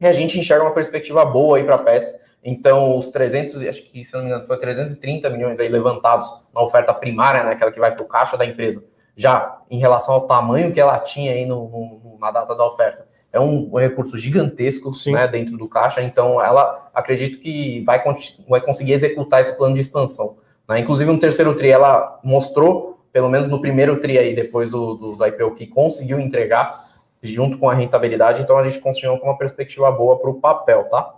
E 0.00 0.06
a 0.06 0.12
gente 0.12 0.38
enxerga 0.38 0.64
uma 0.64 0.74
perspectiva 0.74 1.24
boa 1.24 1.56
aí 1.56 1.64
para 1.64 1.78
pets. 1.78 2.14
Então, 2.42 2.96
os 2.96 3.10
300, 3.10 3.64
acho 3.64 3.82
que 3.90 4.04
se 4.04 4.14
não 4.14 4.22
me 4.22 4.28
engano, 4.28 4.46
foi 4.46 4.56
330 4.56 5.28
milhões 5.30 5.58
aí 5.58 5.68
levantados 5.68 6.46
na 6.54 6.62
oferta 6.62 6.94
primária, 6.94 7.42
né, 7.42 7.52
aquela 7.52 7.72
que 7.72 7.80
vai 7.80 7.92
para 7.92 8.04
o 8.04 8.06
caixa 8.06 8.36
da 8.36 8.46
empresa, 8.46 8.84
já 9.16 9.60
em 9.68 9.78
relação 9.78 10.14
ao 10.14 10.26
tamanho 10.26 10.72
que 10.72 10.80
ela 10.80 10.98
tinha 11.00 11.32
aí 11.32 11.44
no, 11.44 11.68
no, 11.68 12.18
na 12.20 12.30
data 12.30 12.54
da 12.54 12.64
oferta. 12.64 13.06
É 13.32 13.40
um, 13.40 13.68
um 13.72 13.78
recurso 13.78 14.16
gigantesco 14.16 14.90
né, 15.08 15.26
dentro 15.26 15.58
do 15.58 15.68
caixa, 15.68 16.00
então 16.00 16.42
ela 16.42 16.88
acredito 16.94 17.40
que 17.40 17.82
vai, 17.84 18.02
vai 18.48 18.60
conseguir 18.60 18.92
executar 18.92 19.40
esse 19.40 19.56
plano 19.56 19.74
de 19.74 19.80
expansão. 19.80 20.38
Né? 20.68 20.80
Inclusive, 20.80 21.10
no 21.10 21.18
terceiro 21.18 21.54
tri, 21.54 21.70
ela 21.70 22.20
mostrou 22.22 22.98
pelo 23.12 23.28
menos 23.28 23.48
no 23.48 23.60
primeiro 23.60 24.00
tri 24.00 24.18
aí, 24.18 24.34
depois 24.34 24.70
do, 24.70 24.94
do, 24.94 25.16
do 25.16 25.26
IPO, 25.26 25.54
que 25.54 25.66
conseguiu 25.66 26.20
entregar 26.20 26.86
junto 27.22 27.58
com 27.58 27.68
a 27.68 27.74
rentabilidade, 27.74 28.42
então 28.42 28.56
a 28.56 28.62
gente 28.62 28.78
continua 28.78 29.18
com 29.18 29.26
uma 29.26 29.38
perspectiva 29.38 29.90
boa 29.90 30.18
para 30.18 30.30
o 30.30 30.40
papel, 30.40 30.84
tá? 30.84 31.14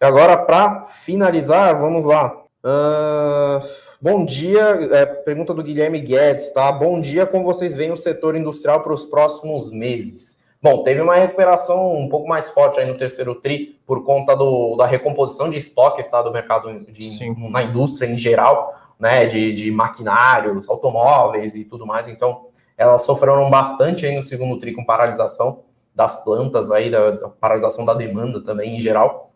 E 0.00 0.04
agora, 0.04 0.36
para 0.36 0.84
finalizar, 0.86 1.78
vamos 1.78 2.04
lá. 2.04 2.42
Uh, 2.62 3.66
bom 4.00 4.24
dia, 4.24 4.60
é, 4.92 5.06
pergunta 5.06 5.54
do 5.54 5.62
Guilherme 5.62 6.00
Guedes, 6.00 6.50
tá? 6.52 6.70
Bom 6.72 7.00
dia, 7.00 7.26
como 7.26 7.44
vocês 7.44 7.74
veem 7.74 7.92
o 7.92 7.96
setor 7.96 8.36
industrial 8.36 8.82
para 8.82 8.92
os 8.92 9.06
próximos 9.06 9.70
meses? 9.70 10.39
Bom, 10.62 10.82
teve 10.82 11.00
uma 11.00 11.14
recuperação 11.14 11.96
um 11.96 12.08
pouco 12.08 12.28
mais 12.28 12.50
forte 12.50 12.78
aí 12.78 12.86
no 12.86 12.98
terceiro 12.98 13.34
TRI 13.34 13.80
por 13.86 14.04
conta 14.04 14.36
do, 14.36 14.76
da 14.76 14.86
recomposição 14.86 15.48
de 15.48 15.56
estoques 15.56 16.06
tá, 16.06 16.20
do 16.20 16.30
mercado 16.30 16.80
de, 16.80 17.50
na 17.50 17.62
indústria 17.62 18.06
em 18.06 18.18
geral 18.18 18.78
né, 18.98 19.24
de, 19.26 19.52
de 19.52 19.70
maquinários, 19.70 20.68
automóveis 20.68 21.54
e 21.54 21.64
tudo 21.64 21.86
mais. 21.86 22.08
Então, 22.08 22.48
elas 22.76 23.02
sofreram 23.02 23.48
bastante 23.48 24.04
aí 24.04 24.14
no 24.14 24.22
segundo 24.22 24.58
tri 24.58 24.74
com 24.74 24.84
paralisação 24.84 25.60
das 25.94 26.22
plantas 26.22 26.70
aí, 26.70 26.90
da, 26.90 27.10
da 27.12 27.28
paralisação 27.28 27.84
da 27.86 27.94
demanda 27.94 28.42
também 28.42 28.76
em 28.76 28.80
geral. 28.80 29.32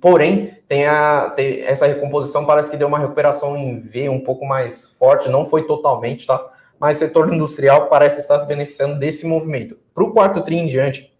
Porém, 0.00 0.54
tem, 0.68 0.86
a, 0.86 1.30
tem 1.30 1.62
essa 1.62 1.86
recomposição 1.86 2.44
parece 2.44 2.70
que 2.70 2.76
deu 2.76 2.86
uma 2.86 2.98
recuperação 2.98 3.56
em 3.56 3.80
V 3.80 4.08
um 4.08 4.20
pouco 4.20 4.46
mais 4.46 4.96
forte, 4.96 5.28
não 5.28 5.44
foi 5.44 5.66
totalmente, 5.66 6.26
tá? 6.26 6.44
Mas 6.80 6.96
o 6.96 6.98
setor 7.00 7.32
industrial 7.32 7.88
parece 7.88 8.20
estar 8.20 8.38
se 8.38 8.46
beneficiando 8.46 8.98
desse 8.98 9.26
movimento. 9.26 9.76
Para 9.94 10.04
o 10.04 10.12
quarto 10.12 10.42
tri 10.42 10.56
em 10.56 10.66
diante, 10.66 11.12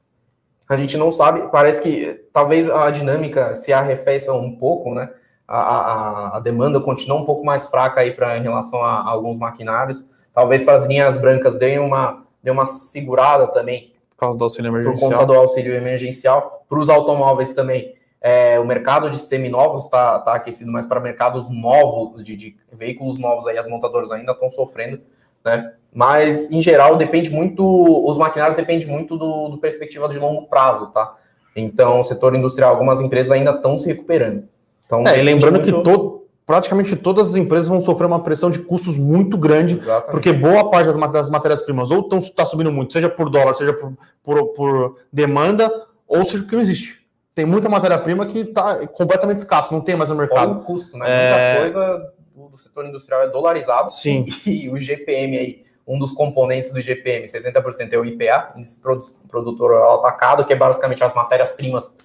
a 0.69 0.77
gente 0.77 0.97
não 0.97 1.11
sabe, 1.11 1.51
parece 1.51 1.83
que 1.83 2.27
talvez 2.33 2.71
a 2.71 2.91
dinâmica 2.91 3.57
se 3.57 3.73
arrefeça 3.73 4.33
um 4.33 4.57
pouco, 4.57 4.95
né? 4.95 5.09
a, 5.49 5.61
a, 5.61 6.37
a 6.37 6.41
demanda 6.41 6.79
continua 6.79 7.17
um 7.17 7.25
pouco 7.25 7.45
mais 7.45 7.65
fraca 7.65 8.03
aí 8.03 8.13
para 8.13 8.37
em 8.37 8.43
relação 8.43 8.83
a, 8.85 9.01
a, 9.01 9.09
alguns 9.09 9.39
maquinários. 9.39 10.07
Talvez 10.35 10.63
para 10.63 10.75
as 10.75 10.87
linhas 10.87 11.17
brancas 11.17 11.57
dê 11.57 11.79
uma, 11.79 12.23
dê 12.43 12.51
uma 12.51 12.67
segurada 12.67 13.47
também. 13.47 13.95
Por 14.11 14.17
causa 14.19 14.37
do 14.37 14.45
auxílio 14.45 14.69
emergencial. 14.69 15.11
Por 15.11 15.17
conta 15.17 15.27
do 15.27 15.35
auxílio 15.35 15.73
emergencial. 15.73 16.67
Para 16.69 16.79
os 16.79 16.91
automóveis 16.91 17.55
também. 17.55 17.97
É, 18.21 18.61
o 18.61 18.67
mercado 18.67 19.09
de 19.09 19.19
seminovos 19.19 19.85
está 19.85 20.19
tá 20.19 20.35
aquecido, 20.35 20.71
mas 20.71 20.85
para 20.85 21.01
mercados 21.01 21.49
novos, 21.49 22.23
de, 22.23 22.35
de, 22.35 22.57
veículos 22.73 23.19
novos, 23.19 23.47
aí 23.47 23.57
as 23.57 23.69
montadoras 23.69 24.11
ainda 24.11 24.33
estão 24.33 24.51
sofrendo, 24.51 25.01
né? 25.45 25.73
Mas, 25.93 26.51
em 26.51 26.61
geral, 26.61 26.97
depende 26.97 27.31
muito, 27.31 27.65
os 28.09 28.19
maquinários 28.19 28.57
dependem 28.57 28.87
muito 28.87 29.17
do, 29.17 29.49
do 29.49 29.59
perspectiva 29.59 30.09
de 30.09 30.19
longo 30.19 30.47
prazo, 30.47 30.89
tá? 30.93 31.17
Então, 31.57 32.01
o 32.01 32.05
setor 32.05 32.35
industrial, 32.35 32.71
algumas 32.71 33.01
empresas 33.01 33.33
ainda 33.33 33.51
estão 33.53 33.77
se 33.77 33.89
recuperando. 33.89 34.45
Então, 34.87 35.07
é, 35.07 35.19
e 35.19 35.23
lembrando 35.23 35.55
muito... 35.55 35.67
que 35.67 35.83
todo, 35.83 36.27
praticamente 36.47 36.95
todas 36.95 37.31
as 37.31 37.35
empresas 37.37 37.69
vão 37.69 37.81
sofrer 37.81 38.07
uma 38.07 38.23
pressão 38.23 38.51
de 38.51 38.61
custos 38.61 38.97
muito 38.97 39.37
grande, 39.37 39.75
Exatamente. 39.75 40.11
porque 40.11 40.33
boa 40.33 40.71
parte 40.71 40.93
das 41.11 41.29
matérias-primas 41.29 41.91
ou 41.91 42.09
está 42.19 42.47
subindo 42.47 42.71
muito, 42.71 42.93
seja 42.93 43.09
por 43.09 43.29
dólar, 43.29 43.55
seja 43.55 43.73
por, 43.73 43.93
por, 44.23 44.47
por 44.55 44.97
demanda, 45.13 45.71
ou 46.07 46.25
seja 46.25 46.39
porque 46.45 46.55
não 46.55 46.63
existe. 46.63 46.99
Tem 47.35 47.45
muita 47.45 47.69
matéria-prima 47.69 48.27
que 48.27 48.41
está 48.41 48.87
completamente 48.89 49.39
escassa, 49.39 49.75
não 49.75 49.81
tem 49.81 49.97
mais 49.97 50.11
no 50.11 50.17
mercado. 50.17 50.49
Fora 50.49 50.61
o 50.61 50.65
custo, 50.65 50.97
né? 50.99 51.07
É... 51.09 51.61
Muita 51.61 51.61
coisa 51.61 52.13
do, 52.39 52.49
do 52.49 52.59
setor 52.59 52.87
industrial 52.87 53.23
é 53.23 53.29
dolarizado. 53.29 53.91
Sim. 53.91 54.25
E 54.47 54.71
o 54.71 54.79
GPM 54.79 55.37
aí, 55.37 55.65
um 55.87 55.99
dos 55.99 56.13
componentes 56.13 56.73
do 56.73 56.81
GPM, 56.81 57.27
60% 57.27 57.93
é 57.93 57.99
o 57.99 58.05
IPA, 58.05 58.53
índice 58.57 58.81
produtor 59.29 59.75
atacado, 59.99 60.45
que 60.45 60.53
é 60.53 60.57
basicamente 60.57 61.03
as 61.03 61.15
matérias-primas 61.15 61.97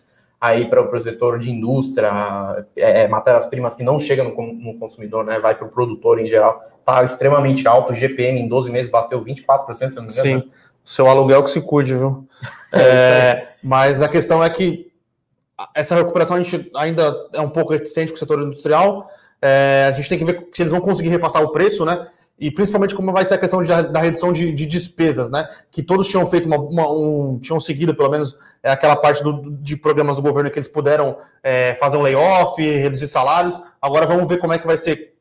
aí 0.42 0.66
para 0.66 0.82
o 0.82 1.00
setor 1.00 1.40
de 1.40 1.50
indústria, 1.50 2.66
é, 2.76 3.04
é, 3.04 3.08
matérias-primas 3.08 3.76
que 3.76 3.84
não 3.84 3.98
chegam 3.98 4.26
no, 4.26 4.54
no 4.54 4.78
consumidor, 4.78 5.24
né, 5.24 5.40
vai 5.40 5.56
para 5.56 5.66
o 5.66 5.70
produtor 5.70 6.20
em 6.20 6.28
geral, 6.28 6.62
está 6.80 7.02
extremamente 7.02 7.66
alto, 7.66 7.94
o 7.94 7.96
GPM 7.96 8.42
em 8.42 8.48
12 8.50 8.70
meses 8.70 8.92
bateu 8.92 9.24
24%, 9.24 9.74
se 9.74 9.96
não 9.96 10.04
me 10.04 10.12
engano. 10.12 10.12
Sim, 10.12 10.36
né? 10.36 10.44
seu 10.84 11.08
aluguel 11.08 11.44
que 11.44 11.50
se 11.50 11.62
cuide, 11.62 11.96
viu? 11.96 12.28
é, 12.74 12.82
é 12.82 13.54
mas 13.64 14.02
a 14.02 14.10
questão 14.10 14.44
é 14.44 14.50
que 14.50 14.92
essa 15.74 15.96
recuperação 15.96 16.36
a 16.36 16.42
gente 16.42 16.70
ainda 16.76 17.16
é 17.32 17.40
um 17.40 17.50
pouco 17.50 17.72
reticente 17.72 18.12
com 18.12 18.18
o 18.18 18.20
setor 18.20 18.42
industrial, 18.42 19.10
é, 19.44 19.90
a 19.90 19.92
gente 19.92 20.08
tem 20.08 20.18
que 20.18 20.24
ver 20.24 20.48
se 20.54 20.62
eles 20.62 20.72
vão 20.72 20.80
conseguir 20.80 21.10
repassar 21.10 21.44
o 21.44 21.52
preço, 21.52 21.84
né? 21.84 22.08
e 22.40 22.50
principalmente 22.50 22.96
como 22.96 23.12
vai 23.12 23.24
ser 23.26 23.36
a 23.36 23.38
questão 23.38 23.62
de, 23.62 23.70
da 23.70 24.00
redução 24.00 24.34
de, 24.34 24.52
de, 24.52 24.66
despesas, 24.66 25.30
né? 25.30 25.48
Que 25.72 25.84
todos 25.84 26.08
tinham 26.08 26.26
feito 26.26 26.48
uma, 26.48 26.58
uma 26.58 26.92
um, 26.92 27.40
tinham 27.40 27.60
seguido 27.60 27.96
pelo 27.96 28.10
menos 28.10 28.36
é, 28.64 28.72
aquela 28.72 28.96
parte 28.96 29.24
do, 29.24 29.52
de 29.52 29.78
programas 29.78 30.16
do 30.16 30.22
governo 30.22 30.50
que 30.50 30.58
eles 30.58 30.68
puderam 30.68 31.16
é, 31.44 31.76
fazer 31.76 31.96
um 31.96 32.02
layoff, 32.02 32.60
reduzir 32.62 33.08
salários. 33.08 33.60
Agora 33.82 34.08
vamos 34.08 34.28
ver 34.28 34.40
como 34.40 34.52
é 34.52 34.58
que 34.58 34.66
vai 34.66 34.78
ser 34.78 35.14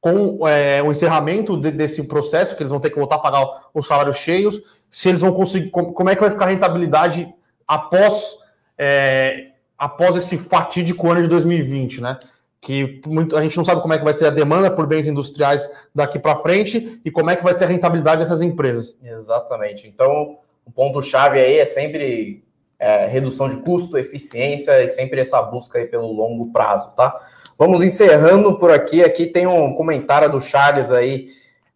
com 0.00 0.48
é, 0.48 0.82
o 0.82 0.90
encerramento 0.90 1.56
de, 1.56 1.70
desse 1.70 2.02
processo, 2.04 2.56
que 2.56 2.62
eles 2.62 2.72
vão 2.72 2.80
ter 2.80 2.90
que 2.90 2.98
voltar 2.98 3.16
a 3.16 3.20
pagar 3.20 3.46
os 3.72 3.86
salários 3.86 4.16
cheios, 4.16 4.60
se 4.90 5.08
eles 5.08 5.20
vão 5.20 5.32
conseguir, 5.32 5.70
como, 5.70 5.92
como 5.92 6.10
é 6.10 6.14
que 6.14 6.20
vai 6.20 6.30
ficar 6.30 6.46
a 6.46 6.48
rentabilidade 6.48 7.32
após 7.68 8.36
é, 8.76 9.50
após 9.78 10.16
esse 10.16 10.38
fatídico 10.38 11.10
ano 11.10 11.22
de 11.22 11.28
2020, 11.28 12.00
né? 12.00 12.18
Que 12.64 12.98
muito, 13.06 13.36
a 13.36 13.42
gente 13.42 13.56
não 13.58 13.64
sabe 13.64 13.82
como 13.82 13.92
é 13.92 13.98
que 13.98 14.04
vai 14.04 14.14
ser 14.14 14.26
a 14.26 14.30
demanda 14.30 14.70
por 14.70 14.86
bens 14.86 15.06
industriais 15.06 15.68
daqui 15.94 16.18
para 16.18 16.34
frente 16.34 16.98
e 17.04 17.10
como 17.10 17.28
é 17.28 17.36
que 17.36 17.44
vai 17.44 17.52
ser 17.52 17.64
a 17.64 17.68
rentabilidade 17.68 18.22
dessas 18.22 18.40
empresas. 18.40 18.96
Exatamente. 19.02 19.86
Então, 19.86 20.38
o 20.64 20.70
ponto-chave 20.70 21.38
aí 21.38 21.58
é 21.58 21.66
sempre 21.66 22.42
é, 22.78 23.06
redução 23.06 23.50
de 23.50 23.58
custo, 23.58 23.98
eficiência 23.98 24.82
e 24.82 24.88
sempre 24.88 25.20
essa 25.20 25.42
busca 25.42 25.78
aí 25.78 25.84
pelo 25.84 26.10
longo 26.10 26.50
prazo, 26.52 26.94
tá? 26.96 27.14
Vamos 27.58 27.82
encerrando 27.82 28.58
por 28.58 28.70
aqui. 28.70 29.04
Aqui 29.04 29.26
tem 29.26 29.46
um 29.46 29.74
comentário 29.74 30.32
do 30.32 30.40
Charles 30.40 30.90
aí. 30.90 31.26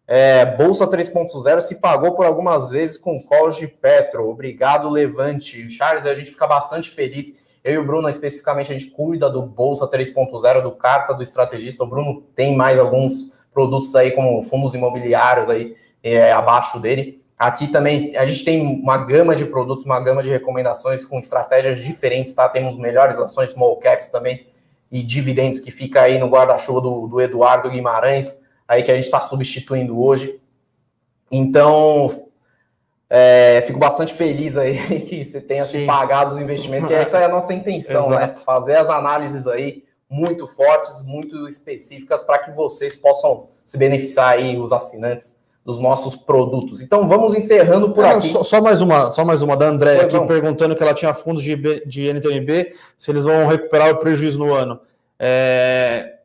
É, 0.07 0.43
Bolsa 0.43 0.87
3.0 0.87 1.61
se 1.61 1.75
pagou 1.75 2.15
por 2.15 2.25
algumas 2.25 2.67
vezes 2.69 2.97
com 2.97 3.23
calls 3.23 3.57
de 3.57 3.67
Petro. 3.67 4.27
Obrigado, 4.27 4.89
Levante. 4.89 5.69
Charles, 5.69 6.07
a 6.07 6.15
gente 6.15 6.31
fica 6.31 6.47
bastante 6.47 6.89
feliz 6.89 7.35
eu 7.63 7.73
e 7.73 7.77
o 7.77 7.85
Bruno, 7.85 8.07
especificamente, 8.09 8.71
a 8.71 8.77
gente 8.77 8.91
cuida 8.91 9.29
do 9.29 9.41
Bolsa 9.41 9.89
3.0, 9.89 10.61
do 10.61 10.71
Carta 10.71 11.13
do 11.13 11.23
Estrategista. 11.23 11.83
O 11.83 11.87
Bruno 11.87 12.23
tem 12.35 12.55
mais 12.55 12.79
alguns 12.79 13.43
produtos 13.53 13.95
aí, 13.95 14.11
como 14.11 14.43
fundos 14.43 14.73
imobiliários 14.73 15.49
aí 15.49 15.75
é, 16.01 16.31
abaixo 16.31 16.79
dele. 16.79 17.21
Aqui 17.37 17.67
também 17.67 18.15
a 18.17 18.25
gente 18.25 18.43
tem 18.43 18.61
uma 18.61 18.97
gama 18.97 19.35
de 19.35 19.45
produtos, 19.45 19.85
uma 19.85 19.99
gama 19.99 20.21
de 20.21 20.29
recomendações 20.29 21.05
com 21.05 21.19
estratégias 21.19 21.79
diferentes, 21.79 22.33
tá? 22.33 22.49
Temos 22.49 22.77
melhores 22.77 23.17
ações 23.17 23.51
small 23.51 23.77
caps 23.77 24.09
também 24.09 24.47
e 24.91 25.03
dividendos 25.03 25.59
que 25.59 25.71
fica 25.71 26.01
aí 26.01 26.17
no 26.17 26.27
guarda-chuva 26.27 26.81
do, 26.81 27.07
do 27.07 27.21
Eduardo 27.21 27.69
Guimarães, 27.69 28.41
aí 28.67 28.83
que 28.83 28.91
a 28.91 28.95
gente 28.95 29.05
está 29.05 29.21
substituindo 29.21 30.01
hoje. 30.01 30.41
Então, 31.31 32.28
é, 33.09 33.63
fico 33.65 33.79
bastante 33.79 34.13
feliz 34.13 34.55
aí 34.55 34.77
que 35.01 35.25
você 35.25 35.41
tenha 35.41 35.65
se 35.65 35.85
pagado 35.85 36.31
os 36.31 36.39
investimentos, 36.39 36.87
que 36.87 36.93
essa 36.93 37.17
é 37.17 37.25
a 37.25 37.29
nossa 37.29 37.53
intenção, 37.53 38.09
né? 38.09 38.35
Fazer 38.45 38.75
as 38.75 38.89
análises 38.89 39.47
aí 39.47 39.83
muito 40.09 40.45
fortes, 40.47 41.03
muito 41.03 41.47
específicas, 41.47 42.21
para 42.21 42.39
que 42.39 42.51
vocês 42.51 42.95
possam 42.95 43.47
se 43.65 43.77
beneficiar 43.77 44.33
aí, 44.33 44.57
os 44.59 44.71
assinantes, 44.71 45.37
dos 45.65 45.79
nossos 45.79 46.15
produtos. 46.15 46.81
Então 46.81 47.07
vamos 47.07 47.35
encerrando 47.35 47.91
por 47.91 48.03
aqui. 48.03 48.27
Só, 48.27 48.43
só, 48.43 48.61
mais 48.61 48.81
uma, 48.81 49.11
só 49.11 49.23
mais 49.23 49.41
uma 49.41 49.55
da 49.55 49.67
André 49.67 50.01
aqui 50.01 50.27
perguntando 50.27 50.75
que 50.75 50.81
ela 50.81 50.93
tinha 50.93 51.13
fundos 51.13 51.43
de, 51.43 51.55
de 51.85 52.07
NTNB, 52.11 52.73
se 52.97 53.11
eles 53.11 53.23
vão 53.23 53.47
recuperar 53.47 53.91
o 53.91 53.97
prejuízo 53.97 54.39
no 54.39 54.53
ano. 54.53 54.79
É... 55.19 56.15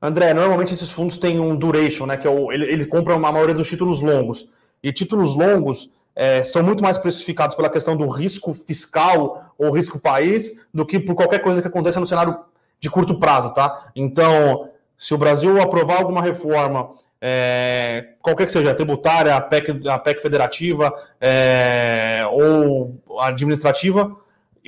André, 0.00 0.34
normalmente 0.34 0.74
esses 0.74 0.90
fundos 0.90 1.18
têm 1.18 1.38
um 1.38 1.54
duration, 1.54 2.06
né? 2.06 2.16
Que 2.16 2.26
é 2.26 2.30
o, 2.30 2.50
ele, 2.50 2.64
ele 2.64 2.86
compra 2.86 3.14
a 3.14 3.18
maioria 3.18 3.54
dos 3.54 3.68
títulos 3.68 4.00
longos. 4.00 4.48
E 4.82 4.92
títulos 4.92 5.36
longos 5.36 5.90
é, 6.14 6.42
são 6.42 6.62
muito 6.62 6.82
mais 6.82 6.98
precificados 6.98 7.54
pela 7.54 7.70
questão 7.70 7.96
do 7.96 8.08
risco 8.08 8.52
fiscal 8.54 9.54
ou 9.56 9.70
risco 9.70 9.98
país 9.98 10.52
do 10.72 10.84
que 10.84 10.98
por 10.98 11.14
qualquer 11.14 11.40
coisa 11.40 11.62
que 11.62 11.68
aconteça 11.68 12.00
no 12.00 12.06
cenário 12.06 12.38
de 12.78 12.90
curto 12.90 13.18
prazo, 13.18 13.52
tá? 13.54 13.90
Então, 13.94 14.68
se 14.98 15.14
o 15.14 15.18
Brasil 15.18 15.60
aprovar 15.60 15.98
alguma 15.98 16.20
reforma, 16.20 16.90
é, 17.20 18.14
qualquer 18.20 18.46
que 18.46 18.52
seja, 18.52 18.74
tributária, 18.74 19.34
a 19.34 19.40
PEC, 19.40 19.88
a 19.88 19.98
PEC 19.98 20.20
federativa 20.20 20.92
é, 21.20 22.22
ou 22.32 23.00
administrativa, 23.20 24.16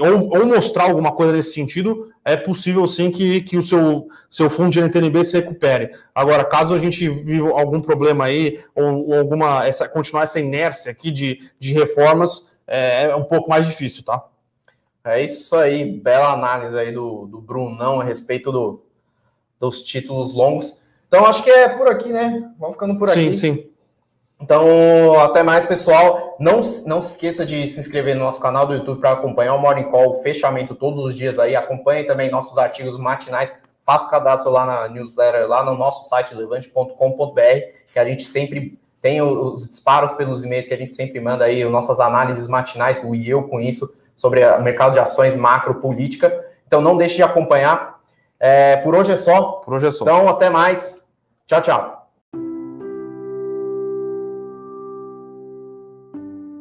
ou, 0.01 0.28
ou, 0.28 0.47
mostrar 0.47 0.84
alguma 0.84 1.12
coisa 1.12 1.32
nesse 1.32 1.53
sentido, 1.53 2.12
é 2.24 2.36
possível 2.36 2.86
sim 2.88 3.11
que, 3.11 3.40
que 3.42 3.57
o 3.57 3.62
seu, 3.62 4.09
seu 4.28 4.51
fundo 4.51 4.70
de 4.70 4.80
NTNB 4.80 5.24
se 5.24 5.36
recupere. 5.36 5.90
Agora, 6.14 6.45
caso 6.45 6.74
a 6.74 6.78
gente 6.78 7.09
viva 7.09 7.49
algum 7.51 7.80
problema 7.80 8.24
aí, 8.24 8.62
ou, 8.74 9.09
ou 9.09 9.14
alguma 9.14 9.64
essa, 9.66 9.88
continuar 9.88 10.24
essa 10.24 10.40
inércia 10.40 10.90
aqui 10.90 11.11
de, 11.11 11.49
de 11.59 11.72
reformas, 11.72 12.47
é, 12.66 13.05
é, 13.05 13.16
um 13.16 13.24
pouco 13.24 13.49
mais 13.49 13.66
difícil, 13.66 14.05
tá? 14.05 14.24
É 15.05 15.22
isso 15.22 15.55
aí, 15.55 15.84
bela 15.84 16.32
análise 16.32 16.76
aí 16.76 16.90
do, 16.90 17.26
do 17.26 17.40
Brunão 17.40 18.01
a 18.01 18.05
respeito 18.05 18.51
do, 18.51 18.82
dos 19.61 19.82
títulos 19.82 20.34
longos. 20.34 20.80
Então, 21.07 21.26
acho 21.26 21.45
que 21.45 21.51
é 21.51 21.68
por 21.68 21.86
aqui, 21.86 22.09
né? 22.09 22.51
Vamos 22.59 22.74
ficando 22.74 22.99
por 22.99 23.09
aqui. 23.09 23.32
Sim, 23.32 23.34
sim. 23.34 23.74
Então, 24.41 25.18
até 25.20 25.43
mais, 25.43 25.64
pessoal. 25.64 26.37
Não, 26.39 26.61
não 26.87 27.01
se 27.01 27.12
esqueça 27.12 27.47
de 27.47 27.66
se 27.68 27.80
inscrever 27.80 28.14
no 28.14 28.24
nosso 28.24 28.41
canal 28.41 28.66
do 28.66 28.74
YouTube 28.74 29.01
para 29.01 29.12
acompanhar 29.12 29.55
o 29.55 29.59
Morning 29.59 29.91
Call, 29.91 30.11
o 30.11 30.22
fechamento 30.22 30.74
todos 30.74 30.99
os 30.99 31.14
dias 31.14 31.39
aí. 31.39 31.57
Acompanhe 31.57 32.05
também 32.05 32.30
nossos 32.30 32.59
artigos 32.59 32.99
matinais. 32.99 33.55
Faça 33.87 34.07
o 34.07 34.11
cadastro 34.11 34.51
lá 34.51 34.64
na 34.64 34.89
newsletter, 34.89 35.47
lá 35.47 35.62
no 35.62 35.76
nosso 35.76 36.09
site 36.09 36.35
levante.com.br, 36.35 37.41
que 37.93 37.99
a 37.99 38.05
gente 38.05 38.24
sempre 38.24 38.78
tem 39.01 39.20
os 39.20 39.68
disparos 39.68 40.12
pelos 40.12 40.45
e-mails 40.45 40.64
que 40.64 40.72
a 40.72 40.78
gente 40.78 40.95
sempre 40.95 41.20
manda 41.20 41.45
aí, 41.45 41.62
nossas 41.66 42.01
análises 42.01 42.49
matinais, 42.49 43.03
o 43.05 43.14
e 43.14 43.28
eu 43.28 43.43
com 43.43 43.61
isso, 43.61 43.95
sobre 44.16 44.43
o 44.43 44.62
mercado 44.62 44.95
de 44.95 44.99
ações 44.99 45.35
macro 45.35 45.74
política. 45.74 46.43
Então, 46.66 46.80
não 46.80 46.97
deixe 46.97 47.16
de 47.16 47.22
acompanhar. 47.22 48.01
É, 48.41 48.76
por 48.78 48.95
hoje 48.95 49.12
é 49.12 49.16
só. 49.16 49.43
Por 49.64 49.74
hoje 49.74 49.87
é 49.87 49.91
só. 49.91 50.05
Então, 50.05 50.28
até 50.28 50.49
mais. 50.49 51.07
Tchau, 51.47 51.61
tchau. 51.61 52.03